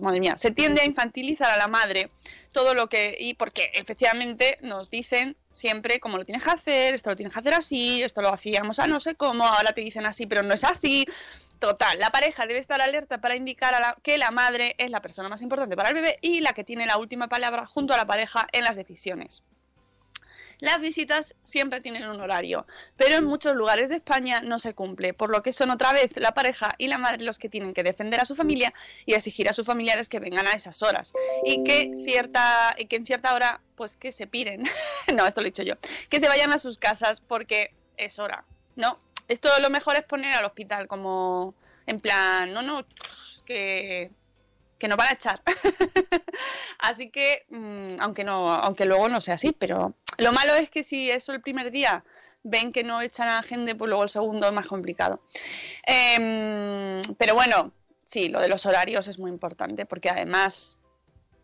madre 0.00 0.20
mía, 0.20 0.38
se 0.38 0.52
tiende 0.52 0.82
a 0.82 0.84
infantilizar 0.84 1.50
a 1.50 1.56
la 1.56 1.66
madre 1.66 2.10
todo 2.52 2.74
lo 2.74 2.88
que, 2.88 3.16
y 3.18 3.34
porque 3.34 3.70
efectivamente 3.74 4.58
nos 4.62 4.88
dicen 4.88 5.36
siempre 5.50 5.98
cómo 5.98 6.16
lo 6.16 6.24
tienes 6.24 6.44
que 6.44 6.50
hacer, 6.50 6.94
esto 6.94 7.10
lo 7.10 7.16
tienes 7.16 7.34
que 7.34 7.40
hacer 7.40 7.54
así, 7.54 8.02
esto 8.02 8.22
lo 8.22 8.28
hacíamos 8.28 8.78
a 8.78 8.86
no 8.86 9.00
sé 9.00 9.16
cómo, 9.16 9.44
ahora 9.44 9.72
te 9.72 9.80
dicen 9.80 10.06
así, 10.06 10.26
pero 10.26 10.42
no 10.42 10.54
es 10.54 10.62
así. 10.64 11.06
Total, 11.58 11.98
la 11.98 12.10
pareja 12.10 12.46
debe 12.46 12.60
estar 12.60 12.80
alerta 12.82 13.20
para 13.20 13.36
indicar 13.36 13.74
a 13.74 13.80
la- 13.80 13.96
que 14.02 14.18
la 14.18 14.30
madre 14.30 14.74
es 14.78 14.90
la 14.90 15.00
persona 15.00 15.28
más 15.28 15.42
importante 15.42 15.76
para 15.76 15.88
el 15.88 15.94
bebé 15.94 16.18
y 16.20 16.40
la 16.40 16.52
que 16.52 16.62
tiene 16.62 16.86
la 16.86 16.96
última 16.98 17.28
palabra 17.28 17.66
junto 17.66 17.94
a 17.94 17.96
la 17.96 18.06
pareja 18.06 18.46
en 18.52 18.64
las 18.64 18.76
decisiones. 18.76 19.42
Las 20.60 20.80
visitas 20.80 21.34
siempre 21.42 21.80
tienen 21.80 22.06
un 22.08 22.20
horario, 22.20 22.66
pero 22.96 23.16
en 23.16 23.24
muchos 23.24 23.54
lugares 23.54 23.88
de 23.88 23.96
España 23.96 24.40
no 24.40 24.58
se 24.58 24.74
cumple, 24.74 25.14
por 25.14 25.30
lo 25.30 25.42
que 25.42 25.52
son 25.52 25.70
otra 25.70 25.92
vez 25.92 26.10
la 26.16 26.32
pareja 26.32 26.74
y 26.78 26.88
la 26.88 26.98
madre 26.98 27.24
los 27.24 27.38
que 27.38 27.48
tienen 27.48 27.74
que 27.74 27.82
defender 27.82 28.20
a 28.20 28.24
su 28.24 28.34
familia 28.34 28.72
y 29.06 29.14
exigir 29.14 29.48
a 29.48 29.52
sus 29.52 29.66
familiares 29.66 30.08
que 30.08 30.20
vengan 30.20 30.46
a 30.46 30.52
esas 30.52 30.82
horas 30.82 31.12
y 31.44 31.64
que 31.64 31.92
cierta 32.04 32.74
y 32.78 32.86
que 32.86 32.96
en 32.96 33.06
cierta 33.06 33.34
hora 33.34 33.60
pues 33.74 33.96
que 33.96 34.12
se 34.12 34.26
piren. 34.26 34.64
no, 35.14 35.26
esto 35.26 35.40
lo 35.40 35.46
he 35.46 35.50
dicho 35.50 35.62
yo. 35.62 35.74
Que 36.08 36.20
se 36.20 36.28
vayan 36.28 36.52
a 36.52 36.58
sus 36.58 36.78
casas 36.78 37.20
porque 37.20 37.72
es 37.96 38.18
hora. 38.18 38.44
No, 38.76 38.98
esto 39.28 39.48
lo 39.60 39.70
mejor 39.70 39.96
es 39.96 40.02
poner 40.02 40.34
al 40.34 40.44
hospital 40.44 40.86
como 40.88 41.54
en 41.86 42.00
plan, 42.00 42.52
no, 42.52 42.62
no, 42.62 42.86
que 43.44 44.10
que 44.88 44.96
van 44.96 45.08
a 45.08 45.12
echar. 45.12 45.42
así 46.78 47.10
que, 47.10 47.46
mm, 47.50 48.00
aunque 48.00 48.24
no, 48.24 48.50
aunque 48.50 48.84
luego 48.84 49.08
no 49.08 49.20
sea 49.20 49.34
así, 49.34 49.52
pero 49.52 49.94
lo 50.18 50.32
malo 50.32 50.54
es 50.54 50.70
que 50.70 50.84
si 50.84 51.10
eso 51.10 51.32
el 51.32 51.40
primer 51.40 51.70
día 51.70 52.04
ven 52.42 52.72
que 52.72 52.84
no 52.84 53.00
echan 53.00 53.28
a 53.28 53.36
la 53.36 53.42
gente, 53.42 53.74
pues 53.74 53.88
luego 53.88 54.02
el 54.02 54.10
segundo 54.10 54.46
es 54.46 54.52
más 54.52 54.66
complicado. 54.66 55.22
Em, 55.86 57.00
pero 57.16 57.34
bueno, 57.34 57.72
sí, 58.02 58.28
lo 58.28 58.40
de 58.40 58.48
los 58.48 58.66
horarios 58.66 59.08
es 59.08 59.18
muy 59.18 59.30
importante, 59.30 59.86
porque 59.86 60.10
además, 60.10 60.78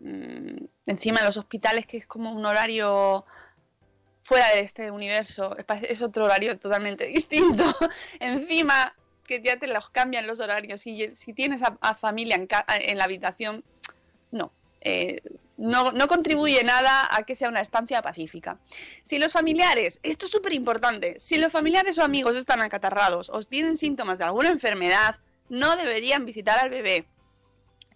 mm, 0.01 0.64
encima 0.86 1.20
en 1.20 1.26
los 1.26 1.38
hospitales, 1.38 1.86
que 1.86 1.97
es 1.97 2.07
como 2.07 2.32
un 2.32 2.45
horario 2.45 3.24
fuera 4.22 4.49
de 4.51 4.61
este 4.61 4.91
universo, 4.91 5.57
es 5.88 6.03
otro 6.03 6.26
horario 6.26 6.59
totalmente 6.59 7.07
distinto. 7.18 7.64
encima 8.20 8.95
que 9.31 9.41
ya 9.41 9.61
te 9.61 9.68
los 9.68 9.91
cambian 9.91 10.26
los 10.26 10.41
horarios 10.41 10.89
y 10.89 11.14
si 11.14 11.33
tienes 11.33 11.62
a, 11.62 11.95
familia 11.95 12.35
en 12.35 12.99
la 12.99 13.05
habitación, 13.05 13.62
no. 14.33 14.51
eh, 14.81 15.22
no, 15.57 15.93
no 15.93 16.09
contribuye 16.09 16.64
nada 16.64 17.07
a 17.14 17.22
que 17.22 17.37
sea 17.37 17.49
una 17.49 17.61
estancia 17.61 18.03
pacífica. 18.03 18.59
Si 19.05 19.20
los 19.20 19.33
familiares, 19.33 20.01
esto 20.03 20.26
es 20.26 20.33
súper 20.33 20.53
importante, 20.53 21.14
si 21.20 21.39
los 21.39 21.53
familiares 21.53 21.97
o 21.99 22.03
amigos 22.03 22.35
están 22.35 22.61
acatarrados 22.61 23.31
o 23.31 23.41
tienen 23.45 23.76
síntomas 23.76 24.18
de 24.18 24.24
alguna 24.24 24.49
enfermedad, 24.49 25.20
no 25.49 25.76
deberían 25.76 26.26
visitar 26.26 26.59
al 26.59 26.70
bebé 26.70 27.07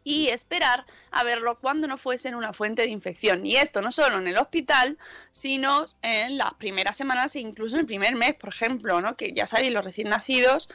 y 0.05 0.28
esperar 0.28 0.85
a 1.11 1.24
verlo 1.24 1.59
cuando 1.59 1.89
no 1.89 1.97
fuesen 1.97 2.35
una 2.35 2.53
fuente 2.53 2.82
de 2.82 2.89
infección. 2.89 3.45
Y 3.45 3.57
esto 3.57 3.80
no 3.80 3.91
solo 3.91 4.18
en 4.18 4.28
el 4.28 4.37
hospital, 4.37 4.99
sino 5.32 5.87
en 6.03 6.39
las 6.39 6.55
primeras 6.55 6.97
semanas 6.97 7.35
e 7.35 7.41
incluso 7.41 7.76
en 7.76 7.80
el 7.80 7.87
primer 7.87 8.14
mes, 8.14 8.35
por 8.35 8.51
ejemplo, 8.51 9.01
¿no? 9.01 9.16
que 9.16 9.32
ya 9.32 9.47
sabéis, 9.47 9.72
los 9.72 9.85
recién 9.85 10.11
nacidos 10.11 10.68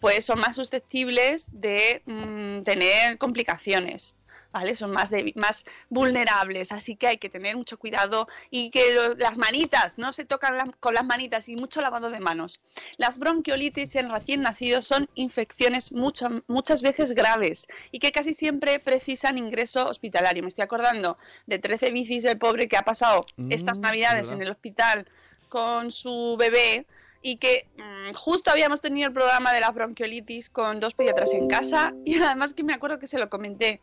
pues 0.00 0.24
son 0.24 0.38
más 0.40 0.56
susceptibles 0.56 1.60
de 1.60 2.02
mm, 2.06 2.62
tener 2.62 3.18
complicaciones. 3.18 4.14
¿Vale? 4.52 4.74
Son 4.74 4.90
más, 4.90 5.10
débi- 5.12 5.34
más 5.34 5.64
vulnerables, 5.90 6.72
así 6.72 6.96
que 6.96 7.06
hay 7.08 7.18
que 7.18 7.28
tener 7.28 7.56
mucho 7.56 7.78
cuidado 7.78 8.26
y 8.50 8.70
que 8.70 8.92
lo- 8.94 9.14
las 9.14 9.36
manitas, 9.38 9.98
no 9.98 10.12
se 10.12 10.24
tocan 10.24 10.56
la- 10.56 10.70
con 10.80 10.94
las 10.94 11.04
manitas 11.04 11.48
y 11.48 11.56
mucho 11.56 11.80
lavado 11.80 12.10
de 12.10 12.20
manos. 12.20 12.60
Las 12.96 13.18
bronquiolitis 13.18 13.96
en 13.96 14.10
recién 14.10 14.42
nacidos 14.42 14.86
son 14.86 15.08
infecciones 15.14 15.90
mucho- 15.92 16.42
muchas 16.48 16.80
veces 16.82 17.12
graves 17.12 17.66
y 17.90 17.98
que 17.98 18.12
casi 18.12 18.34
siempre 18.34 18.78
precisan 18.78 19.36
ingreso 19.38 19.88
hospitalario. 19.88 20.42
Me 20.42 20.48
estoy 20.48 20.62
acordando 20.64 21.18
de 21.46 21.58
13 21.58 21.90
bicis, 21.90 22.24
el 22.24 22.38
pobre 22.38 22.68
que 22.68 22.76
ha 22.76 22.82
pasado 22.84 23.26
estas 23.50 23.78
Mm, 23.78 23.82
navidades 23.82 24.28
¿verdad? 24.28 24.34
en 24.36 24.42
el 24.42 24.50
hospital 24.52 25.06
con 25.48 25.90
su 25.90 26.36
bebé 26.38 26.86
y 27.26 27.38
que 27.38 27.66
mm, 27.76 28.12
justo 28.12 28.52
habíamos 28.52 28.80
tenido 28.80 29.08
el 29.08 29.12
programa 29.12 29.52
de 29.52 29.58
la 29.58 29.72
bronquiolitis 29.72 30.48
con 30.48 30.78
dos 30.78 30.94
pediatras 30.94 31.34
en 31.34 31.48
casa 31.48 31.92
y 32.04 32.22
además 32.22 32.54
que 32.54 32.62
me 32.62 32.72
acuerdo 32.72 33.00
que 33.00 33.08
se 33.08 33.18
lo 33.18 33.28
comenté. 33.28 33.80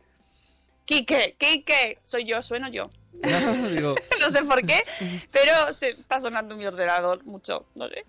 Quique, 0.86 1.36
Quique, 1.38 1.98
soy 2.02 2.24
yo, 2.24 2.40
sueno 2.40 2.70
yo. 2.70 2.88
Digo, 3.12 3.96
no 4.20 4.30
sé 4.30 4.42
por 4.44 4.64
qué, 4.64 4.82
pero 5.30 5.74
se 5.74 5.90
está 5.90 6.20
sonando 6.20 6.56
mi 6.56 6.64
ordenador 6.64 7.22
mucho, 7.24 7.66
no 7.78 7.86
sé. 7.90 8.06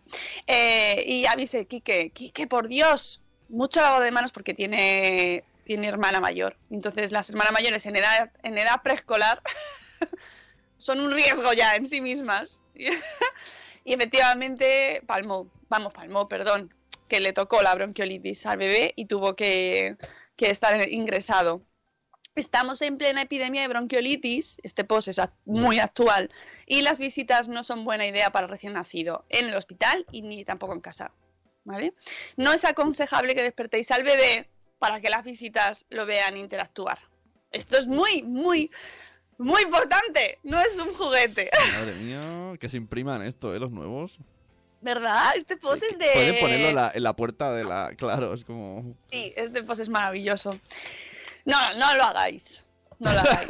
Eh, 0.48 1.04
y 1.06 1.26
avisé, 1.26 1.66
Quique, 1.66 2.12
Quique, 2.12 2.48
por 2.48 2.70
Dios, 2.70 3.22
mucho 3.50 3.82
lavado 3.82 4.04
de 4.04 4.12
manos 4.12 4.32
porque 4.32 4.54
tiene, 4.54 5.44
tiene 5.66 5.90
hermana 5.90 6.22
mayor. 6.22 6.56
Entonces 6.72 7.12
las 7.12 7.30
hermanas 7.30 7.52
mayores 7.52 7.86
en 7.86 7.98
edad, 7.98 8.32
en 8.42 8.58
edad 8.58 8.82
preescolar 8.82 9.42
son 10.78 11.02
un 11.02 11.12
riesgo 11.12 11.52
ya 11.52 11.76
en 11.76 11.88
sí 11.90 12.00
mismas. 12.00 12.62
y 13.86 13.94
efectivamente 13.94 15.02
palmó, 15.06 15.50
vamos, 15.70 15.94
palmó, 15.94 16.28
perdón, 16.28 16.74
que 17.08 17.22
le 17.22 17.32
tocó 17.32 17.62
la 17.62 17.74
bronquiolitis 17.74 18.46
al 18.48 18.58
bebé 18.58 18.92
y 18.98 19.06
tuvo 19.06 19.38
que, 19.38 19.96
que 20.36 20.50
estar 20.50 20.90
ingresado. 20.90 21.62
Estamos 22.36 22.82
en 22.82 22.98
plena 22.98 23.22
epidemia 23.22 23.62
de 23.62 23.70
bronquiolitis, 23.70 24.58
este 24.64 24.84
post 24.84 25.08
es 25.08 25.20
act- 25.20 25.38
muy 25.46 25.80
actual, 25.80 26.30
y 26.66 26.82
las 26.82 27.00
visitas 27.00 27.48
no 27.48 27.64
son 27.64 27.86
buena 27.86 28.06
idea 28.06 28.32
para 28.32 28.48
el 28.48 28.52
recién 28.52 28.74
nacido 28.74 29.24
en 29.30 29.46
el 29.46 29.56
hospital 29.56 30.06
y 30.12 30.22
ni 30.24 30.44
tampoco 30.44 30.74
en 30.74 30.82
casa. 30.82 31.14
¿vale? 31.64 31.94
No 32.38 32.54
es 32.54 32.64
aconsejable 32.64 33.36
que 33.36 33.44
despertéis 33.44 33.92
al 33.92 34.04
bebé 34.04 34.50
para 34.80 35.02
que 35.02 35.10
las 35.10 35.24
visitas 35.24 35.86
lo 35.90 36.06
vean 36.06 36.38
interactuar. 36.38 37.00
Esto 37.52 37.78
es 37.78 37.88
muy, 37.88 38.24
muy, 38.24 38.72
muy 39.38 39.64
importante. 39.64 40.40
No 40.44 40.60
es 40.60 40.78
un 40.78 40.94
juguete. 40.94 41.50
madre 41.74 41.94
mía, 41.96 42.58
que 42.60 42.70
se 42.70 42.78
impriman 42.78 43.22
esto, 43.22 43.54
¿eh? 43.54 43.60
Los 43.60 43.72
nuevos. 43.72 44.18
¿Verdad? 44.82 45.32
Este 45.36 45.58
post 45.58 45.84
es 45.90 45.98
de... 45.98 46.12
Pueden 46.14 46.40
ponerlo 46.40 46.68
en 46.70 46.76
la, 46.76 46.92
en 46.94 47.04
la 47.04 47.16
puerta 47.16 47.52
de 47.52 47.64
la... 47.64 47.92
Claro, 47.98 48.34
es 48.34 48.44
como... 48.44 48.96
Sí, 49.12 49.34
este 49.36 49.64
post 49.64 49.82
es 49.82 49.90
maravilloso. 49.90 50.52
No, 51.46 51.74
no 51.76 51.96
lo 51.96 52.04
hagáis. 52.04 52.66
No 53.00 53.12
lo 53.12 53.20
hagáis. 53.20 53.48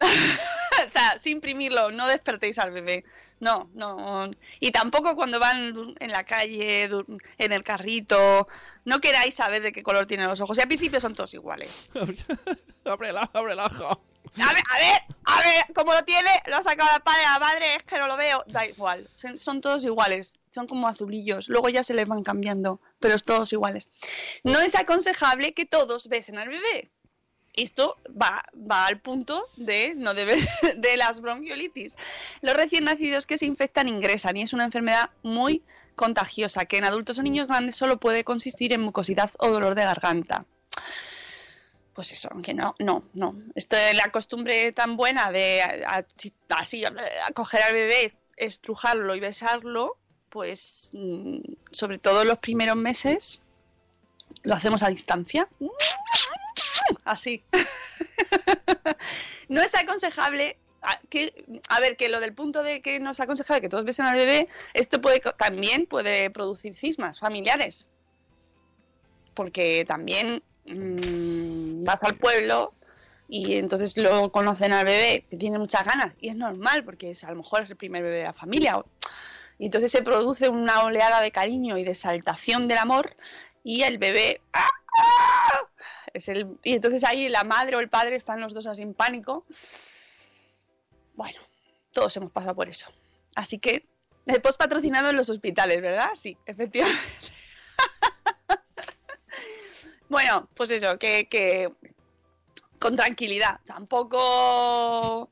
o 0.86 0.88
sea, 0.88 1.18
sin 1.18 1.36
imprimirlo, 1.36 1.90
no 1.90 2.06
despertéis 2.06 2.58
al 2.58 2.70
bebé. 2.70 3.04
No, 3.40 3.70
no. 3.74 4.30
Y 4.60 4.70
tampoco 4.70 5.16
cuando 5.16 5.40
van 5.40 5.94
en 6.00 6.10
la 6.10 6.24
calle, 6.24 6.84
en 7.38 7.52
el 7.52 7.64
carrito, 7.64 8.46
no 8.84 9.00
queráis 9.00 9.34
saber 9.34 9.62
de 9.62 9.72
qué 9.72 9.82
color 9.82 10.06
tienen 10.06 10.28
los 10.28 10.40
ojos. 10.40 10.58
Y 10.58 10.60
al 10.60 10.68
principio 10.68 11.00
son 11.00 11.14
todos 11.14 11.34
iguales. 11.34 11.90
abre 12.84 13.10
el 13.10 13.16
ojo, 13.16 13.30
abre 13.32 13.52
el 13.54 13.60
ojo. 13.60 14.02
A 14.36 14.52
ver, 14.52 14.62
a 14.70 14.78
ver, 14.78 15.16
a 15.24 15.42
ver, 15.42 15.74
como 15.74 15.92
lo 15.92 16.02
tiene, 16.04 16.30
lo 16.46 16.56
ha 16.56 16.62
sacado 16.62 16.90
el 16.96 17.02
padre, 17.02 17.22
la 17.22 17.38
madre, 17.38 17.74
es 17.76 17.82
que 17.82 17.98
no 17.98 18.06
lo 18.06 18.16
veo. 18.16 18.42
Da 18.46 18.66
igual, 18.66 19.08
son, 19.10 19.60
todos 19.60 19.84
iguales, 19.84 20.38
son 20.50 20.66
como 20.66 20.88
azulillos. 20.88 21.48
Luego 21.48 21.68
ya 21.68 21.84
se 21.84 21.94
les 21.94 22.06
van 22.06 22.22
cambiando, 22.22 22.80
pero 22.98 23.14
es 23.14 23.22
todos 23.22 23.52
iguales. 23.52 23.90
No 24.44 24.60
es 24.60 24.74
aconsejable 24.74 25.54
que 25.54 25.66
todos 25.66 26.08
besen 26.08 26.38
al 26.38 26.48
bebé. 26.48 26.90
Esto 27.54 27.96
va, 28.10 28.44
va 28.54 28.86
al 28.86 29.00
punto 29.00 29.44
de 29.56 29.94
no 29.96 30.14
de 30.14 30.96
las 30.96 31.20
bronquiolitis. 31.20 31.96
Los 32.40 32.54
recién 32.54 32.84
nacidos 32.84 33.26
que 33.26 33.36
se 33.36 33.46
infectan 33.46 33.88
ingresan 33.88 34.36
y 34.36 34.42
es 34.42 34.52
una 34.52 34.64
enfermedad 34.64 35.10
muy 35.22 35.64
contagiosa 35.96 36.66
que 36.66 36.78
en 36.78 36.84
adultos 36.84 37.18
o 37.18 37.22
niños 37.22 37.48
grandes 37.48 37.74
solo 37.74 37.98
puede 37.98 38.22
consistir 38.22 38.72
en 38.72 38.82
mucosidad 38.82 39.32
o 39.38 39.48
dolor 39.48 39.74
de 39.74 39.82
garganta 39.82 40.46
pues 41.98 42.12
eso, 42.12 42.28
aunque 42.30 42.54
no, 42.54 42.76
no, 42.78 43.02
no. 43.12 43.34
Esto 43.56 43.74
de 43.74 43.92
la 43.94 44.12
costumbre 44.12 44.70
tan 44.70 44.96
buena 44.96 45.32
de 45.32 45.60
así 46.48 46.84
a 46.84 47.32
coger 47.32 47.60
al 47.64 47.72
bebé, 47.72 48.14
estrujarlo 48.36 49.16
y 49.16 49.18
besarlo, 49.18 49.96
pues 50.28 50.92
mm, 50.92 51.38
sobre 51.72 51.98
todo 51.98 52.22
en 52.22 52.28
los 52.28 52.38
primeros 52.38 52.76
meses, 52.76 53.42
Lo 54.44 54.54
hacemos 54.54 54.84
a 54.84 54.90
distancia. 54.90 55.48
Así. 57.04 57.42
no 59.48 59.60
es 59.60 59.74
aconsejable 59.74 60.56
a, 60.82 61.00
que, 61.10 61.34
a 61.68 61.80
ver, 61.80 61.96
que 61.96 62.08
lo 62.08 62.20
del 62.20 62.32
punto 62.32 62.62
de 62.62 62.80
que 62.80 63.00
no 63.00 63.10
es 63.10 63.18
aconsejable 63.18 63.60
que 63.60 63.68
todos 63.68 63.84
besen 63.84 64.06
al 64.06 64.18
bebé, 64.18 64.46
esto 64.72 65.00
puede 65.00 65.20
también 65.36 65.86
puede 65.86 66.30
producir 66.30 66.76
cismas 66.76 67.18
familiares. 67.18 67.88
Porque 69.34 69.84
también 69.84 70.44
mm, 70.64 71.67
vas 71.88 72.02
al 72.02 72.16
pueblo 72.16 72.74
y 73.28 73.56
entonces 73.56 73.96
lo 73.96 74.30
conocen 74.30 74.74
al 74.74 74.84
bebé 74.84 75.24
que 75.30 75.38
tiene 75.38 75.58
muchas 75.58 75.84
ganas 75.84 76.12
y 76.20 76.28
es 76.28 76.36
normal 76.36 76.84
porque 76.84 77.10
es, 77.10 77.24
a 77.24 77.30
lo 77.30 77.36
mejor 77.36 77.62
es 77.62 77.70
el 77.70 77.76
primer 77.76 78.02
bebé 78.02 78.18
de 78.18 78.24
la 78.24 78.34
familia. 78.34 78.84
Y 79.58 79.66
entonces 79.66 79.90
se 79.90 80.02
produce 80.02 80.50
una 80.50 80.84
oleada 80.84 81.22
de 81.22 81.32
cariño 81.32 81.78
y 81.78 81.84
de 81.84 81.92
exaltación 81.92 82.68
del 82.68 82.78
amor 82.78 83.16
y 83.64 83.82
el 83.84 83.96
bebé 83.96 84.42
¡ah! 84.52 84.68
es 86.12 86.28
el 86.28 86.58
y 86.62 86.74
entonces 86.74 87.04
ahí 87.04 87.28
la 87.30 87.42
madre 87.42 87.76
o 87.76 87.80
el 87.80 87.88
padre 87.88 88.16
están 88.16 88.40
los 88.40 88.52
dos 88.52 88.66
así 88.66 88.82
en 88.82 88.92
pánico. 88.92 89.46
Bueno, 91.14 91.40
todos 91.92 92.14
hemos 92.18 92.30
pasado 92.30 92.54
por 92.54 92.68
eso. 92.68 92.86
Así 93.34 93.58
que 93.58 93.86
el 94.26 94.42
post 94.42 94.58
patrocinado 94.58 95.08
en 95.08 95.16
los 95.16 95.30
hospitales, 95.30 95.80
¿verdad? 95.80 96.10
Sí, 96.14 96.36
efectivamente. 96.44 97.00
Bueno, 100.08 100.48
pues 100.54 100.70
eso, 100.70 100.98
que, 100.98 101.28
que 101.28 101.72
con 102.78 102.96
tranquilidad. 102.96 103.60
Tampoco 103.66 105.30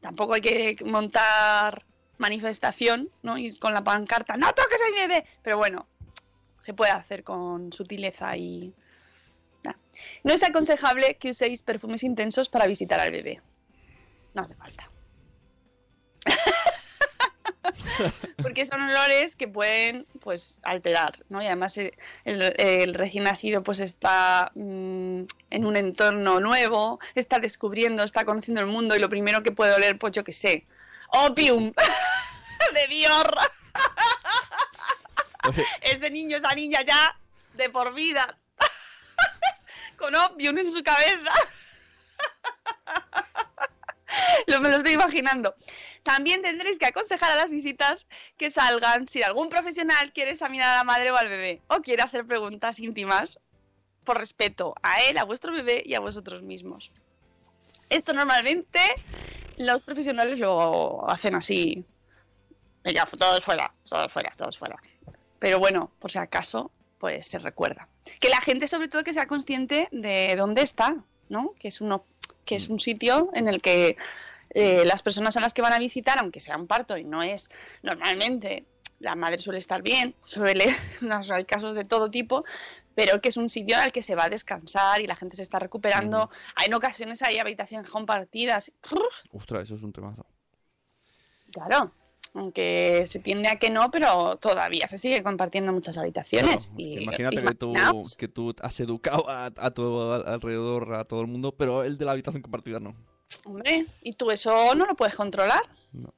tampoco 0.00 0.34
hay 0.34 0.42
que 0.42 0.76
montar 0.84 1.84
manifestación, 2.18 3.10
¿no? 3.22 3.38
Y 3.38 3.56
con 3.56 3.72
la 3.72 3.82
pancarta, 3.82 4.36
no 4.36 4.52
toques 4.52 4.80
mi 4.92 5.00
bebé. 5.00 5.24
Pero 5.42 5.56
bueno, 5.56 5.86
se 6.60 6.74
puede 6.74 6.92
hacer 6.92 7.24
con 7.24 7.72
sutileza 7.72 8.36
y... 8.36 8.74
No 10.22 10.34
es 10.34 10.42
aconsejable 10.42 11.16
que 11.16 11.30
uséis 11.30 11.62
perfumes 11.62 12.02
intensos 12.02 12.50
para 12.50 12.66
visitar 12.66 13.00
al 13.00 13.12
bebé. 13.12 13.40
No 14.34 14.42
hace 14.42 14.54
falta. 14.54 14.90
Porque 18.42 18.66
son 18.66 18.80
olores 18.80 19.36
que 19.36 19.48
pueden, 19.48 20.06
pues, 20.20 20.60
alterar, 20.62 21.24
¿no? 21.28 21.42
Y 21.42 21.46
además 21.46 21.76
eh, 21.78 21.92
el, 22.24 22.42
el 22.58 22.94
recién 22.94 23.24
nacido, 23.24 23.62
pues, 23.62 23.80
está 23.80 24.50
mm, 24.54 25.22
en 25.50 25.66
un 25.66 25.76
entorno 25.76 26.40
nuevo, 26.40 27.00
está 27.14 27.38
descubriendo, 27.38 28.02
está 28.02 28.24
conociendo 28.24 28.60
el 28.60 28.66
mundo 28.66 28.96
y 28.96 29.00
lo 29.00 29.08
primero 29.08 29.42
que 29.42 29.52
puede 29.52 29.74
oler, 29.74 29.98
pues, 29.98 30.12
yo 30.12 30.24
qué 30.24 30.32
sé, 30.32 30.66
opium 31.08 31.72
de 32.74 32.86
Dior. 32.88 33.34
Ese 35.82 36.10
niño, 36.10 36.36
esa 36.36 36.54
niña 36.54 36.82
ya 36.84 37.18
de 37.54 37.68
por 37.70 37.94
vida, 37.94 38.38
con 39.98 40.14
opium 40.14 40.58
en 40.58 40.70
su 40.70 40.82
cabeza. 40.82 41.32
Lo, 44.46 44.60
me 44.60 44.68
lo 44.68 44.76
estoy 44.76 44.92
imaginando. 44.92 45.54
También 46.04 46.42
tendréis 46.42 46.78
que 46.78 46.86
aconsejar 46.86 47.32
a 47.32 47.36
las 47.36 47.50
visitas 47.50 48.06
que 48.36 48.50
salgan 48.50 49.08
si 49.08 49.22
algún 49.22 49.48
profesional 49.48 50.12
quiere 50.12 50.32
examinar 50.32 50.74
a 50.74 50.76
la 50.76 50.84
madre 50.84 51.10
o 51.10 51.16
al 51.16 51.28
bebé 51.28 51.62
o 51.66 51.80
quiere 51.80 52.02
hacer 52.02 52.26
preguntas 52.26 52.78
íntimas 52.78 53.40
por 54.04 54.18
respeto 54.18 54.74
a 54.82 55.00
él, 55.00 55.16
a 55.16 55.24
vuestro 55.24 55.50
bebé 55.50 55.82
y 55.84 55.94
a 55.94 56.00
vosotros 56.00 56.42
mismos. 56.42 56.92
Esto 57.88 58.12
normalmente 58.12 58.80
los 59.56 59.82
profesionales 59.82 60.38
lo 60.38 61.08
hacen 61.08 61.34
así. 61.36 61.84
Ya, 62.84 63.06
todos 63.06 63.42
fuera, 63.42 63.72
todos 63.88 64.12
fuera, 64.12 64.30
todos 64.36 64.58
fuera. 64.58 64.76
Pero 65.38 65.58
bueno, 65.58 65.90
por 66.00 66.10
si 66.10 66.18
acaso, 66.18 66.70
pues 66.98 67.26
se 67.26 67.38
recuerda. 67.38 67.88
Que 68.20 68.28
la 68.28 68.42
gente, 68.42 68.68
sobre 68.68 68.88
todo, 68.88 69.04
que 69.04 69.14
sea 69.14 69.26
consciente 69.26 69.88
de 69.90 70.36
dónde 70.36 70.60
está, 70.60 70.96
¿no? 71.30 71.54
Que 71.58 71.68
es, 71.68 71.80
uno, 71.80 72.04
que 72.44 72.56
es 72.56 72.68
un 72.68 72.78
sitio 72.78 73.30
en 73.32 73.48
el 73.48 73.62
que 73.62 73.96
eh, 74.54 74.84
las 74.84 75.02
personas 75.02 75.36
a 75.36 75.40
las 75.40 75.52
que 75.52 75.62
van 75.62 75.72
a 75.72 75.78
visitar, 75.78 76.18
aunque 76.18 76.40
sea 76.40 76.56
un 76.56 76.66
parto 76.66 76.96
y 76.96 77.04
no 77.04 77.22
es 77.22 77.50
normalmente, 77.82 78.64
la 79.00 79.16
madre 79.16 79.38
suele 79.38 79.58
estar 79.58 79.82
bien, 79.82 80.14
suele, 80.22 80.74
hay 81.32 81.44
casos 81.44 81.74
de 81.74 81.84
todo 81.84 82.10
tipo, 82.10 82.44
pero 82.94 83.20
que 83.20 83.28
es 83.28 83.36
un 83.36 83.48
sitio 83.48 83.76
al 83.76 83.92
que 83.92 84.02
se 84.02 84.14
va 84.14 84.24
a 84.24 84.30
descansar 84.30 85.00
y 85.00 85.06
la 85.06 85.16
gente 85.16 85.36
se 85.36 85.42
está 85.42 85.58
recuperando. 85.58 86.30
Hay 86.56 86.66
en 86.66 86.74
ocasiones 86.74 87.22
hay 87.22 87.38
habitaciones 87.38 87.90
compartidas. 87.90 88.72
ostras, 89.32 89.64
eso 89.64 89.74
es 89.74 89.82
un 89.82 89.92
temazo. 89.92 90.24
Claro, 91.52 91.92
aunque 92.34 93.04
se 93.06 93.18
tiende 93.18 93.48
a 93.48 93.56
que 93.56 93.70
no, 93.70 93.90
pero 93.90 94.36
todavía 94.36 94.88
se 94.88 94.98
sigue 94.98 95.22
compartiendo 95.22 95.72
muchas 95.72 95.98
habitaciones. 95.98 96.66
Claro, 96.66 96.80
y, 96.80 97.02
imagínate 97.02 97.42
que 97.42 97.54
tú, 97.54 97.74
que 98.16 98.28
tú 98.28 98.54
has 98.60 98.80
educado 98.80 99.28
a, 99.28 99.46
a 99.46 99.70
tu 99.70 100.12
alrededor, 100.12 100.94
a 100.94 101.04
todo 101.04 101.20
el 101.20 101.26
mundo, 101.26 101.56
pero 101.56 101.84
el 101.84 101.98
de 101.98 102.04
la 102.04 102.12
habitación 102.12 102.42
compartida 102.42 102.80
no. 102.80 102.94
Hombre, 103.44 103.86
y 104.02 104.12
tú 104.14 104.30
eso 104.30 104.74
no 104.74 104.86
lo 104.86 104.94
puedes 104.94 105.14
controlar. 105.14 105.62
No. 105.92 106.12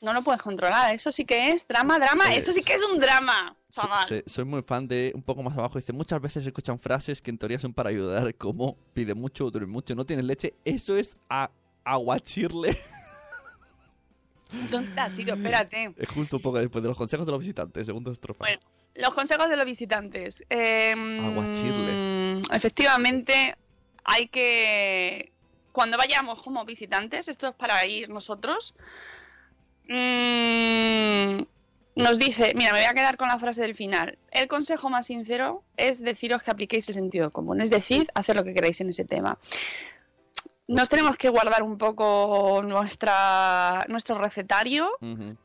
No 0.00 0.12
lo 0.12 0.22
puedes 0.22 0.40
controlar. 0.42 0.94
Eso 0.94 1.10
sí 1.10 1.24
que 1.24 1.50
es 1.50 1.66
drama, 1.66 1.98
drama. 1.98 2.32
Eso 2.34 2.52
sí 2.52 2.62
que 2.62 2.74
es 2.74 2.82
un 2.84 3.00
drama, 3.00 3.56
chaval. 3.70 4.22
soy 4.26 4.44
muy 4.44 4.62
fan 4.62 4.86
de 4.86 5.10
un 5.14 5.22
poco 5.22 5.42
más 5.42 5.56
abajo. 5.58 5.78
Dice, 5.78 5.92
muchas 5.92 6.20
veces 6.20 6.44
se 6.44 6.50
escuchan 6.50 6.78
frases 6.78 7.20
que 7.20 7.30
en 7.30 7.38
teoría 7.38 7.58
son 7.58 7.72
para 7.72 7.90
ayudar, 7.90 8.32
como 8.36 8.76
pide 8.94 9.14
mucho, 9.14 9.50
duerme 9.50 9.72
mucho, 9.72 9.94
no 9.94 10.04
tienes 10.06 10.24
leche. 10.24 10.54
Eso 10.64 10.96
es 10.96 11.16
a 11.28 11.50
aguachirle. 11.84 12.78
¿Dónde 14.70 15.00
has 15.00 15.18
ido? 15.18 15.34
Espérate. 15.34 15.92
Es 15.98 16.08
justo 16.08 16.36
un 16.36 16.42
poco 16.42 16.58
después 16.58 16.82
de 16.82 16.88
los 16.88 16.96
consejos 16.96 17.26
de 17.26 17.32
los 17.32 17.40
visitantes, 17.40 17.84
segunda 17.86 18.10
estrofa. 18.12 18.38
Bueno, 18.38 18.60
Los 18.94 19.14
consejos 19.14 19.48
de 19.50 19.56
los 19.56 19.66
visitantes. 19.66 20.42
Em, 20.48 21.24
Aguachirle. 21.24 22.40
Efectivamente, 22.52 23.56
hay 24.04 24.26
que. 24.28 25.32
Cuando 25.78 25.96
vayamos 25.96 26.42
como 26.42 26.64
visitantes, 26.64 27.28
esto 27.28 27.46
es 27.46 27.54
para 27.54 27.86
ir 27.86 28.08
nosotros. 28.08 28.74
mm, 29.86 31.42
nos 31.94 32.18
dice, 32.18 32.52
mira, 32.56 32.72
me 32.72 32.80
voy 32.80 32.88
a 32.88 32.94
quedar 32.94 33.16
con 33.16 33.28
la 33.28 33.38
frase 33.38 33.60
del 33.60 33.76
final. 33.76 34.18
El 34.32 34.48
consejo 34.48 34.90
más 34.90 35.06
sincero 35.06 35.62
es 35.76 36.02
deciros 36.02 36.42
que 36.42 36.50
apliquéis 36.50 36.88
el 36.88 36.96
sentido 36.96 37.30
común, 37.30 37.60
es 37.60 37.70
decir, 37.70 38.08
hacer 38.14 38.34
lo 38.34 38.42
que 38.42 38.54
queráis 38.54 38.80
en 38.80 38.88
ese 38.88 39.04
tema. 39.04 39.38
Nos 40.66 40.88
tenemos 40.88 41.16
que 41.16 41.28
guardar 41.28 41.62
un 41.62 41.78
poco 41.78 42.60
nuestra, 42.64 43.86
nuestro 43.88 44.18
recetario 44.18 44.90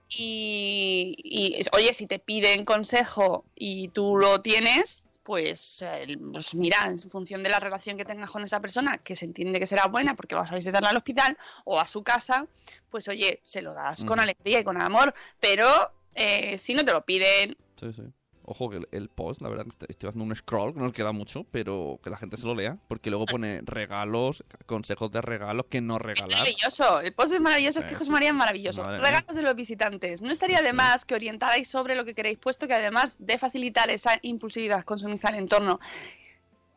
y, 0.10 1.60
oye, 1.74 1.94
si 1.94 2.08
te 2.08 2.18
piden 2.18 2.66
consejo 2.66 3.46
y 3.54 3.90
tú 3.90 4.18
lo 4.18 4.42
tienes, 4.42 5.03
pues, 5.24 5.82
eh, 5.82 6.18
pues 6.32 6.54
mira, 6.54 6.86
en 6.88 7.00
función 7.10 7.44
de 7.44 7.50
la 7.50 7.60
relación 7.60 7.98
que 7.98 8.06
tengas 8.06 8.30
con 8.30 8.44
esa 8.44 8.60
persona, 8.60 8.98
que 8.98 9.16
se 9.16 9.26
entiende 9.26 9.60
que 9.60 9.68
será 9.68 9.88
buena 9.88 10.16
porque 10.16 10.36
vas 10.36 10.52
a 10.52 10.56
visitarla 10.56 10.90
al 10.90 10.98
hospital 10.98 11.38
o 11.64 11.80
a 11.80 11.88
su 11.88 12.04
casa, 12.04 12.48
pues 12.90 13.08
oye, 13.08 13.40
se 13.44 13.62
lo 13.62 13.74
das 13.74 14.04
con 14.04 14.20
alegría 14.20 14.60
y 14.60 14.64
con 14.64 14.80
amor, 14.82 15.14
pero 15.40 15.68
eh, 16.14 16.58
si 16.58 16.74
no 16.74 16.84
te 16.84 16.92
lo 16.92 17.06
piden, 17.06 17.56
Sí, 17.80 17.92
sí. 17.92 18.04
Ojo 18.46 18.70
que 18.70 18.78
el, 18.78 18.88
el 18.92 19.10
post, 19.10 19.42
la 19.42 19.50
verdad, 19.50 19.64
que 19.64 19.70
estoy- 19.70 19.88
estoy 19.90 20.10
haciendo 20.10 20.26
un 20.26 20.36
scroll, 20.36 20.74
que 20.74 20.80
no 20.80 20.86
nos 20.86 20.94
queda 20.94 21.12
mucho, 21.14 21.46
pero 21.52 22.00
que 22.04 22.10
la 22.10 22.18
gente 22.18 22.36
se 22.38 22.46
lo 22.46 22.54
lea, 22.56 22.78
porque 22.88 23.10
luego 23.10 23.26
pone 23.26 23.62
regalos, 23.64 24.44
consejos 24.66 25.12
de 25.12 25.22
regalos 25.22 25.66
que 25.70 25.80
no 25.82 25.96
es 25.96 26.02
regalar. 26.02 26.38
maravilloso. 26.38 27.00
El 27.00 27.14
post 27.14 27.34
es 27.34 27.40
maravilloso, 27.42 27.80
es 27.80 27.86
que. 27.86 27.96
José 27.96 28.12
María 28.12 28.30
es 28.30 28.36
maravilloso. 28.36 28.82
Madre 28.84 28.98
mía. 29.00 29.08
Regalos 29.08 29.36
de 29.36 29.42
los 29.44 29.56
visitantes. 29.56 30.22
No 30.22 30.32
estaría 30.32 30.62
de 30.62 30.74
más 30.74 31.06
que 31.06 31.16
orientarais 31.16 31.68
sobre 31.70 31.96
lo 31.96 32.04
que 32.06 32.14
queréis, 32.14 32.38
puesto 32.38 32.68
que 32.68 32.74
además 32.74 33.18
de 33.20 33.38
facilitar 33.38 33.90
esa 33.90 34.20
impulsividad 34.22 34.84
consumista 34.84 35.30
al 35.30 35.36
entorno, 35.36 35.80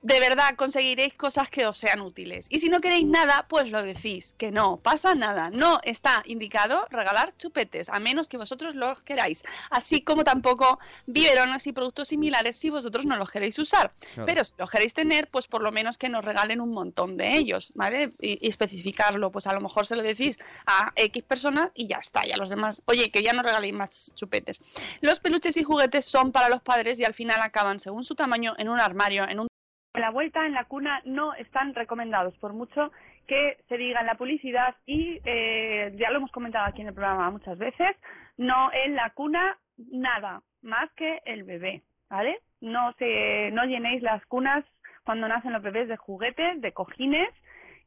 de 0.06 0.20
verdad 0.20 0.54
conseguiréis 0.54 1.14
cosas 1.14 1.50
que 1.50 1.66
os 1.66 1.76
sean 1.76 2.00
útiles. 2.00 2.46
Y 2.48 2.60
si 2.60 2.68
no 2.68 2.80
queréis 2.80 3.08
nada, 3.08 3.44
pues 3.48 3.72
lo 3.72 3.82
decís, 3.82 4.36
que 4.38 4.52
no 4.52 4.76
pasa 4.76 5.16
nada. 5.16 5.50
No 5.50 5.80
está 5.82 6.22
indicado 6.26 6.86
regalar 6.90 7.36
chupetes, 7.36 7.88
a 7.88 7.98
menos 7.98 8.28
que 8.28 8.36
vosotros 8.36 8.76
los 8.76 9.00
queráis. 9.00 9.42
Así 9.68 10.02
como 10.02 10.22
tampoco 10.22 10.78
biberones 11.06 11.66
y 11.66 11.72
productos 11.72 12.06
similares 12.06 12.56
si 12.56 12.70
vosotros 12.70 13.04
no 13.04 13.16
los 13.16 13.32
queréis 13.32 13.58
usar. 13.58 13.92
Claro. 14.14 14.26
Pero 14.26 14.44
si 14.44 14.54
los 14.58 14.70
queréis 14.70 14.94
tener, 14.94 15.28
pues 15.28 15.48
por 15.48 15.60
lo 15.60 15.72
menos 15.72 15.98
que 15.98 16.08
nos 16.08 16.24
regalen 16.24 16.60
un 16.60 16.70
montón 16.70 17.16
de 17.16 17.36
ellos, 17.36 17.72
¿vale? 17.74 18.10
Y, 18.20 18.46
y 18.46 18.48
especificarlo, 18.48 19.32
pues 19.32 19.48
a 19.48 19.54
lo 19.54 19.60
mejor 19.60 19.86
se 19.86 19.96
lo 19.96 20.04
decís 20.04 20.38
a 20.66 20.92
X 20.94 21.24
personas 21.24 21.70
y 21.74 21.88
ya 21.88 21.96
está, 21.96 22.24
y 22.24 22.30
a 22.30 22.36
los 22.36 22.48
demás, 22.48 22.80
oye, 22.84 23.10
que 23.10 23.24
ya 23.24 23.32
no 23.32 23.42
regaléis 23.42 23.74
más 23.74 24.12
chupetes. 24.14 24.60
Los 25.00 25.18
peluches 25.18 25.56
y 25.56 25.64
juguetes 25.64 26.04
son 26.04 26.30
para 26.30 26.48
los 26.48 26.62
padres 26.62 27.00
y 27.00 27.04
al 27.04 27.14
final 27.14 27.40
acaban, 27.42 27.80
según 27.80 28.04
su 28.04 28.14
tamaño, 28.14 28.54
en 28.56 28.68
un 28.68 28.78
armario, 28.78 29.28
en 29.28 29.40
un... 29.40 29.48
La 29.96 30.10
vuelta 30.10 30.44
en 30.46 30.52
la 30.52 30.64
cuna 30.64 31.00
no 31.04 31.34
están 31.34 31.74
recomendados, 31.74 32.36
por 32.38 32.52
mucho 32.52 32.92
que 33.26 33.56
se 33.68 33.76
diga 33.76 34.00
en 34.00 34.06
la 34.06 34.16
publicidad 34.16 34.76
y 34.84 35.20
eh, 35.24 35.92
ya 35.96 36.10
lo 36.10 36.18
hemos 36.18 36.30
comentado 36.30 36.66
aquí 36.66 36.82
en 36.82 36.88
el 36.88 36.94
programa 36.94 37.30
muchas 37.30 37.58
veces, 37.58 37.96
no 38.36 38.70
en 38.72 38.94
la 38.94 39.10
cuna 39.10 39.58
nada 39.76 40.42
más 40.62 40.90
que 40.92 41.20
el 41.24 41.44
bebé, 41.44 41.82
¿vale? 42.10 42.38
No 42.60 42.92
se, 42.98 43.50
no 43.52 43.64
llenéis 43.64 44.02
las 44.02 44.24
cunas 44.26 44.64
cuando 45.04 45.28
nacen 45.28 45.52
los 45.52 45.62
bebés 45.62 45.88
de 45.88 45.96
juguetes, 45.96 46.60
de 46.60 46.72
cojines 46.72 47.30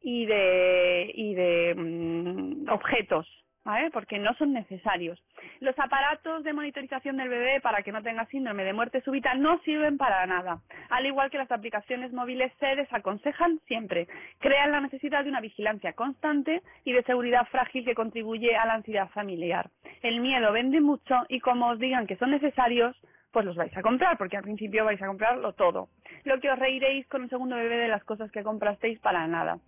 y 0.01 0.25
de 0.25 1.11
y 1.13 1.35
de 1.35 1.75
mm, 1.75 2.69
objetos, 2.69 3.27
¿vale? 3.69 3.91
Porque 3.91 4.17
no 4.17 4.33
son 4.33 4.53
necesarios. 4.53 5.21
Los 5.59 5.77
aparatos 5.77 6.43
de 6.43 6.53
monitorización 6.53 7.17
del 7.17 7.29
bebé 7.29 7.61
para 7.61 7.83
que 7.83 7.91
no 7.91 8.01
tenga 8.01 8.25
síndrome 8.25 8.63
de 8.63 8.73
muerte 8.73 9.01
súbita 9.01 9.35
no 9.35 9.59
sirven 9.59 9.97
para 9.97 10.25
nada. 10.25 10.59
Al 10.89 11.05
igual 11.05 11.29
que 11.29 11.37
las 11.37 11.51
aplicaciones 11.51 12.11
móviles 12.11 12.51
se 12.59 12.75
desaconsejan 12.75 13.59
siempre. 13.67 14.07
Crean 14.39 14.71
la 14.71 14.81
necesidad 14.81 15.23
de 15.23 15.29
una 15.29 15.39
vigilancia 15.39 15.93
constante 15.93 16.63
y 16.83 16.93
de 16.93 17.03
seguridad 17.03 17.47
frágil 17.51 17.85
que 17.85 17.93
contribuye 17.93 18.55
a 18.55 18.65
la 18.65 18.73
ansiedad 18.73 19.09
familiar. 19.09 19.69
El 20.01 20.19
miedo 20.19 20.51
vende 20.51 20.81
mucho 20.81 21.15
y 21.27 21.39
como 21.39 21.67
os 21.69 21.79
digan 21.79 22.07
que 22.07 22.17
son 22.17 22.31
necesarios, 22.31 22.95
pues 23.31 23.45
los 23.45 23.55
vais 23.55 23.75
a 23.77 23.83
comprar, 23.83 24.17
porque 24.17 24.37
al 24.37 24.43
principio 24.43 24.85
vais 24.85 25.01
a 25.01 25.07
comprarlo 25.07 25.53
todo. 25.53 25.89
Lo 26.23 26.39
que 26.39 26.49
os 26.49 26.57
reiréis 26.57 27.07
con 27.07 27.21
el 27.21 27.29
segundo 27.29 27.55
bebé 27.55 27.77
de 27.77 27.87
las 27.87 28.03
cosas 28.03 28.31
que 28.31 28.41
comprasteis 28.41 28.99
para 28.99 29.27
nada. 29.27 29.59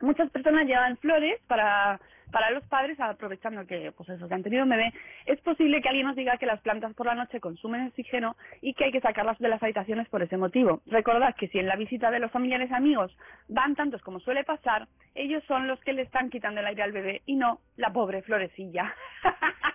Muchas 0.00 0.30
personas 0.30 0.66
llevan 0.66 0.96
flores 0.98 1.40
para, 1.48 1.98
para 2.30 2.50
los 2.50 2.64
padres, 2.64 2.98
aprovechando 3.00 3.66
que, 3.66 3.92
pues 3.92 4.08
eso, 4.08 4.28
que 4.28 4.34
han 4.34 4.42
tenido 4.42 4.64
un 4.64 4.70
bebé. 4.70 4.92
Es 5.26 5.40
posible 5.40 5.80
que 5.80 5.88
alguien 5.88 6.06
nos 6.06 6.16
diga 6.16 6.36
que 6.36 6.46
las 6.46 6.60
plantas 6.60 6.94
por 6.94 7.06
la 7.06 7.14
noche 7.14 7.40
consumen 7.40 7.86
oxígeno 7.86 8.36
y 8.60 8.74
que 8.74 8.84
hay 8.84 8.92
que 8.92 9.00
sacarlas 9.00 9.38
de 9.38 9.48
las 9.48 9.62
habitaciones 9.62 10.08
por 10.08 10.22
ese 10.22 10.36
motivo. 10.36 10.80
Recordad 10.86 11.34
que 11.36 11.48
si 11.48 11.58
en 11.58 11.66
la 11.66 11.76
visita 11.76 12.10
de 12.10 12.18
los 12.20 12.30
familiares 12.30 12.72
amigos 12.72 13.16
van 13.48 13.74
tantos 13.74 14.02
como 14.02 14.20
suele 14.20 14.44
pasar, 14.44 14.88
ellos 15.14 15.42
son 15.46 15.68
los 15.68 15.80
que 15.80 15.92
le 15.92 16.02
están 16.02 16.30
quitando 16.30 16.60
el 16.60 16.66
aire 16.66 16.82
al 16.82 16.92
bebé 16.92 17.22
y 17.26 17.36
no 17.36 17.60
la 17.76 17.92
pobre 17.92 18.22
florecilla. 18.22 18.94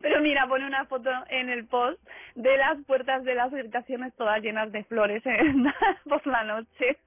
Pero 0.00 0.20
mira, 0.22 0.46
pone 0.46 0.66
una 0.66 0.86
foto 0.86 1.10
en 1.28 1.50
el 1.50 1.66
post 1.66 2.00
de 2.34 2.56
las 2.56 2.78
puertas 2.86 3.22
de 3.24 3.34
las 3.34 3.52
habitaciones 3.52 4.14
todas 4.16 4.40
llenas 4.40 4.72
de 4.72 4.84
flores 4.84 5.24
en, 5.26 5.66
por 6.08 6.26
la 6.26 6.44
noche. 6.44 6.98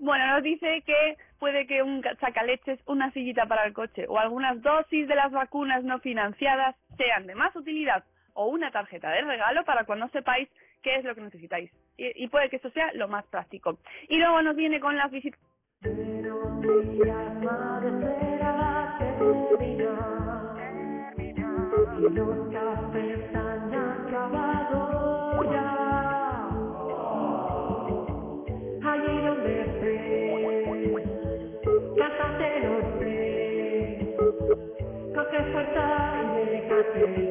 Bueno, 0.00 0.26
nos 0.28 0.42
dice 0.42 0.82
que 0.86 1.18
puede 1.38 1.66
que 1.66 1.82
un 1.82 2.02
sacaleches, 2.20 2.80
una 2.86 3.12
sillita 3.12 3.44
para 3.44 3.66
el 3.66 3.74
coche 3.74 4.06
o 4.08 4.18
algunas 4.18 4.60
dosis 4.62 5.06
de 5.06 5.14
las 5.14 5.30
vacunas 5.30 5.84
no 5.84 5.98
financiadas 6.00 6.74
sean 6.96 7.26
de 7.26 7.34
más 7.34 7.54
utilidad 7.54 8.02
o 8.32 8.46
una 8.46 8.70
tarjeta 8.70 9.10
de 9.10 9.20
regalo 9.20 9.62
para 9.66 9.84
cuando 9.84 10.08
sepáis 10.08 10.48
qué 10.82 10.96
es 10.96 11.04
lo 11.04 11.14
que 11.14 11.20
necesitáis. 11.20 11.70
Y, 11.98 12.24
y 12.24 12.28
puede 12.28 12.48
que 12.48 12.56
esto 12.56 12.70
sea 12.70 12.90
lo 12.94 13.08
más 13.08 13.26
práctico. 13.26 13.78
Y 14.08 14.16
luego 14.16 14.40
nos 14.40 14.56
viene 14.56 14.80
con 14.80 14.96
las 14.96 15.10
visitas. 15.10 15.38
praise. 37.06 37.29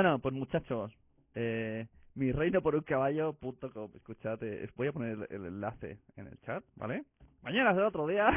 Bueno, 0.00 0.18
pues 0.18 0.34
muchachos, 0.34 0.96
eh, 1.34 1.86
mi 2.14 2.32
reino 2.32 2.62
por 2.62 2.74
un 2.74 2.80
caballo.com. 2.80 3.90
Escuchad, 3.94 4.42
eh, 4.42 4.64
os 4.64 4.74
voy 4.74 4.88
a 4.88 4.92
poner 4.94 5.26
el, 5.28 5.44
enlace 5.44 5.98
en 6.16 6.26
el 6.26 6.40
chat, 6.40 6.64
¿vale? 6.74 7.04
Mañana 7.42 7.74
será 7.74 7.88
otro 7.88 8.06
día. 8.06 8.30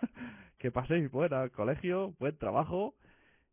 que 0.58 0.70
paséis 0.70 1.10
buen 1.10 1.50
colegio, 1.50 2.14
buen 2.18 2.38
trabajo 2.38 2.94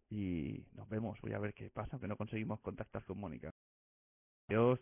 y 0.10 0.64
nos 0.76 0.88
vemos. 0.88 1.20
Voy 1.20 1.34
a 1.34 1.40
ver 1.40 1.54
qué 1.54 1.70
pasa, 1.70 2.00
que 2.00 2.08
no 2.08 2.16
conseguimos 2.16 2.62
contactar 2.62 3.04
con 3.04 3.20
Mónica. 3.20 3.52
Adiós. 4.48 4.80